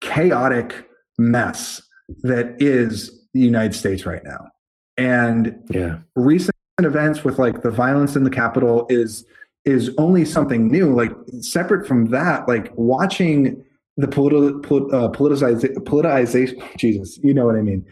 [0.00, 0.88] chaotic
[1.18, 1.82] mess
[2.22, 4.48] that is the United States right now.
[4.96, 5.98] And Yeah.
[6.16, 9.24] recent events with like the violence in the Capitol is
[9.64, 10.94] is only something new.
[10.94, 11.10] Like
[11.40, 13.64] separate from that, like watching
[13.96, 16.62] the political uh, politicization, politicization.
[16.78, 17.84] Jesus, you know what I mean.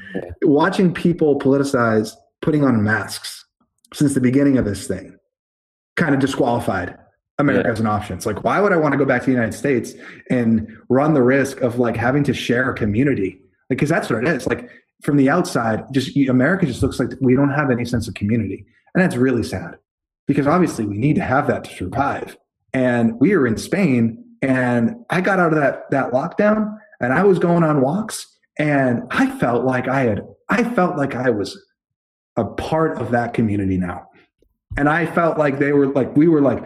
[0.42, 2.12] Watching people politicize
[2.42, 3.44] putting on masks
[3.94, 5.16] since the beginning of this thing,
[5.96, 6.96] kind of disqualified
[7.38, 7.72] America Yeah.
[7.72, 8.16] as an option.
[8.16, 9.94] It's like, why would I want to go back to the United States
[10.30, 13.40] and run the risk of like having to share a community?
[13.70, 14.46] Like, because that's what it is.
[14.46, 14.70] Like
[15.02, 18.64] from the outside, just America just looks like we don't have any sense of community,
[18.94, 19.76] and that's really sad
[20.26, 22.36] because obviously we need to have that to survive.
[22.72, 27.24] And we were in Spain, and I got out of that that lockdown, and I
[27.24, 28.26] was going on walks,
[28.58, 31.60] and I felt like I had, I felt like I was
[32.36, 34.06] a part of that community now,
[34.76, 36.64] and I felt like they were like we were like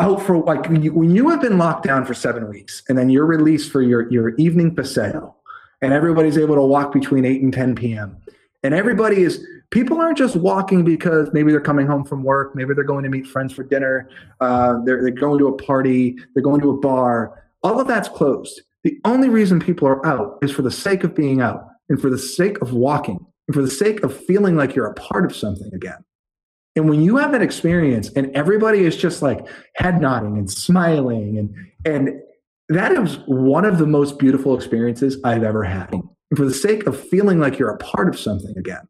[0.00, 2.96] out for like when you, when you have been locked down for seven weeks, and
[2.96, 5.34] then you're released for your your evening paseo,
[5.80, 8.16] and everybody's able to walk between eight and ten p.m.
[8.62, 12.74] And everybody is people aren't just walking because maybe they're coming home from work, maybe
[12.74, 14.08] they're going to meet friends for dinner,
[14.40, 17.42] uh, they're, they're going to a party, they're going to a bar.
[17.64, 18.62] All of that's closed.
[18.84, 22.10] The only reason people are out is for the sake of being out and for
[22.10, 25.34] the sake of walking and for the sake of feeling like you're a part of
[25.34, 26.04] something again.
[26.74, 29.46] And when you have that experience and everybody is just like
[29.76, 31.54] head nodding and smiling and
[31.84, 32.20] and
[32.68, 35.90] that is one of the most beautiful experiences I've ever had.
[36.36, 38.88] For the sake of feeling like you're a part of something again.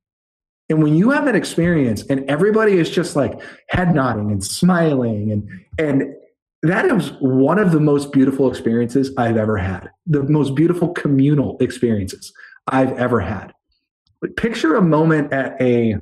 [0.69, 3.41] And when you have that experience and everybody is just like
[3.71, 5.49] head nodding and smiling and
[5.79, 6.15] and
[6.63, 9.91] that is one of the most beautiful experiences I've ever had.
[10.07, 12.33] The most beautiful communal experiences
[12.69, 13.53] I've ever had.
[14.37, 15.97] Picture a moment at a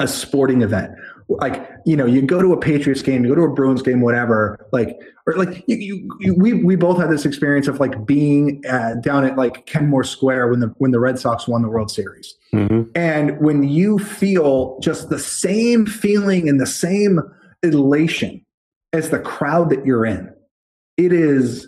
[0.00, 0.92] a sporting event.
[1.28, 4.02] Like, you know, you go to a Patriots game, you go to a Bruins game,
[4.02, 8.04] whatever, like, or like you, you, you we, we both had this experience of like
[8.04, 11.68] being uh, down at like Kenmore Square when the, when the Red Sox won the
[11.70, 12.34] World Series.
[12.52, 12.90] Mhm.
[12.94, 17.20] And when you feel just the same feeling and the same
[17.62, 18.44] elation
[18.92, 20.30] as the crowd that you're in,
[20.98, 21.66] it is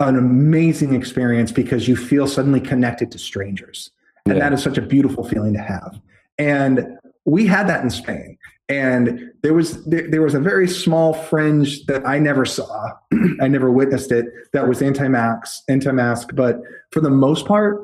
[0.00, 3.90] an amazing experience because you feel suddenly connected to strangers.
[4.24, 4.44] And Yeah.
[4.44, 6.00] that is such a beautiful feeling to have.
[6.38, 6.96] And
[7.28, 8.38] we had that in Spain.
[8.70, 12.90] And there was there, there was a very small fringe that I never saw.
[13.40, 14.26] I never witnessed it.
[14.52, 16.30] That was anti-mask, anti-mask.
[16.34, 16.60] But
[16.90, 17.80] for the most part,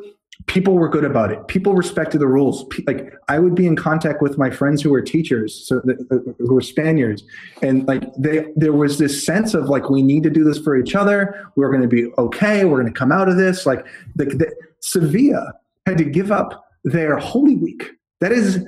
[0.47, 1.47] people were good about it.
[1.49, 2.67] People respected the rules.
[2.87, 6.55] Like I would be in contact with my friends who were teachers, so uh, who
[6.55, 7.23] were Spaniards,
[7.63, 10.77] and like they, there was this sense of like we need to do this for
[10.77, 11.51] each other.
[11.57, 12.65] We're going to be okay.
[12.65, 13.65] We're going to come out of this.
[13.65, 15.55] Like the, the, Sevilla
[15.87, 17.91] had to give up their Holy Week.
[18.21, 18.65] That is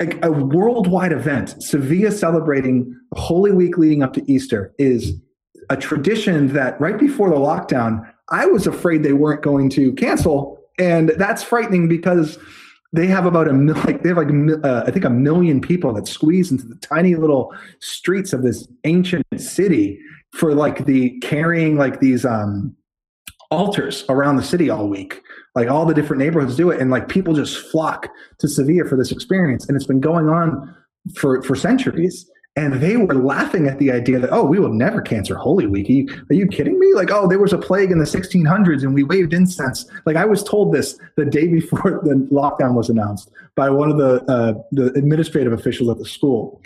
[0.00, 1.62] a, a worldwide event.
[1.62, 5.12] Sevilla celebrating Holy Week leading up to Easter is
[5.68, 10.58] a tradition that right before the lockdown, I was afraid they weren't going to cancel,
[10.78, 12.38] and that's frightening because
[12.92, 14.30] they have about a mil- like they have like
[14.64, 18.66] uh, I think a million people that squeeze into the tiny little streets of this
[18.84, 20.00] ancient city,
[20.32, 22.74] for like the carrying like these um
[23.50, 25.20] altars around the city all week.
[25.54, 28.08] Like all the different neighborhoods do it, and like people just flock
[28.38, 30.74] to Sevilla for this experience, and it's been going on
[31.16, 32.30] for for centuries.
[32.56, 35.88] And they were laughing at the idea that, oh, we will never cancel Holy Week.
[35.88, 36.92] Are you, are you kidding me?
[36.94, 39.86] Like, oh, there was a plague in the 1600s and we waved incense.
[40.04, 43.98] Like, I was told this the day before the lockdown was announced by one of
[43.98, 46.60] the uh, the administrative officials at the school.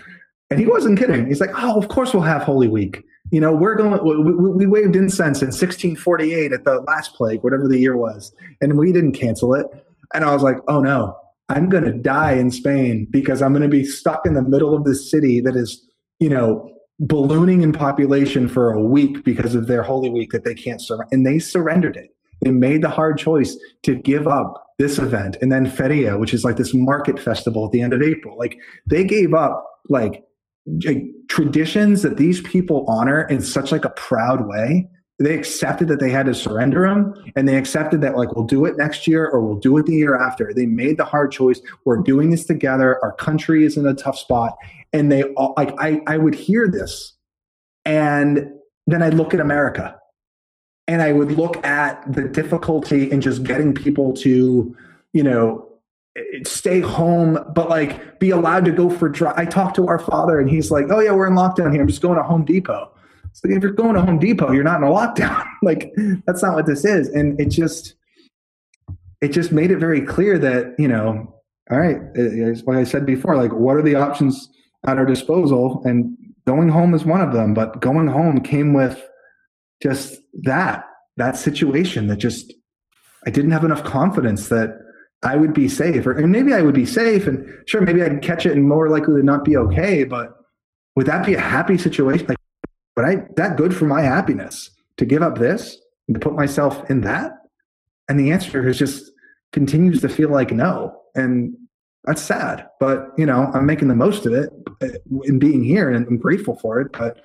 [0.50, 1.26] And he wasn't kidding.
[1.26, 3.04] He's like, oh, of course we'll have Holy Week.
[3.34, 7.66] You know, we're going, we, we waved incense in 1648 at the last plague, whatever
[7.66, 9.66] the year was, and we didn't cancel it.
[10.14, 13.64] And I was like, oh no, I'm going to die in Spain because I'm going
[13.64, 15.84] to be stuck in the middle of this city that is,
[16.20, 16.70] you know,
[17.00, 21.08] ballooning in population for a week because of their Holy Week that they can't surrender.
[21.10, 22.14] And they surrendered it.
[22.42, 26.44] They made the hard choice to give up this event and then Feria, which is
[26.44, 28.38] like this market festival at the end of April.
[28.38, 30.22] Like they gave up like, like
[31.28, 34.88] traditions that these people honor in such like a proud way
[35.18, 38.64] they accepted that they had to surrender them and they accepted that like we'll do
[38.64, 40.52] it next year or we'll do it the year after.
[40.52, 41.60] They made the hard choice.
[41.84, 43.02] We're doing this together.
[43.02, 44.56] Our country is in a tough spot.
[44.92, 47.14] And they all like i i would hear this
[47.84, 48.48] and
[48.86, 49.98] then i look at america.
[50.86, 54.76] And i would look at the difficulty in just getting people to
[55.12, 55.68] you know
[56.44, 60.38] stay home but like be allowed to go for drive i talked to our father
[60.38, 62.94] and he's like oh yeah we're in lockdown here i'm just going to home depot
[63.34, 65.44] so if you're going to Home Depot, you're not in a lockdown.
[65.62, 65.92] like
[66.24, 67.08] that's not what this is.
[67.08, 67.94] And it just
[69.20, 71.34] it just made it very clear that, you know,
[71.70, 74.48] all right, uh, like I said before, like what are the options
[74.86, 75.82] at our disposal?
[75.84, 76.16] And
[76.46, 79.02] going home is one of them, but going home came with
[79.82, 80.84] just that,
[81.16, 82.52] that situation that just
[83.26, 84.78] I didn't have enough confidence that
[85.24, 86.06] I would be safe.
[86.06, 88.68] Or and maybe I would be safe and sure, maybe I can catch it and
[88.68, 90.34] more likely to not be okay, but
[90.96, 92.26] would that be a happy situation?
[92.28, 92.38] Like
[92.94, 95.78] but I that good for my happiness to give up this
[96.08, 97.32] and to put myself in that?
[98.08, 99.10] And the answer is just
[99.52, 101.00] continues to feel like no.
[101.14, 101.56] And
[102.04, 102.68] that's sad.
[102.78, 104.50] But you know, I'm making the most of it
[104.82, 104.88] uh,
[105.24, 106.92] in being here and I'm grateful for it.
[106.92, 107.20] But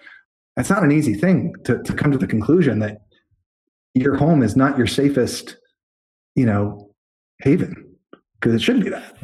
[0.58, 3.02] it's not an easy thing to, to come to the conclusion that
[3.94, 5.58] your home is not your safest,
[6.36, 6.92] you know,
[7.42, 7.89] haven.
[8.40, 9.16] Because it shouldn't be that.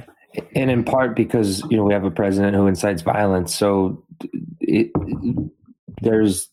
[0.56, 3.56] And in part because you know we have a president who incites violence.
[3.56, 4.04] So
[4.60, 4.92] it,
[6.02, 6.50] there's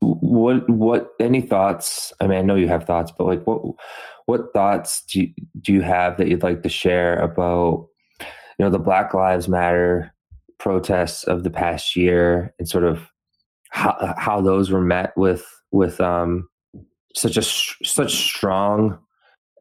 [0.00, 2.12] what what any thoughts?
[2.20, 3.62] I mean i know you have thoughts but like what
[4.26, 7.86] what thoughts do you, do you have that you'd like to share about
[8.20, 10.12] you know the black lives matter
[10.58, 13.08] protests of the past year and sort of
[13.70, 16.48] how how those were met with with um
[17.14, 18.98] such a such strong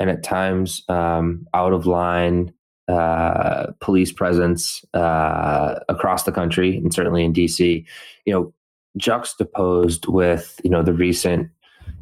[0.01, 2.51] and at times um out of line
[2.87, 7.85] uh police presence uh across the country and certainly in DC
[8.25, 8.53] you know
[8.97, 11.49] juxtaposed with you know the recent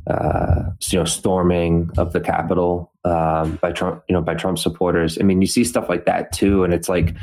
[0.07, 5.17] uh, you know storming of the Capitol um, by Trump you know by Trump supporters.
[5.19, 7.15] I mean, you see stuff like that too, and it's like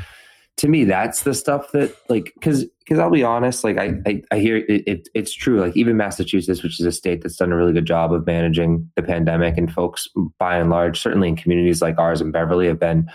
[0.57, 4.21] to me that's the stuff that like because because I'll be honest, like I I,
[4.31, 5.59] I hear it, it, it's true.
[5.59, 8.89] Like even Massachusetts, which is a state that's done a really good job of managing
[8.95, 10.07] the pandemic, and folks
[10.39, 13.09] by and large, certainly in communities like ours in Beverly, have been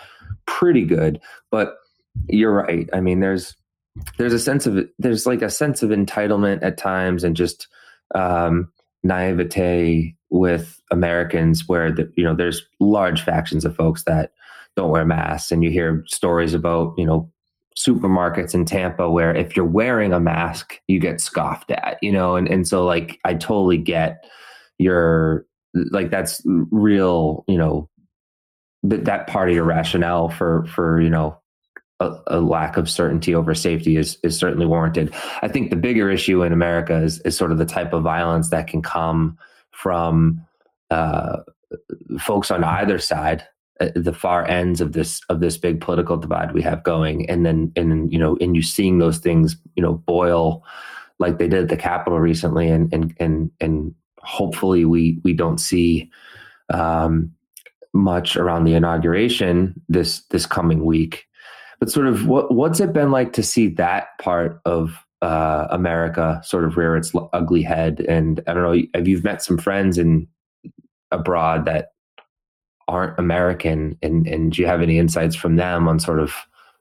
[0.47, 1.20] pretty good.
[1.51, 1.77] But
[2.28, 2.89] you're right.
[2.93, 3.57] I mean, there's
[4.19, 7.69] there's a sense of there's like a sense of entitlement at times and just
[8.15, 8.70] um,
[9.03, 14.32] naivete with Americans where the, you know there's large factions of folks that
[14.77, 17.31] don't wear masks and you hear stories about you know
[17.78, 22.36] supermarkets in Tampa where if you're wearing a mask you get scoffed at you know
[22.36, 24.24] and and so like I totally get
[24.78, 27.89] your like that's real you know
[28.82, 31.39] that that part of your rationale for for you know
[32.01, 35.15] a, a, lack of certainty over safety is is certainly warranted.
[35.40, 38.51] I think the bigger issue in America is is sort of the type of violence
[38.51, 39.39] that can come
[39.70, 40.44] from
[40.90, 41.39] uh,
[42.19, 43.47] folks on either side,
[43.94, 47.73] the far ends of this of this big political divide we have going, and then
[47.77, 50.65] and you know, and you seeing those things you know boil
[51.19, 55.59] like they did at the Capitol recently, and and and and hopefully we we don't
[55.59, 56.11] see.
[56.73, 57.32] Um,
[57.94, 61.27] much around the inauguration this this coming week
[61.82, 66.40] but sort of what what's it been like to see that part of uh, America
[66.44, 68.07] sort of rear its ugly head?
[68.09, 70.28] And I don't know, have you've met some friends in
[71.11, 71.94] abroad that
[72.93, 76.35] aren't American, and and do you have any insights from them on sort of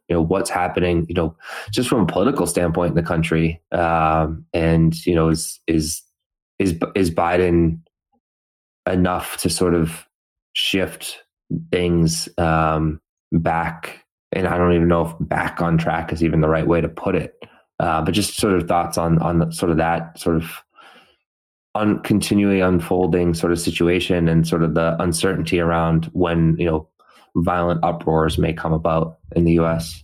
[0.08, 1.06] you know what's happening?
[1.10, 1.36] You know,
[1.72, 6.02] just from a political standpoint in the country, um, and you know, is is
[6.60, 7.80] is is Biden
[8.90, 10.08] enough to sort of
[10.54, 11.24] shift
[11.72, 13.00] things um,
[13.32, 14.02] back
[14.32, 16.90] and I don't even know if back on track is even the right way to
[16.90, 17.36] put it.
[17.80, 20.64] Uh, but just sort of thoughts on on sort of that sort of
[21.76, 26.88] un- continually unfolding sort of situation and sort of the uncertainty around when you know
[27.36, 30.04] violent uproars may come about in the U.S.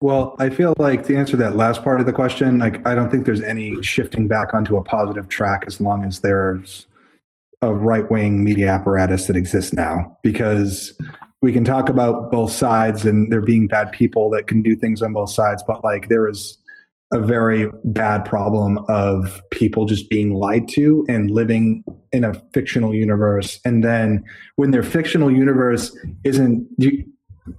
[0.00, 3.10] Well, I feel like to answer that last part of the question, like I don't
[3.10, 6.86] think there's any shifting back onto a positive track as long as there's
[7.62, 10.18] a right wing media apparatus that exists now.
[10.22, 10.98] Because
[11.40, 15.00] we can talk about both sides and there being bad people that can do things
[15.00, 16.58] on both sides, but like there is
[17.12, 22.94] a very bad problem of people just being lied to and living in a fictional
[22.94, 23.60] universe.
[23.64, 24.24] And then
[24.56, 27.04] when their fictional universe isn't, you,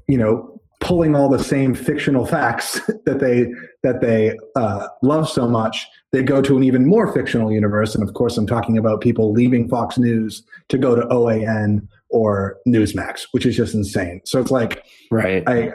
[0.07, 3.47] you know, pulling all the same fictional facts that they
[3.83, 7.95] that they uh, love so much, they go to an even more fictional universe.
[7.95, 12.57] And of course, I'm talking about people leaving Fox News to go to OAN or
[12.67, 14.21] Newsmax, which is just insane.
[14.25, 15.43] So it's like, right?
[15.47, 15.71] I,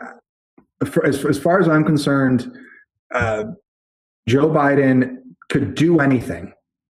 [0.85, 2.51] for, as, as far as I'm concerned,
[3.15, 3.45] uh,
[4.29, 5.19] Joe Biden
[5.51, 6.53] could do anything.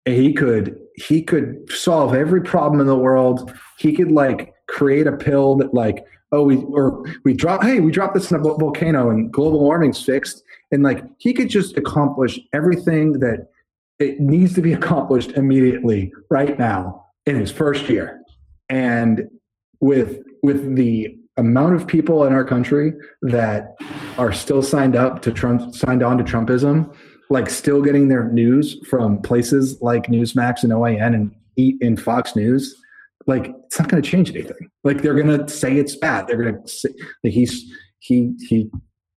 [0.05, 3.53] He could he could solve every problem in the world.
[3.79, 7.91] He could like create a pill that like oh we or we drop hey we
[7.91, 10.43] dropped this in a volcano and global warming's fixed
[10.73, 13.49] and like he could just accomplish everything that
[13.99, 18.23] it needs to be accomplished immediately right now in his first year
[18.69, 19.29] and
[19.81, 22.93] with with the amount of people in our country
[23.23, 23.75] that
[24.19, 26.95] are still signed up to Trump signed on to Trumpism
[27.31, 32.35] like still getting their news from places like Newsmax and OAN and Eat in Fox
[32.37, 32.75] News
[33.27, 34.71] like it's not going to change anything.
[34.83, 36.27] Like they're going to say it's bad.
[36.27, 36.91] They're going to say
[37.23, 38.71] that he's he he.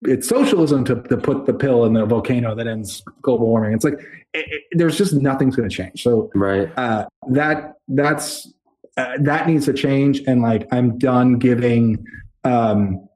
[0.01, 3.73] It's socialism to, to put the pill in the volcano that ends global warming.
[3.73, 3.99] It's like
[4.33, 6.03] it, it, there's just nothing's going to change.
[6.03, 8.53] So right uh, that that's
[8.97, 10.21] uh, that needs to change.
[10.27, 12.05] And like I'm done giving
[12.43, 13.07] um,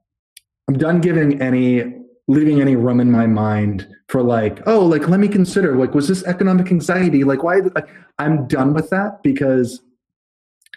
[0.66, 1.99] I'm done giving any
[2.30, 6.06] leaving any room in my mind for like oh like let me consider like was
[6.06, 7.88] this economic anxiety like why like,
[8.20, 9.82] i'm done with that because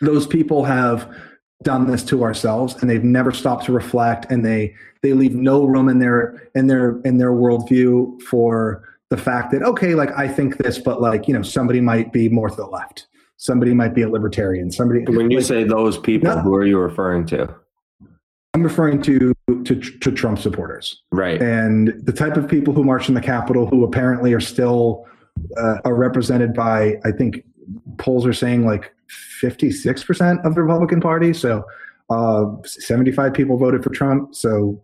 [0.01, 1.15] those people have
[1.61, 4.73] done this to ourselves and they've never stopped to reflect and they
[5.03, 9.61] they leave no room in their in their in their worldview for the fact that
[9.61, 12.65] okay like i think this but like you know somebody might be more to the
[12.65, 13.07] left.
[13.37, 14.71] Somebody might be a libertarian.
[14.71, 17.53] Somebody when you like, say those people who are you referring to
[18.53, 19.33] i'm referring to,
[19.65, 23.67] to to trump supporters right and the type of people who march in the capitol
[23.67, 25.05] who apparently are still
[25.57, 27.43] uh, are represented by i think
[27.97, 28.93] polls are saying like
[29.41, 31.33] 56% of the Republican Party.
[31.33, 31.65] So
[32.09, 34.35] uh, 75 people voted for Trump.
[34.35, 34.81] So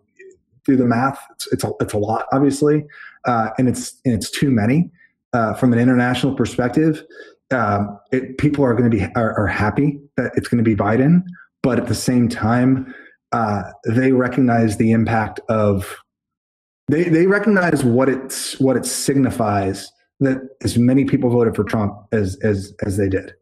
[0.66, 1.20] do the math.
[1.32, 2.86] It's, it's, a, it's a lot, obviously.
[3.26, 4.90] Uh, and it's, and it's too many
[5.34, 7.04] uh, from an international perspective.
[7.52, 10.76] Um, it, people are going to be are, are, happy that it's going to be
[10.76, 11.24] Biden,
[11.64, 12.94] but at the same time,
[13.32, 15.98] uh, they recognize the impact of
[16.88, 21.96] they they recognize what it's what it signifies that as many people voted for Trump
[22.12, 23.34] as as as they did.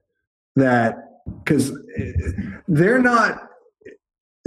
[0.55, 0.97] That
[1.43, 1.71] because
[2.67, 3.49] they're not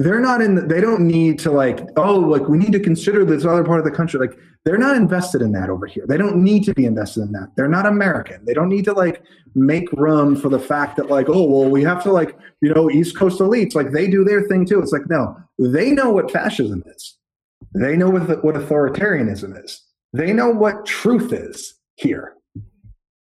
[0.00, 3.22] they're not in the, they don't need to like oh like we need to consider
[3.22, 4.18] this other part of the country.
[4.18, 6.06] Like they're not invested in that over here.
[6.08, 7.52] They don't need to be invested in that.
[7.54, 8.42] They're not american.
[8.46, 9.22] They don't need to like
[9.54, 12.90] make room for the fact that like oh well we have to like you know
[12.90, 14.80] east coast elites like they do their thing too.
[14.80, 15.36] It's like no.
[15.58, 17.18] They know what fascism is.
[17.74, 19.82] They know what, what authoritarianism is.
[20.14, 22.34] They know what truth is here.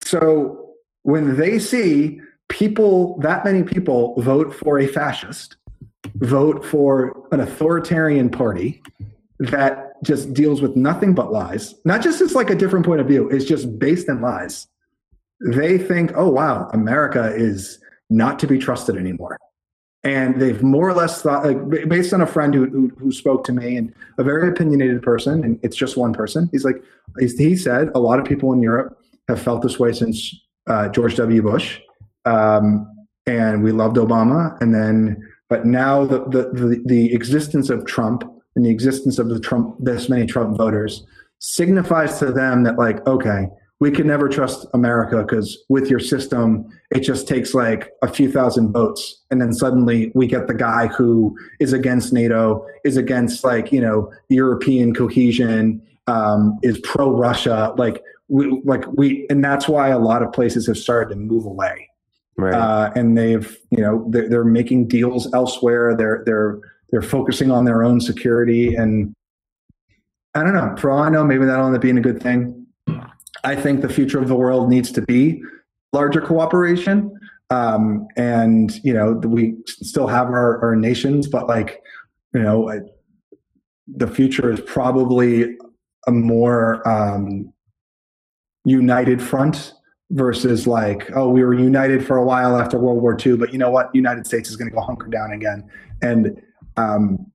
[0.05, 0.73] So
[1.05, 5.57] when they see people, that many people vote for a fascist,
[6.17, 8.83] vote for an authoritarian party
[9.39, 13.07] that just deals with nothing but lies, not just it's like a different point of
[13.07, 14.67] view, it's just based in lies.
[15.41, 17.79] They think, oh, wow, America is
[18.09, 19.39] not to be trusted anymore.
[20.05, 23.45] And they've more or less thought, like, based on a friend who, who, who spoke
[23.45, 26.49] to me and a very opinionated person, and it's just one person.
[26.53, 26.83] He's like,
[27.19, 30.35] he said, a lot of people in Europe have felt this way since
[30.69, 31.43] uh, George W.
[31.43, 31.81] Bush
[32.27, 32.93] um,
[33.27, 38.25] and we loved Obama, and then but now the, the the the existence of Trump
[38.55, 41.05] and the existence of the Trump this many Trump voters
[41.39, 43.49] signifies to them that like okay
[43.79, 48.31] we can never trust America because with your system, it just takes like a few
[48.31, 49.23] thousand votes.
[49.31, 53.81] And then suddenly we get the guy who is against NATO, is against like, you
[53.81, 57.75] know, European cohesion, um, is pro Russia.
[57.77, 61.45] Like, we, like we, and that's why a lot of places have started to move
[61.45, 61.91] away
[62.39, 62.55] Right.
[62.55, 65.97] Uh, and they've, you know, they're, they're making deals elsewhere.
[65.97, 66.59] They're they're
[66.91, 69.15] they're focusing on their own security, and
[70.35, 70.75] I don't know.
[70.79, 72.67] For all I know, maybe that'll end up being a good thing.
[73.43, 75.43] I think the future of the world needs to be
[75.93, 77.11] larger cooperation.
[77.49, 81.81] Um, and you know, we still have our, our nations, but like,
[82.35, 82.81] you know,
[83.87, 85.57] the future is probably
[86.07, 87.53] a more um,
[88.65, 89.73] united front
[90.11, 93.59] versus like, oh, we were united for a while after World War II, but you
[93.59, 93.93] know what?
[93.95, 95.69] United States is going to go hunker down again.
[96.03, 96.41] And
[96.77, 97.31] um,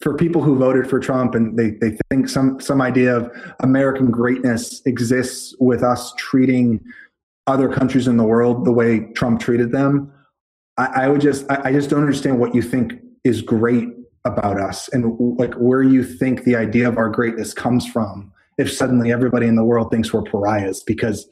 [0.00, 3.30] for people who voted for Trump and they, they think some some idea of
[3.60, 6.80] American greatness exists with us treating
[7.46, 10.12] other countries in the world the way Trump treated them,
[10.76, 12.94] I, I would just I, I just don't understand what you think
[13.24, 13.88] is great
[14.24, 18.72] about us and like where you think the idea of our greatness comes from if
[18.72, 21.28] suddenly everybody in the world thinks we're pariahs because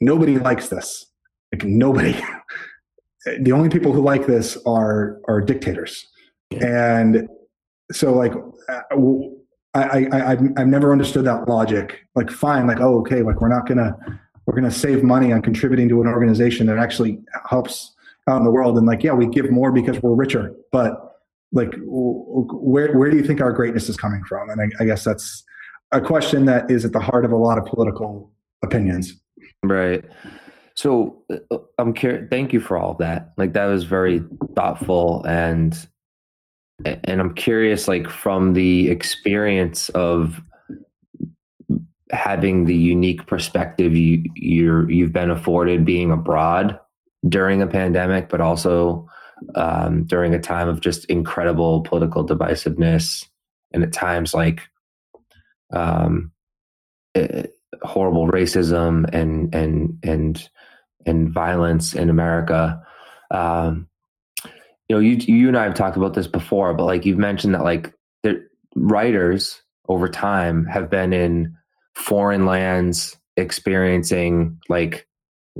[0.00, 1.06] nobody likes this.
[1.52, 2.20] Like nobody.
[3.42, 6.06] The only people who like this are are dictators.
[6.58, 7.28] And
[7.92, 8.32] so like
[8.66, 8.96] uh,
[9.74, 12.06] I, I I've, I've never understood that logic.
[12.14, 13.94] Like fine like oh okay like we're not gonna
[14.46, 17.94] we're gonna save money on contributing to an organization that actually helps
[18.26, 18.78] out in the world.
[18.78, 20.54] And like yeah we give more because we're richer.
[20.72, 21.18] But
[21.52, 24.48] like where where do you think our greatness is coming from?
[24.48, 25.44] And I, I guess that's
[25.92, 28.32] a question that is at the heart of a lot of political
[28.62, 29.20] opinions
[29.62, 30.04] right.
[30.74, 33.32] So uh, i'm curious thank you for all of that.
[33.36, 34.22] Like that was very
[34.54, 35.76] thoughtful and
[36.84, 40.40] and i'm curious like from the experience of
[42.10, 46.78] having the unique perspective you you're you've been afforded being abroad
[47.28, 49.06] during a pandemic but also
[49.54, 53.26] um, during a time of just incredible political divisiveness
[53.72, 54.62] and at times like
[55.72, 56.32] um,
[57.14, 57.44] uh,
[57.82, 60.48] horrible racism and and and
[61.06, 62.82] and violence in America.
[63.30, 63.88] Um,
[64.88, 67.54] you know, you you and I have talked about this before, but like you've mentioned
[67.54, 67.92] that like
[68.22, 68.44] the
[68.74, 71.56] writers over time have been in
[71.94, 75.06] foreign lands experiencing like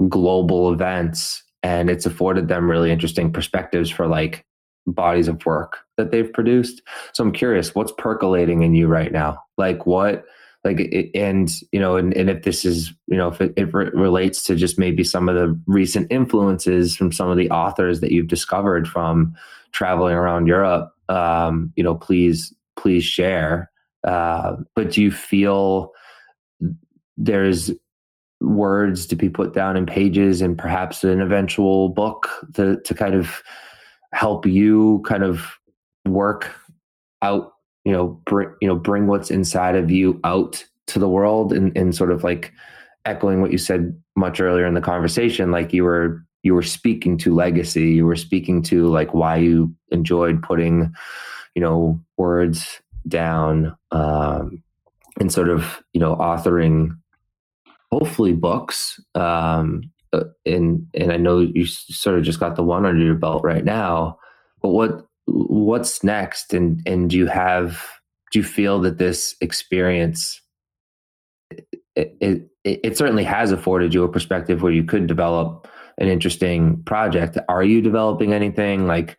[0.08, 4.44] global events and it's afforded them really interesting perspectives for like
[4.86, 6.80] bodies of work that they've produced
[7.12, 10.24] so i'm curious what's percolating in you right now like what
[10.64, 13.90] like and you know and, and if this is you know if it, it re-
[13.94, 18.12] relates to just maybe some of the recent influences from some of the authors that
[18.12, 19.34] you've discovered from
[19.72, 23.70] traveling around europe um, you know please please share.
[24.06, 25.92] Uh, but do you feel
[27.16, 27.70] there's
[28.40, 33.14] words to be put down in pages and perhaps an eventual book to to kind
[33.14, 33.42] of
[34.14, 35.58] help you kind of
[36.06, 36.50] work
[37.20, 37.52] out
[37.84, 41.76] you know bring you know bring what's inside of you out to the world and,
[41.76, 42.52] and sort of like
[43.04, 47.16] echoing what you said much earlier in the conversation like you were you were speaking
[47.16, 50.92] to legacy you were speaking to like why you enjoyed putting
[51.54, 54.62] you know words down um
[55.18, 56.90] and sort of you know authoring
[57.92, 59.00] hopefully books.
[59.14, 63.14] Um, uh, and and I know you sort of just got the one under your
[63.14, 64.18] belt right now.
[64.62, 66.52] But what what's next?
[66.54, 67.82] And and do you have
[68.32, 70.40] do you feel that this experience
[71.96, 75.66] it, it, it certainly has afforded you a perspective where you could develop
[75.98, 77.36] an interesting project.
[77.48, 79.18] Are you developing anything like?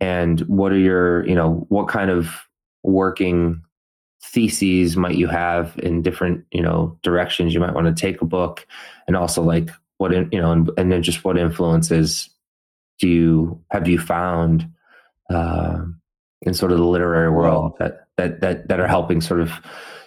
[0.00, 2.34] And what are your you know what kind of
[2.82, 3.62] working
[4.22, 8.26] theses might you have in different you know directions you might want to take a
[8.26, 8.66] book
[9.06, 12.30] and also like what in, you know and, and then just what influences
[12.98, 14.70] do you have you found
[15.30, 15.78] uh,
[16.42, 19.52] in sort of the literary world that that that that are helping sort of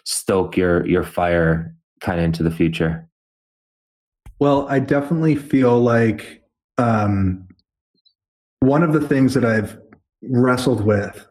[0.03, 3.07] stoke your your fire kind of into the future?
[4.39, 6.43] Well i definitely feel like
[6.77, 7.47] um,
[8.59, 9.77] one of the things that i've
[10.23, 11.25] wrestled with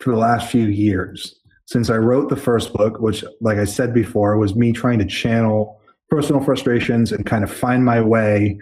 [0.00, 3.92] for the last few years since I wrote the first book, which, like I said
[3.92, 8.58] before, was me trying to channel personal frustrations and kind of find my way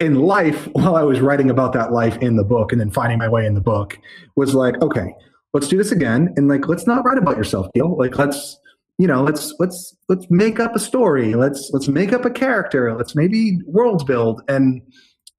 [0.00, 3.18] in life while I was writing about that life in the book and then finding
[3.18, 3.98] my way in the book
[4.36, 5.14] was like, okay,
[5.52, 6.32] let's do this again.
[6.36, 7.96] And like, let's not write about yourself, Keel.
[7.96, 8.58] Like, let's,
[8.98, 11.34] you know, let's, let's, let's make up a story.
[11.34, 12.94] Let's, let's make up a character.
[12.96, 14.42] Let's maybe world build.
[14.48, 14.82] And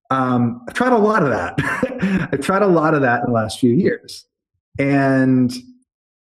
[0.10, 2.30] um, I've tried a lot of that.
[2.34, 4.26] I've tried a lot of that in the last few years.
[4.78, 5.54] And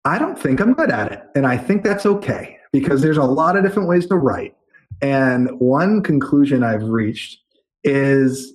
[0.04, 1.22] I don't think I'm good at it.
[1.34, 4.54] And I think that's okay because there's a lot of different ways to write.
[5.00, 7.38] And one conclusion I've reached
[7.84, 8.52] is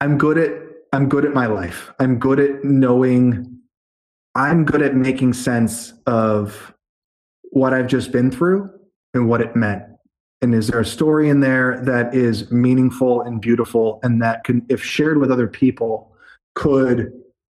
[0.00, 0.52] I'm good at
[0.92, 1.90] I'm good at my life.
[1.98, 3.60] I'm good at knowing
[4.34, 6.74] I'm good at making sense of
[7.50, 8.70] what I've just been through
[9.14, 9.84] and what it meant.
[10.40, 14.66] And is there a story in there that is meaningful and beautiful and that can
[14.68, 16.16] if shared with other people
[16.54, 17.12] could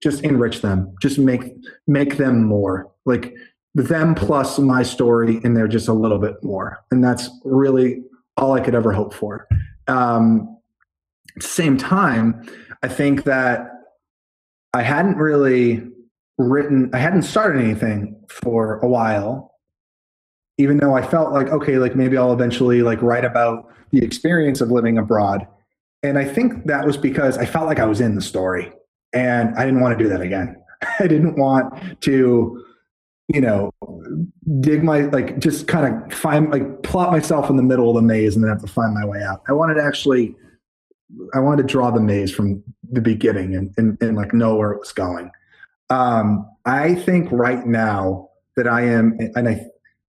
[0.03, 1.53] just enrich them just make
[1.87, 3.33] make them more like
[3.73, 8.03] them plus my story in there just a little bit more and that's really
[8.37, 9.47] all i could ever hope for
[9.87, 10.57] um
[11.35, 12.47] at the same time
[12.83, 13.67] i think that
[14.73, 15.83] i hadn't really
[16.37, 19.53] written i hadn't started anything for a while
[20.57, 24.61] even though I felt like, okay, like maybe I'll eventually like write about the experience
[24.61, 25.47] of living abroad.
[26.03, 28.71] And I think that was because I felt like I was in the story
[29.13, 30.55] and I didn't want to do that again.
[30.99, 32.63] I didn't want to,
[33.27, 33.71] you know,
[34.59, 38.01] dig my, like, just kind of find, like, plot myself in the middle of the
[38.01, 39.41] maze and then have to find my way out.
[39.47, 40.35] I wanted to actually,
[41.33, 44.71] I wanted to draw the maze from the beginning and, and, and like know where
[44.71, 45.31] it was going.
[45.89, 49.65] Um, I think right now that I am, and I,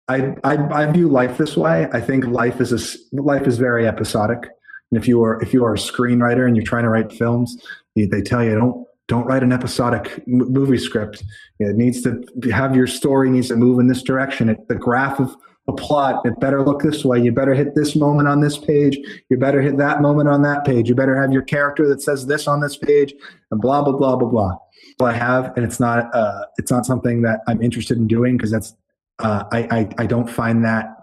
[0.08, 1.88] I, I, I view life this way.
[1.92, 4.48] I think life is a, life is very episodic.
[4.90, 7.56] And if you are if you are a screenwriter and you're trying to write films,
[7.96, 11.22] they, they tell you don't don't write an episodic movie script.
[11.58, 14.48] It needs to have your story needs to move in this direction.
[14.48, 15.36] It, the graph of
[15.68, 17.20] a plot, it better look this way.
[17.20, 18.98] You better hit this moment on this page.
[19.28, 20.88] You better hit that moment on that page.
[20.88, 23.14] You better have your character that says this on this page,
[23.50, 24.56] and blah blah blah blah blah.
[25.00, 28.50] I have, and it's not uh, it's not something that I'm interested in doing because
[28.50, 28.74] that's
[29.18, 30.96] uh, I, I, I don't find that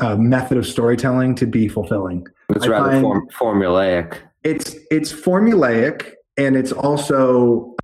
[0.00, 2.26] uh, method of storytelling to be fulfilling.
[2.50, 4.18] It's I rather form, formulaic.
[4.44, 6.12] It's it's formulaic,
[6.46, 7.74] and it's also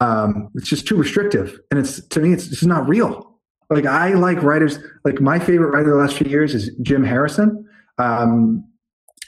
[0.00, 3.38] um, it's just too restrictive, and it's to me it's just not real.
[3.70, 4.78] Like I like writers.
[5.04, 7.66] Like my favorite writer the last few years is Jim Harrison.
[7.98, 8.64] Um,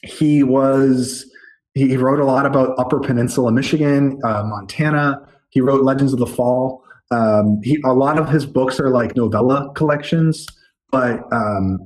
[0.02, 1.26] he was
[1.74, 5.26] he wrote a lot about Upper Peninsula, Michigan, uh, Montana.
[5.50, 6.82] He wrote Legends of the Fall.
[7.10, 10.46] Um, he, a lot of his books are like novella collections,
[10.90, 11.78] but um,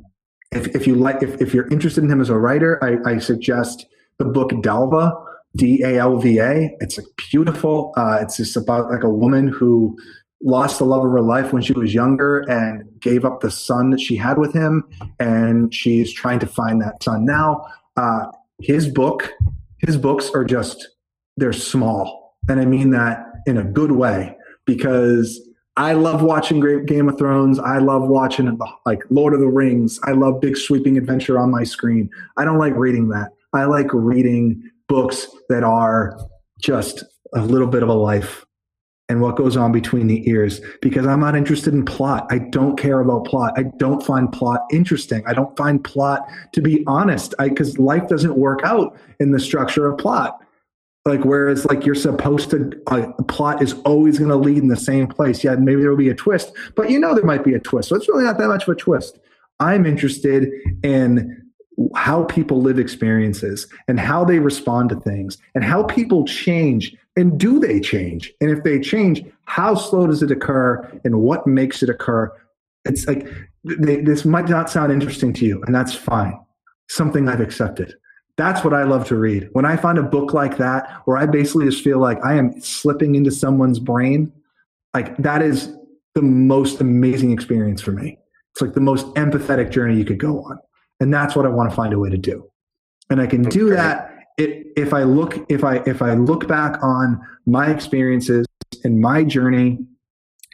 [0.53, 3.19] if, if you like, if, if you're interested in him as a writer, I, I
[3.19, 3.87] suggest
[4.19, 5.13] the book Dalva,
[5.57, 6.77] D A L V A.
[6.81, 7.93] It's like beautiful.
[7.97, 9.97] Uh, it's just about like a woman who
[10.43, 13.91] lost the love of her life when she was younger and gave up the son
[13.91, 14.85] that she had with him,
[15.19, 17.65] and she's trying to find that son now.
[17.97, 18.27] Uh,
[18.61, 19.33] his book,
[19.79, 20.89] his books are just
[21.37, 24.37] they're small, and I mean that in a good way
[24.67, 25.41] because
[25.77, 27.59] I love watching Great Game of Thrones.
[27.59, 29.99] I love watching like Lord of the Rings.
[30.05, 32.11] I love big sweeping adventure on my screen.
[32.37, 33.31] I don't like reading that.
[33.53, 36.19] I like reading books that are
[36.61, 37.05] just
[37.35, 38.45] a little bit of a life
[39.09, 42.27] and what goes on between the ears because I'm not interested in plot.
[42.31, 43.55] I don't care about plot.
[43.57, 45.23] I don't find plot interesting.
[45.27, 49.87] I don't find plot to be honest because life doesn't work out in the structure
[49.87, 50.41] of plot
[51.07, 54.77] like whereas like you're supposed to uh, plot is always going to lead in the
[54.77, 57.55] same place yeah maybe there will be a twist but you know there might be
[57.55, 59.19] a twist so it's really not that much of a twist
[59.61, 60.51] i'm interested
[60.83, 61.50] in
[61.95, 67.39] how people live experiences and how they respond to things and how people change and
[67.39, 71.83] do they change and if they change how slow does it occur and what makes
[71.83, 72.31] it occur
[72.85, 73.27] it's like
[73.65, 76.39] they, this might not sound interesting to you and that's fine
[76.89, 77.95] something i've accepted
[78.41, 79.51] that's what I love to read.
[79.53, 82.59] When I find a book like that, where I basically just feel like I am
[82.63, 84.33] slipping into someone's brain,
[84.95, 85.77] like that is
[86.15, 88.19] the most amazing experience for me.
[88.53, 90.59] It's like the most empathetic journey you could go on.
[91.01, 92.51] And that's what I want to find a way to do.
[93.09, 97.21] And I can do that if I look if I if I look back on
[97.47, 98.47] my experiences
[98.85, 99.79] and my journey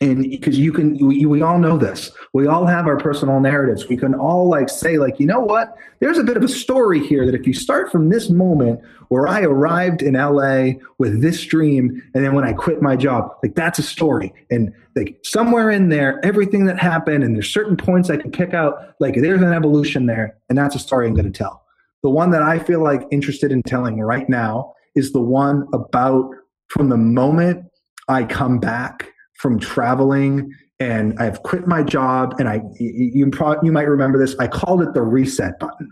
[0.03, 2.11] and because you can we, we all know this.
[2.35, 3.89] We all have our personal narratives.
[3.89, 5.75] We can all like say like you know what?
[6.01, 9.27] There's a bit of a story here that if you start from this moment where
[9.27, 10.67] i arrived in la
[10.99, 14.35] with this dream and then when i quit my job like that's a story.
[14.51, 18.53] And like somewhere in there everything that happened and there's certain points i can pick
[18.53, 21.65] out like there's an evolution there and that's a story i'm going to tell.
[22.03, 26.31] The one that i feel like interested in telling right now is the one about
[26.69, 27.65] from the moment
[28.09, 33.73] i come back from traveling and I've quit my job and I you pro- you
[33.73, 35.91] might remember this I called it the reset button.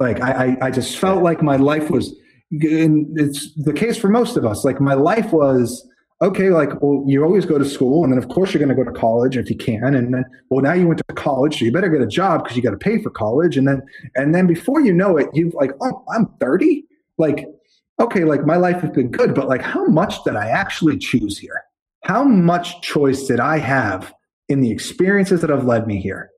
[0.00, 2.14] Like I I, I just felt like my life was
[2.50, 5.86] and it's the case for most of us like my life was
[6.22, 8.74] okay like well you always go to school and then of course you're going to
[8.74, 11.64] go to college if you can and then well now you went to college so
[11.64, 13.82] you better get a job because you got to pay for college and then
[14.16, 16.84] and then before you know it you've like oh I'm 30
[17.18, 17.46] like
[18.00, 21.38] okay like my life has been good but like how much did I actually choose
[21.38, 21.62] here
[22.04, 24.14] how much choice did I have
[24.48, 26.30] in the experiences that have led me here?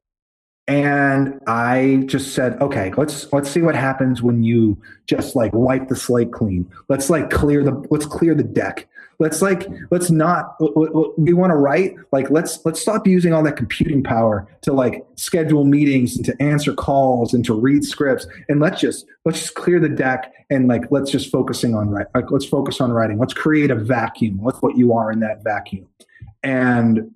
[0.67, 5.89] And I just said, okay, let's let's see what happens when you just like wipe
[5.89, 6.71] the slate clean.
[6.89, 8.89] Let's like clear the let's clear the deck.
[9.21, 13.07] Let's like let's not uh, uh, uh, we want to write like let's let's stop
[13.07, 17.55] using all that computing power to like schedule meetings and to answer calls and to
[17.55, 21.75] read scripts and let's just let's just clear the deck and like let's just focusing
[21.75, 23.19] on right like let's focus on writing.
[23.19, 24.39] Let's create a vacuum.
[24.39, 25.87] What's what you are in that vacuum.
[26.43, 27.13] And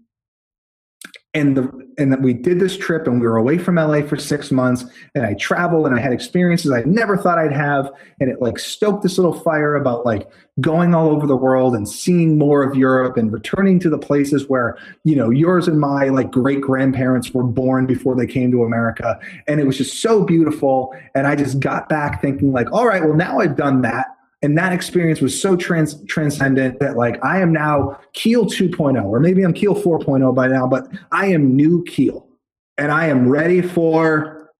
[1.35, 4.17] and the and that we did this trip and we were away from LA for
[4.17, 4.85] six months
[5.15, 7.91] and I traveled and I had experiences I never thought I'd have.
[8.21, 10.29] And it like stoked this little fire about like
[10.61, 14.49] going all over the world and seeing more of Europe and returning to the places
[14.49, 18.63] where you know yours and my like great grandparents were born before they came to
[18.63, 19.19] America.
[19.49, 20.95] And it was just so beautiful.
[21.15, 24.14] And I just got back thinking like all right well now I've done that
[24.45, 29.19] and that experience was so trans- transcendent that like i am now keel 2.0 or
[29.19, 32.29] maybe i'm keel 4.0 by now but i am new keel.
[32.77, 34.51] And i am ready for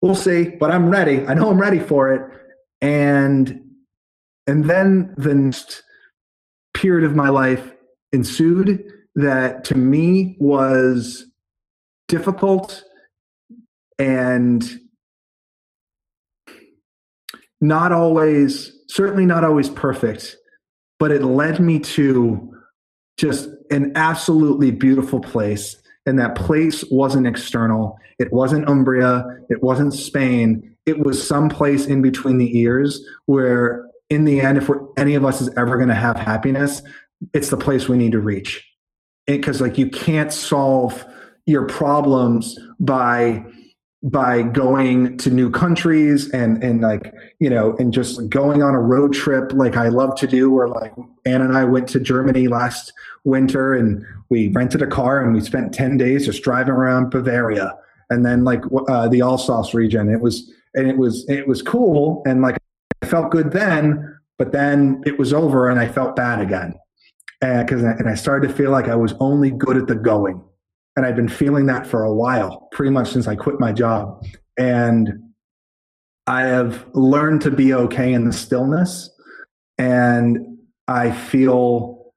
[0.00, 1.26] we'll see but i'm ready.
[1.26, 2.22] I know i'm ready for it.
[2.80, 3.62] And
[4.46, 5.82] and then the next
[6.72, 7.72] period of my life
[8.12, 8.84] ensued
[9.16, 11.26] that to me was
[12.08, 12.84] difficult
[13.98, 14.80] and
[17.60, 20.36] not always certainly not always perfect,
[20.98, 22.54] but it led me to
[23.16, 25.76] just an absolutely beautiful place.
[26.06, 27.98] And that place wasn't external.
[28.18, 29.24] It wasn't Umbria.
[29.50, 30.76] It wasn't Spain.
[30.86, 35.24] It was some place in between the ears where, in the end, if any of
[35.24, 36.80] us is ever going to have happiness,
[37.34, 38.64] it's the place we need to reach.
[39.26, 41.04] Because, like, you can't solve
[41.46, 43.44] your problems by
[44.06, 48.80] by going to new countries and and like you know and just going on a
[48.80, 50.92] road trip like I love to do where like
[51.24, 52.92] Anne and I went to Germany last
[53.24, 57.76] winter and we rented a car and we spent 10 days just driving around Bavaria
[58.08, 60.08] and then like uh, the Alsace region.
[60.08, 62.58] It was and it was it was cool and like
[63.02, 66.74] I felt good then but then it was over and I felt bad again.
[67.40, 70.42] Because and I started to feel like I was only good at the going
[70.96, 74.24] and I've been feeling that for a while, pretty much since I quit my job.
[74.58, 75.12] And
[76.26, 79.10] I have learned to be okay in the stillness.
[79.78, 80.58] And
[80.88, 82.12] I feel,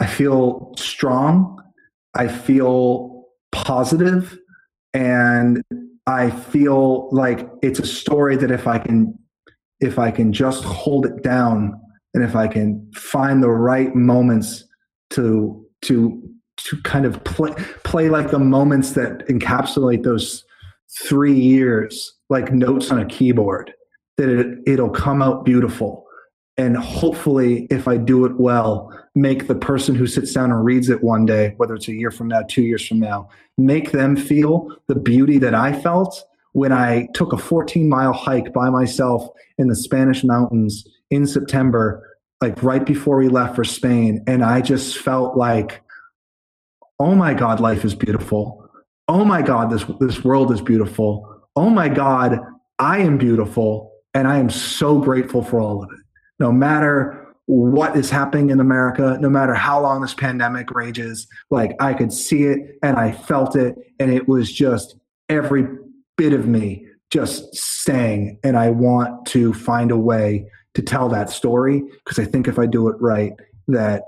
[0.00, 1.60] I feel strong.
[2.16, 4.38] I feel positive,
[4.92, 5.62] and
[6.06, 9.18] I feel like it's a story that if I can,
[9.80, 11.80] if I can just hold it down,
[12.14, 14.64] and if I can find the right moments
[15.10, 16.22] to to
[16.64, 17.52] to kind of play
[17.84, 20.44] play like the moments that encapsulate those
[21.02, 23.72] three years like notes on a keyboard
[24.16, 26.04] that it, it'll come out beautiful.
[26.56, 30.88] And hopefully if i do it well make the person who sits down and reads
[30.88, 33.28] it one day whether it's a year from now two years from now
[33.58, 36.22] make them feel the beauty that i felt
[36.52, 39.26] when i took a 14 mile hike by myself
[39.58, 44.22] in the spanish mountains in september like right before we left for spain.
[44.26, 45.80] And i just felt like
[46.98, 48.68] oh my God, life is beautiful.
[49.08, 51.42] Oh my God, this, this world is beautiful.
[51.56, 52.38] Oh my God,
[52.78, 53.92] I am beautiful.
[54.14, 55.98] And I am so grateful for all of it.
[56.38, 61.72] No matter what is happening in America, no matter how long this pandemic rages, like
[61.80, 63.74] I could see it and I felt it.
[63.98, 64.96] And it was just
[65.28, 65.66] every
[66.16, 71.30] bit of me just saying, and I want to find a way to tell that
[71.30, 73.32] story because I think if I do it right,
[73.68, 74.02] that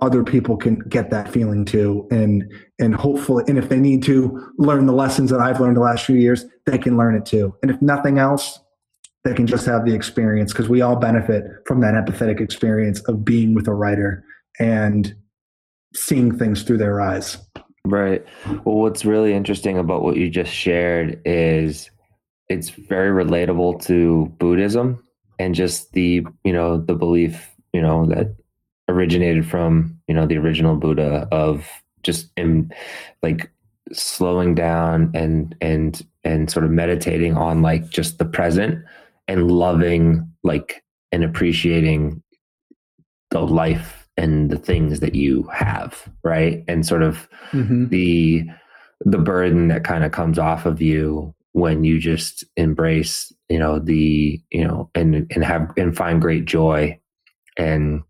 [0.00, 2.06] other people can get that feeling too.
[2.10, 2.44] And
[2.78, 6.04] and hopefully and if they need to learn the lessons that i've learned the last
[6.04, 7.54] few years they can learn it too.
[7.62, 8.58] And if nothing else
[9.24, 13.24] they can just have the experience because we all benefit from that empathetic experience of
[13.24, 14.24] being with a writer
[14.58, 15.14] and
[15.94, 17.36] seeing things through their eyes.
[17.84, 18.24] Right.
[18.64, 21.90] Well what's really interesting about what you just shared is
[22.48, 25.02] it's very relatable to buddhism
[25.38, 28.36] and just the you know the belief you know that
[28.90, 31.66] originated from you know the original buddha of
[32.02, 32.72] just in
[33.22, 33.50] like
[33.92, 38.84] slowing down and and and sort of meditating on like just the present
[39.28, 42.22] and loving like and appreciating
[43.30, 47.88] the life and the things that you have right and sort of mm-hmm.
[47.88, 48.44] the
[49.04, 53.78] the burden that kind of comes off of you when you just embrace you know
[53.78, 56.96] the you know and and have and find great joy
[57.56, 58.02] and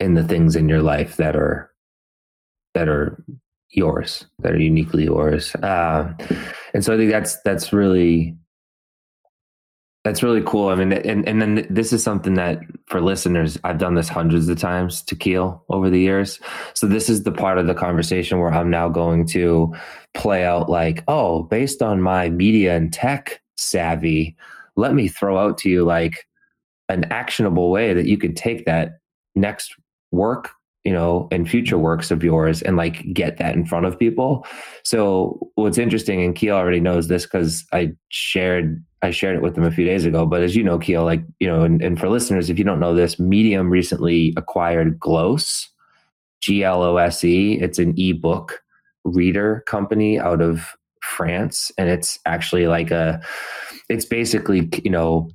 [0.00, 1.70] in the things in your life that are
[2.74, 3.22] that are
[3.70, 5.54] yours that are uniquely yours.
[5.56, 6.12] Uh,
[6.74, 8.36] and so i think that's that's really
[10.04, 10.68] that's really cool.
[10.68, 14.48] I mean and, and then this is something that for listeners i've done this hundreds
[14.48, 16.38] of times to keel over the years.
[16.74, 19.74] So this is the part of the conversation where i'm now going to
[20.14, 24.36] play out like oh based on my media and tech savvy
[24.76, 26.26] let me throw out to you like
[26.88, 28.98] an actionable way that you could take that
[29.34, 29.74] next
[30.12, 30.50] work
[30.84, 34.46] you know and future works of yours and like get that in front of people.
[34.84, 39.56] So what's interesting and keel already knows this because i shared i shared it with
[39.56, 41.98] him a few days ago but as you know keel like you know and, and
[41.98, 45.68] for listeners if you don't know this medium recently acquired glose
[46.40, 48.60] g-l-o-s-e it's an ebook
[49.04, 50.76] reader company out of
[51.06, 53.20] France, and it's actually like a,
[53.88, 55.30] it's basically you know,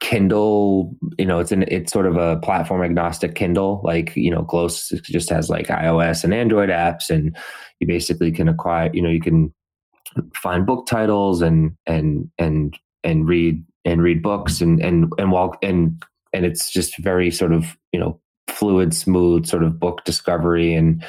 [0.00, 0.94] Kindle.
[1.18, 3.80] You know, it's an it's sort of a platform agnostic Kindle.
[3.84, 7.36] Like you know, Glose just has like iOS and Android apps, and
[7.80, 8.90] you basically can acquire.
[8.92, 9.52] You know, you can
[10.34, 15.58] find book titles and and and and read and read books and and and walk
[15.62, 16.02] and
[16.32, 21.04] and it's just very sort of you know fluid, smooth sort of book discovery and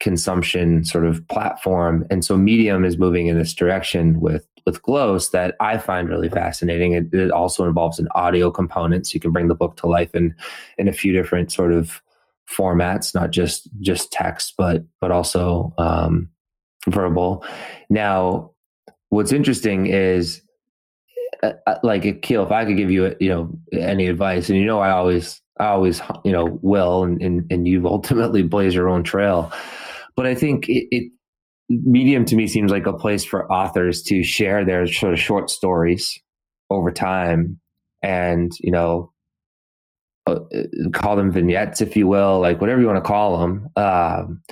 [0.00, 2.06] consumption sort of platform.
[2.10, 6.28] And so Medium is moving in this direction with with Glose that I find really
[6.28, 6.92] fascinating.
[6.92, 10.14] It, it, also involves an audio component, so you can bring the book to life
[10.14, 10.34] in
[10.76, 12.02] in a few different sort of
[12.50, 16.28] formats, not just just text, but but also um,
[16.88, 17.44] verbal.
[17.88, 18.50] Now,
[19.10, 20.42] what's interesting is
[21.44, 24.66] uh, uh like Keel, if I could give you you know any advice, and you
[24.66, 28.88] know I always I always, you know, will, and, and, and you've ultimately blazed your
[28.88, 29.52] own trail.
[30.16, 31.12] But I think it, it,
[31.68, 35.50] Medium to me seems like a place for authors to share their sort of short
[35.50, 36.16] stories
[36.70, 37.60] over time
[38.02, 39.12] and, you know,
[40.26, 40.38] uh,
[40.92, 43.68] call them vignettes, if you will, like whatever you want to call them.
[43.76, 44.42] Um,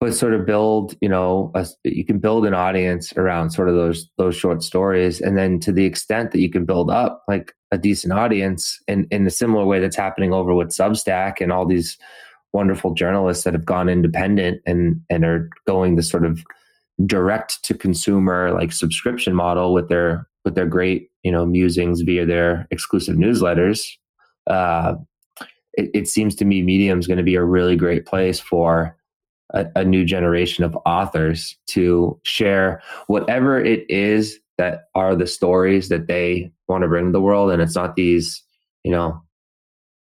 [0.00, 3.74] but sort of build you know a, you can build an audience around sort of
[3.74, 7.54] those those short stories and then to the extent that you can build up like
[7.72, 11.66] a decent audience in in a similar way that's happening over with substack and all
[11.66, 11.96] these
[12.56, 16.42] wonderful journalists that have gone independent and and are going the sort of
[17.04, 22.24] direct to consumer like subscription model with their with their great you know musings via
[22.24, 23.86] their exclusive newsletters.
[24.46, 24.94] Uh,
[25.74, 28.96] it, it seems to me medium is going to be a really great place for
[29.52, 35.90] a, a new generation of authors to share whatever it is that are the stories
[35.90, 37.50] that they want to bring to the world.
[37.50, 38.42] And it's not these
[38.82, 39.20] you know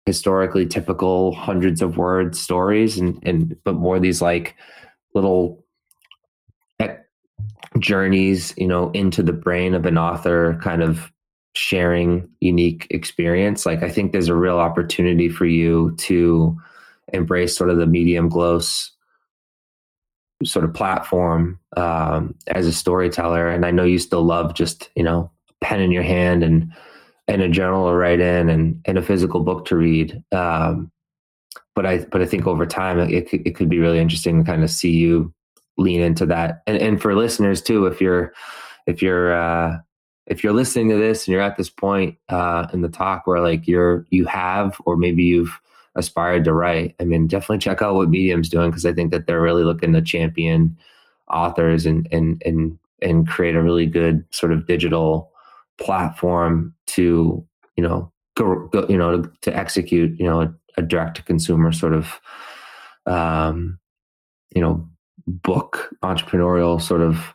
[0.06, 4.54] historically typical hundreds of word stories and and but more these like
[5.14, 5.60] little
[7.78, 11.10] journeys you know into the brain of an author kind of
[11.56, 16.56] sharing unique experience like i think there's a real opportunity for you to
[17.12, 18.94] embrace sort of the medium Glose
[20.42, 23.48] sort of platform um, as a storyteller.
[23.48, 26.72] And I know you still love just you know pen in your hand and
[27.28, 30.22] and a journal to write in and and a physical book to read.
[30.32, 30.90] Um,
[31.74, 34.62] but I but I think over time it it could be really interesting to kind
[34.62, 35.32] of see you
[35.76, 36.62] lean into that.
[36.66, 38.32] And and for listeners too, if you're
[38.86, 39.78] if you're uh,
[40.26, 43.40] if you're listening to this and you're at this point uh, in the talk where
[43.40, 45.60] like you're you have or maybe you've
[45.96, 49.26] aspired to write, I mean, definitely check out what Medium's doing because I think that
[49.26, 50.76] they're really looking to champion
[51.28, 55.30] authors and and and and create a really good sort of digital
[55.78, 57.46] platform to
[57.76, 61.22] you know go, go you know to, to, execute you know a, a direct to
[61.22, 62.20] consumer sort of
[63.06, 63.78] um,
[64.54, 64.88] you know
[65.26, 67.34] book entrepreneurial sort of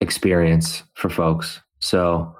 [0.00, 1.60] experience for folks.
[1.80, 2.34] So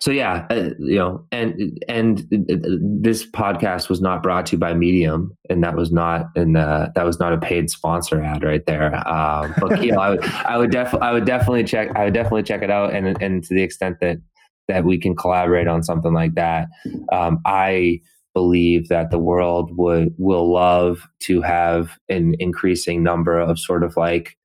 [0.00, 4.74] so yeah, uh, you know, and and this podcast was not brought to you by
[4.74, 8.64] Medium, and that was not and uh, that was not a paid sponsor ad right
[8.66, 8.96] there.
[9.08, 12.14] Um, but you know, I would I would definitely I would definitely check I would
[12.14, 14.18] definitely check it out, and and to the extent that
[14.68, 16.68] that we can collaborate on something like that,
[17.10, 18.00] um, I
[18.34, 23.96] believe that the world would will love to have an increasing number of sort of
[23.96, 24.36] like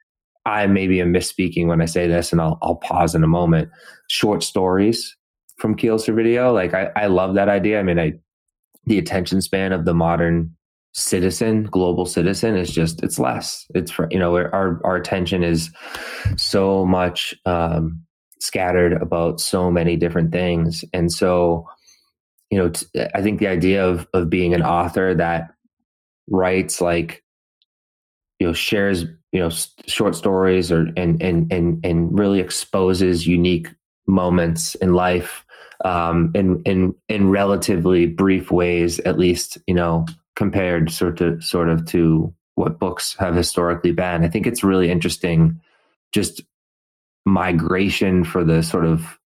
[0.46, 3.70] I maybe am misspeaking when I say this, and I'll, I'll pause in a moment.
[4.10, 5.16] Short stories
[5.58, 6.54] from Keel Servideo.
[6.54, 7.80] Like I, I love that idea.
[7.80, 8.14] I mean, I
[8.86, 10.54] the attention span of the modern
[10.94, 13.66] citizen, global citizen, is just it's less.
[13.74, 15.70] It's for you know our our attention is
[16.38, 18.04] so much um,
[18.44, 21.68] scattered about so many different things, and so
[22.50, 25.54] you know t- I think the idea of of being an author that
[26.30, 27.24] writes like
[28.40, 29.50] you know shares you know
[29.88, 33.68] short stories or and and and and really exposes unique
[34.08, 35.46] moments in life
[35.84, 40.06] um, in in in relatively brief ways, at least you know
[40.36, 44.24] compared sort of sort of to what books have historically been.
[44.24, 45.60] I think it's really interesting,
[46.12, 46.42] just
[47.26, 49.20] migration for the sort of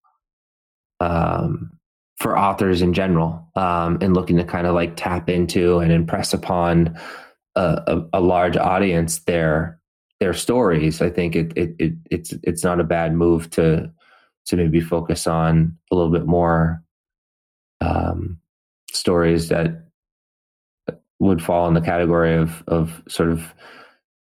[1.00, 1.70] um,
[2.18, 6.32] for authors in general, um, and looking to kind of like tap into and impress
[6.34, 6.98] upon
[7.54, 9.78] a, a, a large audience their
[10.20, 11.00] their stories.
[11.00, 13.90] I think it, it, it it's it's not a bad move to
[14.46, 16.82] to maybe focus on a little bit more
[17.80, 18.40] um,
[18.90, 19.84] stories that
[21.20, 23.54] would fall in the category of of sort of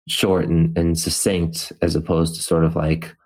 [0.09, 3.17] short and, and succinct as opposed to sort of like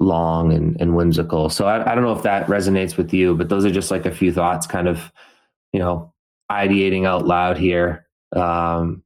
[0.00, 1.48] long and, and whimsical.
[1.48, 4.06] So I, I don't know if that resonates with you, but those are just like
[4.06, 5.12] a few thoughts kind of,
[5.72, 6.12] you know,
[6.50, 8.08] ideating out loud here.
[8.34, 9.02] Um,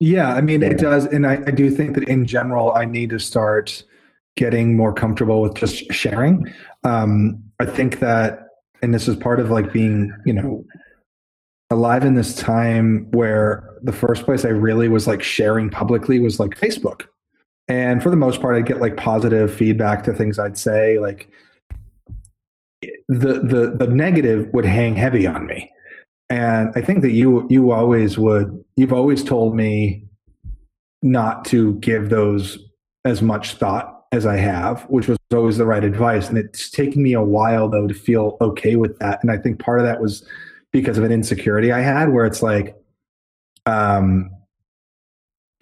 [0.00, 1.06] Yeah, I mean, it does.
[1.06, 3.84] And I, I do think that in general, I need to start
[4.36, 6.52] getting more comfortable with just sharing.
[6.82, 8.48] Um, I think that,
[8.82, 10.64] and this is part of like being, you know,
[11.70, 16.40] alive in this time where the first place I really was like sharing publicly was
[16.40, 17.06] like Facebook.
[17.68, 20.98] And for the most part, I'd get like positive feedback to things I'd say.
[20.98, 21.28] Like
[23.08, 25.70] the the the negative would hang heavy on me.
[26.30, 30.04] And I think that you you always would you've always told me
[31.02, 32.58] not to give those
[33.04, 36.28] as much thought as I have, which was always the right advice.
[36.28, 39.18] And it's taken me a while though to feel okay with that.
[39.22, 40.26] And I think part of that was
[40.72, 42.76] because of an insecurity I had where it's like,
[43.66, 44.30] um,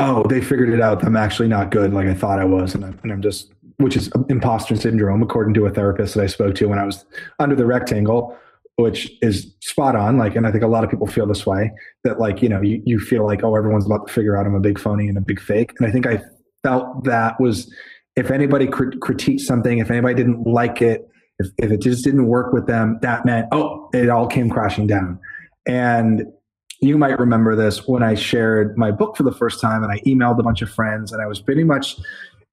[0.03, 1.05] oh, they figured it out.
[1.05, 2.75] I'm actually not good like I thought I was.
[2.75, 6.27] And I'm, and I'm just, which is imposter syndrome, according to a therapist that I
[6.27, 7.05] spoke to when I was
[7.39, 8.37] under the rectangle,
[8.77, 10.19] which is spot on.
[10.19, 11.71] Like, and I think a lot of people feel this way
[12.05, 14.55] that like, you know, you, you feel like, oh, everyone's about to figure out I'm
[14.55, 15.73] a big phony and a big fake.
[15.79, 16.21] And I think I
[16.63, 17.73] felt that was,
[18.17, 21.09] if anybody crit- critiqued something, if anybody didn't like it,
[21.39, 24.87] if, if it just didn't work with them, that meant, oh, it all came crashing
[24.87, 25.19] down.
[25.67, 26.27] And
[26.83, 30.01] you might remember this when I shared my book for the first time and I
[30.01, 31.97] emailed a bunch of friends and I was pretty much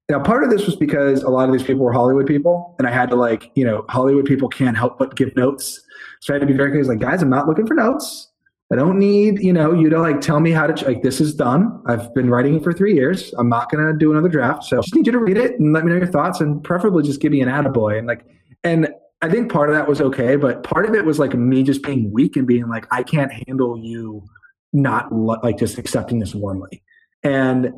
[0.10, 2.88] now part of this was because a lot of these people were Hollywood people and
[2.88, 5.82] I had to like, you know, Hollywood people can't help but give notes.
[6.20, 8.28] So I had to be very clear, like, guys, I'm not looking for notes.
[8.72, 11.34] I don't need, you know, you to like tell me how to like this is
[11.34, 11.82] done.
[11.88, 13.34] I've been writing it for three years.
[13.34, 14.64] I'm not gonna do another draft.
[14.66, 16.64] So I just need you to read it and let me know your thoughts and
[16.64, 17.98] preferably just give me an attaboy.
[17.98, 18.26] And like
[18.64, 18.90] and
[19.22, 21.84] I think part of that was okay, but part of it was like me just
[21.84, 24.24] being weak and being like, I can't handle you
[24.72, 26.82] not like just accepting this warmly.
[27.24, 27.74] And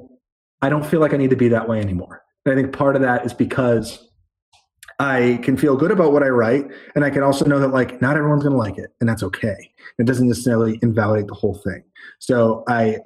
[0.62, 2.22] I don't feel like I need to be that way anymore.
[2.46, 4.08] And I think part of that is because
[5.00, 8.02] I can feel good about what I write, and I can also know that like
[8.02, 9.72] not everyone's going to like it, and that's okay.
[9.98, 11.84] It doesn't necessarily invalidate the whole thing.
[12.20, 12.98] So I,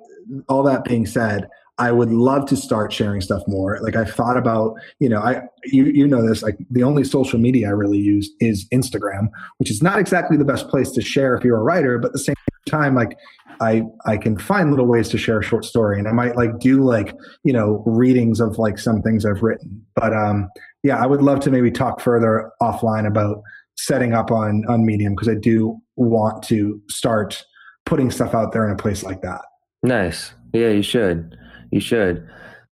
[0.50, 1.48] all that being said,
[1.78, 3.80] I would love to start sharing stuff more.
[3.82, 7.38] Like I've thought about, you know, I you you know this, like the only social
[7.38, 9.28] media I really use is Instagram,
[9.58, 12.14] which is not exactly the best place to share if you're a writer, but at
[12.14, 12.36] the same
[12.66, 13.18] time, like
[13.60, 16.00] I I can find little ways to share a short story.
[16.00, 19.86] And I might like do like, you know, readings of like some things I've written.
[19.96, 20.50] But um
[20.84, 23.42] yeah, I would love to maybe talk further offline about
[23.76, 27.44] setting up on on Medium because I do want to start
[27.86, 29.42] putting stuff out there in a place like that.
[29.84, 30.34] Nice.
[30.54, 31.38] Yeah, you should.
[31.72, 32.28] You should.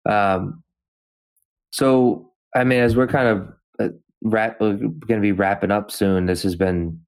[0.08, 0.62] Um,
[1.70, 3.48] so, I mean, as we're kind of
[3.80, 7.00] uh, wrap, uh, going to be wrapping up soon, this has been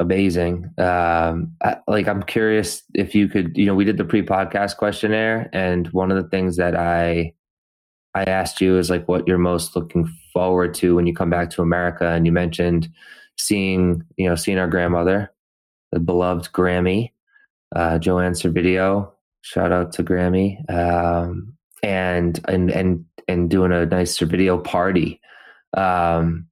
[0.00, 0.70] amazing.
[0.78, 5.50] Um, I, like, I'm curious if you could, you know, we did the pre-podcast questionnaire,
[5.52, 7.32] and one of the things that I
[8.14, 11.50] I asked you is like what you're most looking forward to when you come back
[11.50, 12.88] to America, and you mentioned
[13.36, 15.30] seeing, you know, seeing our grandmother,
[15.92, 17.12] the beloved Grammy,
[17.74, 19.12] uh, Joanne Servideo,
[19.46, 20.68] Shout out to Grammy.
[20.68, 25.20] Um, and and and and doing a nice video party.
[25.76, 26.48] Um,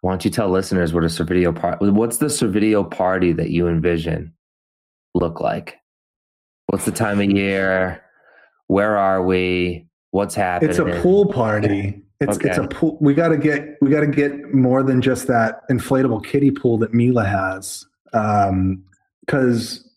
[0.00, 1.88] why don't you tell listeners what a Servideo party?
[1.90, 4.32] What's the Servideo party that you envision
[5.14, 5.76] look like?
[6.66, 8.02] What's the time of year?
[8.66, 9.86] Where are we?
[10.10, 10.70] What's happening?
[10.70, 12.02] It's a pool party.
[12.20, 12.48] It's okay.
[12.48, 12.98] it's a pool.
[13.00, 16.76] We got to get we got to get more than just that inflatable kiddie pool
[16.78, 17.86] that Mila has.
[18.12, 18.82] Um,
[19.20, 19.87] because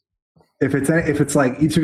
[0.62, 1.78] if it's if it's like it's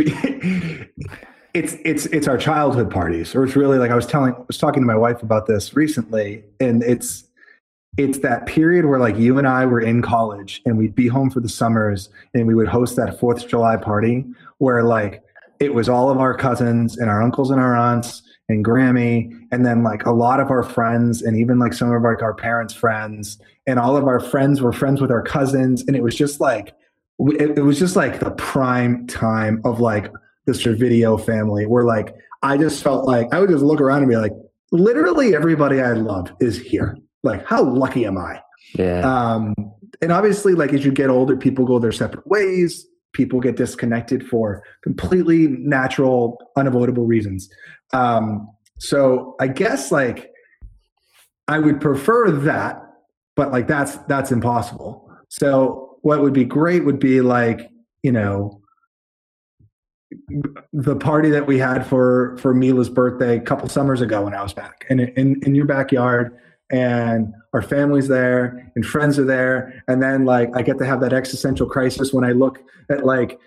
[1.54, 4.58] it's it's it's our childhood parties or it's really like i was telling I was
[4.58, 7.26] talking to my wife about this recently and it's
[7.98, 11.32] it's that period where like you and i were in college and we'd be home
[11.32, 14.24] for the summers and we would host that fourth of july party
[14.60, 15.24] where like
[15.60, 19.66] it was all of our cousins and our uncles and our aunts and grammy and
[19.66, 22.74] then like a lot of our friends and even like some of like our parents
[22.74, 26.40] friends and all of our friends were friends with our cousins and it was just
[26.40, 26.76] like
[27.20, 30.12] it, it was just like the prime time of like
[30.46, 34.10] the video family where like I just felt like I would just look around and
[34.10, 34.34] be like,
[34.72, 36.98] literally everybody I love is here.
[37.24, 38.42] Like, how lucky am I?
[38.76, 39.00] Yeah.
[39.02, 39.56] Um,
[40.02, 42.86] and obviously, like as you get older, people go their separate ways.
[43.14, 47.50] People get disconnected for completely natural, unavoidable reasons.
[47.94, 48.48] Um,
[48.80, 50.32] so I guess like
[51.48, 52.82] I would prefer that,
[53.36, 55.10] but like that's that's impossible.
[55.30, 57.70] So what would be great would be like
[58.02, 58.62] you know
[60.72, 64.42] the party that we had for for Mila's birthday a couple summers ago when I
[64.42, 66.40] was back and in, in your backyard
[66.72, 71.02] and our family's there and friends are there and then like I get to have
[71.02, 73.38] that existential crisis when I look at like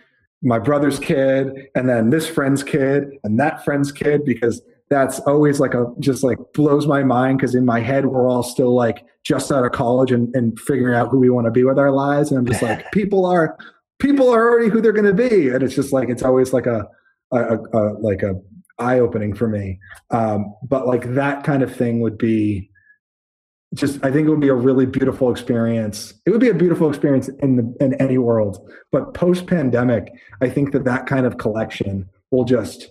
[0.42, 4.60] my brother's kid and then this friend's kid and that friend's kid because
[4.90, 8.42] that's always like a just like blows my mind because in my head we're all
[8.42, 11.64] still like just out of college and, and figuring out who we want to be
[11.64, 13.56] with our lives and i'm just like people are
[14.00, 16.66] people are already who they're going to be and it's just like it's always like
[16.66, 16.86] a
[17.32, 18.34] a, a, a like a
[18.80, 19.78] eye opening for me.
[20.10, 22.70] Um, but like that kind of thing would be
[23.74, 26.12] just I think it would be a really beautiful experience.
[26.26, 28.68] It would be a beautiful experience in the in any world.
[28.90, 32.88] But post pandemic, I think that that kind of collection will just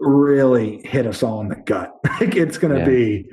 [0.00, 1.94] really hit us all in the gut.
[2.20, 2.86] like it's going to yeah.
[2.86, 3.30] be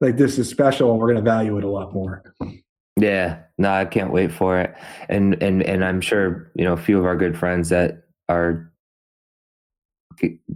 [0.00, 2.22] like this is special, and we're going to value it a lot more.
[2.96, 4.74] Yeah, no, I can't wait for it.
[5.08, 8.72] And and and I'm sure you know a few of our good friends that are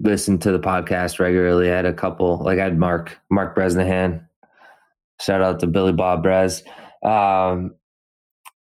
[0.00, 1.70] listen to the podcast regularly.
[1.70, 4.26] I had a couple, like I had Mark Mark Bresnahan
[5.22, 6.62] Shout out to Billy Bob Brez.
[7.06, 7.76] Um,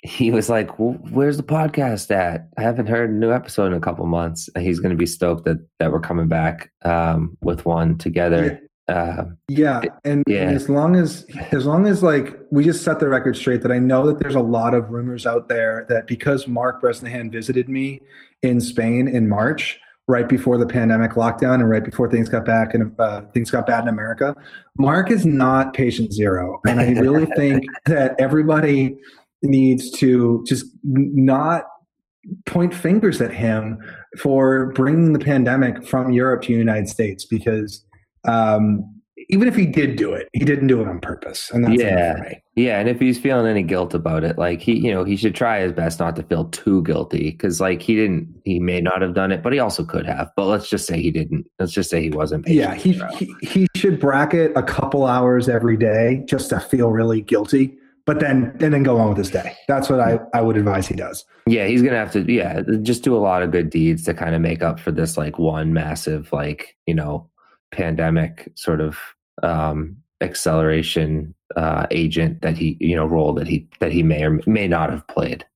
[0.02, 2.48] he was like, well, "Where's the podcast at?
[2.56, 5.06] I haven't heard a new episode in a couple months." And he's going to be
[5.06, 8.60] stoked that that we're coming back um, with one together.
[8.62, 8.66] Yeah.
[8.94, 9.80] Uh, yeah.
[10.04, 10.48] And, yeah.
[10.48, 13.70] and as long as as long as like we just set the record straight that
[13.70, 17.68] I know that there's a lot of rumors out there that because Mark Bresnahan visited
[17.68, 18.00] me
[18.42, 19.78] in Spain in March,
[20.10, 23.66] right before the pandemic lockdown and right before things got back and uh, things got
[23.66, 24.34] bad in America.
[24.76, 28.98] Mark is not patient zero, and I really think that everybody
[29.42, 31.64] needs to just not
[32.46, 33.78] point fingers at him
[34.18, 37.84] for bringing the pandemic from Europe to the United States because
[38.28, 38.84] um,
[39.28, 41.50] even if he did do it, he didn't do it on purpose.
[41.50, 42.80] And that's yeah, yeah.
[42.80, 45.60] And if he's feeling any guilt about it, like he, you know, he should try
[45.60, 49.14] his best not to feel too guilty because, like, he didn't, he may not have
[49.14, 50.30] done it, but he also could have.
[50.36, 51.46] But let's just say he didn't.
[51.58, 52.48] Let's just say he wasn't.
[52.48, 57.20] Yeah, he, he he should bracket a couple hours every day just to feel really
[57.20, 57.76] guilty.
[58.10, 59.54] But then and then go on with his day.
[59.68, 61.24] That's what I, I would advise he does.
[61.46, 64.34] Yeah, he's gonna have to yeah, just do a lot of good deeds to kind
[64.34, 67.30] of make up for this like one massive like, you know,
[67.70, 68.98] pandemic sort of
[69.44, 74.40] um, acceleration uh, agent that he you know role that he that he may or
[74.44, 75.46] may not have played.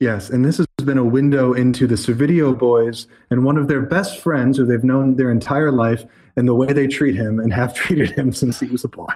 [0.00, 3.80] Yes, and this has been a window into the Servideo boys and one of their
[3.80, 6.04] best friends who they've known their entire life
[6.36, 9.08] and the way they treat him and have treated him since he was a boy.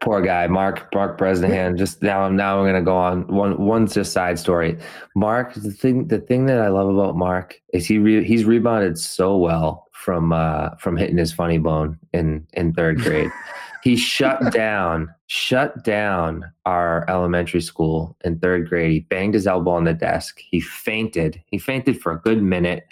[0.00, 1.76] Poor guy, Mark Mark Bresnahan.
[1.76, 3.58] Just now, now I'm going to go on one.
[3.64, 4.78] One's just side story.
[5.14, 8.98] Mark, the thing, the thing that I love about Mark is he re, he's rebounded
[8.98, 13.30] so well from uh, from hitting his funny bone in in third grade.
[13.82, 18.90] he shut down shut down our elementary school in third grade.
[18.90, 20.38] He banged his elbow on the desk.
[20.38, 21.42] He fainted.
[21.46, 22.86] He fainted for a good minute.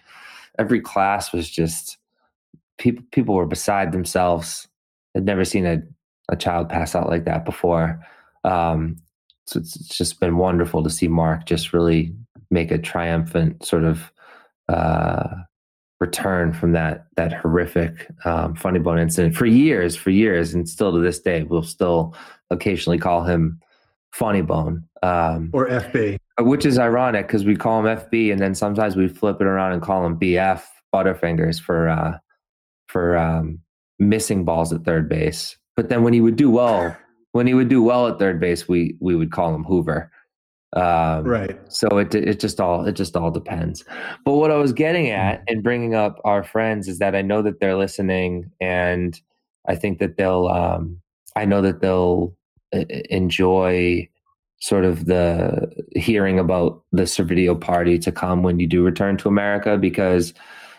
[0.59, 1.99] Every class was just
[2.79, 3.05] people.
[3.11, 4.69] People were beside themselves.
[5.17, 5.83] I'd never seen a
[6.29, 8.05] a child pass out like that before.
[8.45, 8.97] Um,
[9.47, 12.15] so it's, it's, just been wonderful to see Mark just really
[12.51, 14.13] make a triumphant sort of
[14.69, 15.29] uh,
[16.01, 20.93] return from that that horrific um, funny bone incident for years, for years, and still
[20.93, 22.15] to this day, we'll still
[22.51, 23.61] occasionally call him
[24.13, 28.55] funny bone um, or FB, which is ironic because we call him FB, and then
[28.55, 30.63] sometimes we flip it around and call him BF
[30.95, 32.19] Butterfingers for uh,
[32.89, 33.59] for um,
[33.99, 35.57] missing balls at third base.
[35.77, 36.97] But then when he would do well,
[37.33, 40.11] when he would do well at third base, we we would call him Hoover.
[40.75, 41.59] Um, right.
[41.73, 43.85] So it it just all it just all depends.
[44.25, 45.17] But what I was getting mm.
[45.17, 49.19] at and bringing up our friends is that I know that they're listening, and
[49.67, 50.47] I think that they'll.
[50.49, 51.01] Um,
[51.35, 52.37] I know that they'll
[52.75, 54.09] uh, enjoy
[54.61, 59.29] sort of the hearing about the Servideo party to come when you do return to
[59.29, 60.33] America because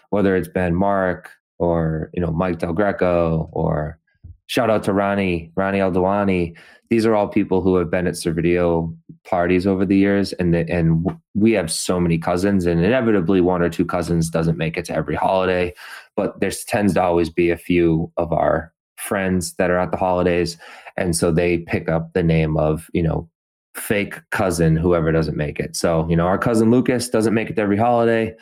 [0.09, 3.99] whether it's been Mark or you know Mike Del Greco or
[4.47, 6.55] shout out to Ronnie, Ronnie Aldawani.
[6.89, 10.69] These are all people who have been at Servideo parties over the years, and the,
[10.69, 14.85] and we have so many cousins, and inevitably one or two cousins doesn't make it
[14.85, 15.73] to every holiday,
[16.15, 19.97] but there tends to always be a few of our friends that are at the
[19.97, 20.57] holidays,
[20.97, 23.27] and so they pick up the name of you know
[23.75, 25.75] fake cousin whoever doesn't make it.
[25.75, 28.35] So you know our cousin Lucas doesn't make it to every holiday.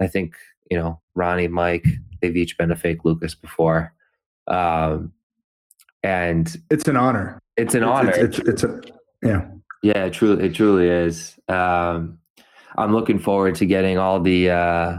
[0.00, 0.34] I think
[0.70, 1.86] you know Ronnie, Mike,
[2.20, 3.92] they've each been a fake Lucas before.
[4.48, 5.12] Um,
[6.06, 7.42] and it's an honor.
[7.56, 8.10] It's an honor.
[8.10, 8.80] It's, it's, it's, a
[9.22, 9.48] yeah.
[9.82, 11.36] Yeah, it truly, it truly is.
[11.48, 12.18] Um,
[12.78, 14.98] I'm looking forward to getting all the uh,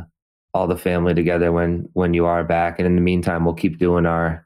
[0.54, 2.78] all the family together when when you are back.
[2.78, 4.46] And in the meantime, we'll keep doing our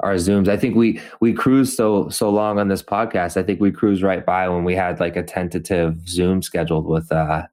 [0.00, 0.48] our zooms.
[0.48, 3.36] I think we we cruised so so long on this podcast.
[3.36, 7.12] I think we cruised right by when we had like a tentative Zoom scheduled with
[7.12, 7.46] uh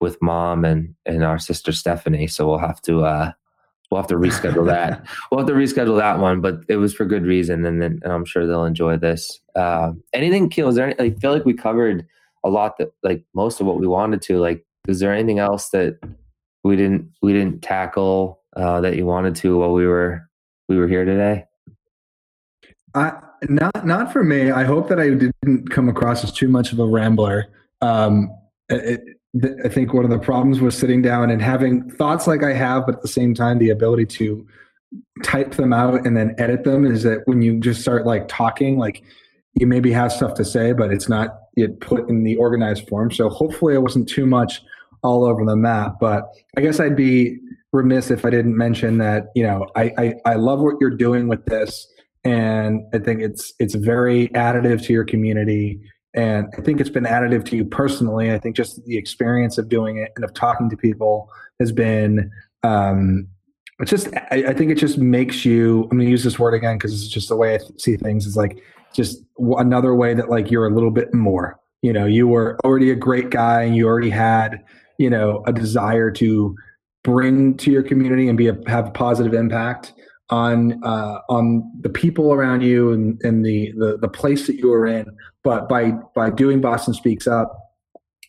[0.00, 2.28] with mom and and our sister Stephanie.
[2.28, 3.32] So we'll have to uh
[3.92, 5.06] we'll have to reschedule that.
[5.30, 8.12] we'll have to reschedule that one, but it was for good reason, and then and
[8.12, 9.40] I'm sure they'll enjoy this.
[9.54, 10.68] Uh, anything, Keel?
[10.68, 10.98] Is there?
[10.98, 12.06] Any, I feel like we covered
[12.42, 14.38] a lot that, like most of what we wanted to.
[14.38, 15.98] Like, is there anything else that
[16.64, 20.26] we didn't we didn't tackle uh, that you wanted to while we were
[20.70, 21.44] we were here today?
[22.94, 23.12] I
[23.50, 24.50] not not for me.
[24.50, 27.48] I hope that I didn't come across as too much of a rambler.
[27.82, 28.30] Um,
[28.70, 29.02] it,
[29.64, 32.84] I think one of the problems was sitting down and having thoughts like I have,
[32.86, 34.46] but at the same time, the ability to
[35.22, 38.78] type them out and then edit them is that when you just start like talking,
[38.78, 39.02] like
[39.54, 43.10] you maybe have stuff to say, but it's not yet put in the organized form.
[43.10, 44.62] So hopefully, it wasn't too much
[45.02, 45.96] all over the map.
[46.00, 47.38] But I guess I'd be
[47.72, 51.28] remiss if I didn't mention that you know I I, I love what you're doing
[51.28, 51.86] with this,
[52.24, 55.80] and I think it's it's very additive to your community.
[56.14, 58.32] And I think it's been additive to you personally.
[58.32, 62.30] I think just the experience of doing it and of talking to people has been
[62.62, 63.28] um,
[63.80, 66.54] it's just I, I, think it just makes you i'm going to use this word
[66.54, 68.62] again because it's just the way i see things is like
[68.94, 72.90] just another way that like you're a little bit more you know you were already
[72.90, 74.62] a great guy and you already had
[74.98, 76.54] you know a desire to
[77.02, 79.92] bring to your community and be a, have a positive impact
[80.30, 84.72] on uh, on the people around you and, and the, the the place that you
[84.72, 85.06] are in
[85.44, 87.72] but by by doing boston speaks up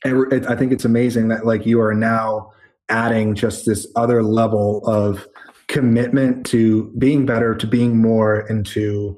[0.05, 2.51] i think it's amazing that like you are now
[2.89, 5.27] adding just this other level of
[5.67, 9.17] commitment to being better, to being more, and to,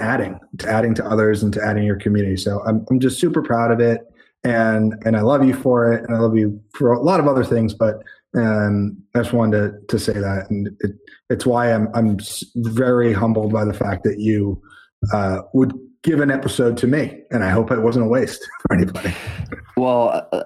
[0.00, 2.36] adding, to adding to others, and to adding your community.
[2.36, 4.00] So I'm I'm just super proud of it,
[4.44, 7.28] and and I love you for it, and I love you for a lot of
[7.28, 8.02] other things, but
[8.36, 10.92] um, I just wanted to to say that, and it,
[11.28, 12.18] it's why I'm I'm
[12.56, 14.60] very humbled by the fact that you
[15.12, 15.72] uh, would
[16.02, 19.14] give an episode to me, and I hope it wasn't a waste for anybody.
[19.76, 20.42] Well, uh,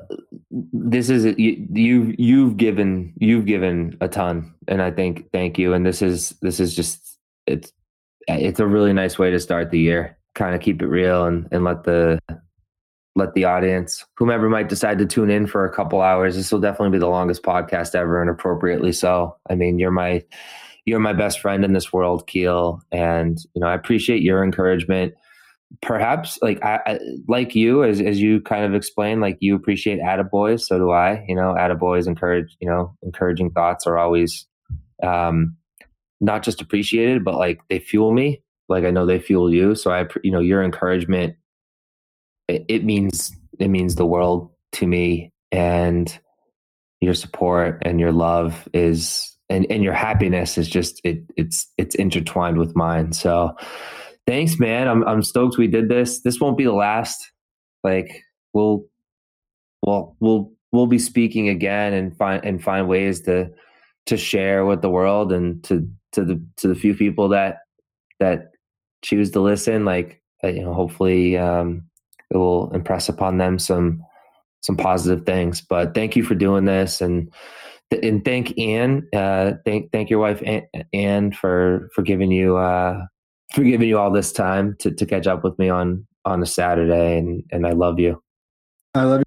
[0.50, 5.72] this is you, you you've given you've given a ton, and I think thank you.
[5.72, 7.72] And this is this is just it's
[8.28, 10.18] it's a really nice way to start the year.
[10.34, 12.18] Kind of keep it real and and let the
[13.16, 16.60] let the audience, whomever might decide to tune in for a couple hours, this will
[16.60, 19.36] definitely be the longest podcast ever, and appropriately so.
[19.48, 20.24] I mean, you're my
[20.84, 25.14] you're my best friend in this world, Keel, and you know I appreciate your encouragement
[25.82, 30.00] perhaps like I, I, like you as as you kind of explained like you appreciate
[30.00, 31.54] attaboys so do i you know?
[31.54, 34.46] Attaboys encourage you know encouraging thoughts are always
[35.02, 35.56] um
[36.20, 38.42] not just appreciated but like they fuel me.
[38.68, 41.36] Like i know they fuel you so i you know your encouragement
[42.48, 46.18] it, it means it means the world to me and
[47.00, 51.94] your support and your love is and and your happiness is just it it's it's
[51.94, 53.12] intertwined with mine.
[53.12, 53.54] So
[54.26, 54.88] thanks, man.
[54.88, 56.20] I'm I'm stoked we did this.
[56.20, 57.30] This won't be the last.
[57.82, 58.22] Like
[58.52, 58.84] we'll
[59.82, 63.50] well we'll we'll be speaking again and find and find ways to
[64.06, 67.58] to share with the world and to to the to the few people that
[68.20, 68.52] that
[69.02, 69.84] choose to listen.
[69.84, 71.84] Like uh, you know, hopefully um,
[72.30, 74.02] it will impress upon them some
[74.60, 75.60] some positive things.
[75.60, 77.30] But thank you for doing this and
[77.90, 80.42] and thank Anne, uh, thank thank your wife
[80.92, 83.04] Anne for for giving you uh,
[83.54, 86.46] for giving you all this time to, to catch up with me on on a
[86.46, 88.22] Saturday, and and I love you.
[88.94, 89.22] I love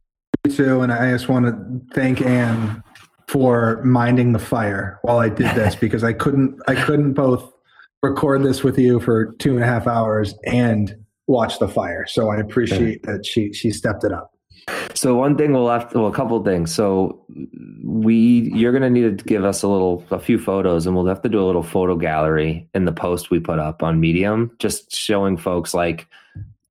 [0.46, 2.84] you too, and I just want to thank Anne
[3.28, 7.52] for minding the fire while I did this because I couldn't I couldn't both
[8.04, 10.96] record this with you for two and a half hours and
[11.28, 12.06] watch the fire.
[12.08, 14.32] So I appreciate that she she stepped it up.
[14.94, 16.74] So one thing we'll have to, well, a couple things.
[16.74, 17.24] So
[17.84, 21.06] we, you're going to need to give us a little, a few photos and we'll
[21.06, 24.52] have to do a little photo gallery in the post we put up on Medium,
[24.60, 26.08] just showing folks like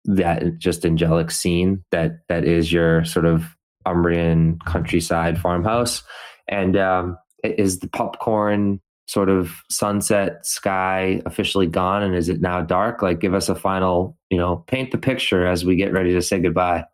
[0.07, 3.44] that just angelic scene that, that is your sort of
[3.86, 6.02] Umbrian countryside farmhouse.
[6.49, 12.60] And, um, is the popcorn sort of sunset sky officially gone and is it now
[12.60, 13.02] dark?
[13.02, 16.23] Like give us a final, you know, paint the picture as we get ready to
[16.23, 16.84] say goodbye.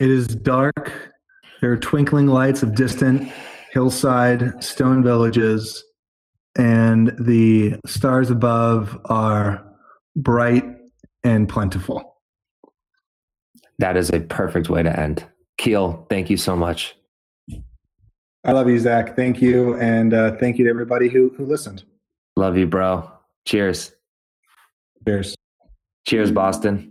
[0.00, 1.12] It is dark.
[1.60, 3.30] There are twinkling lights of distant
[3.70, 5.84] hillside stone villages,
[6.56, 9.62] and the stars above are
[10.16, 10.64] bright
[11.22, 12.16] and plentiful.
[13.78, 15.26] That is a perfect way to end.
[15.58, 16.96] Keel, thank you so much.
[18.42, 19.16] I love you, Zach.
[19.16, 19.78] Thank you.
[19.78, 21.84] And uh, thank you to everybody who, who listened.
[22.36, 23.10] Love you, bro.
[23.44, 23.92] Cheers.
[25.06, 25.36] Cheers.
[26.06, 26.90] Cheers, Boston.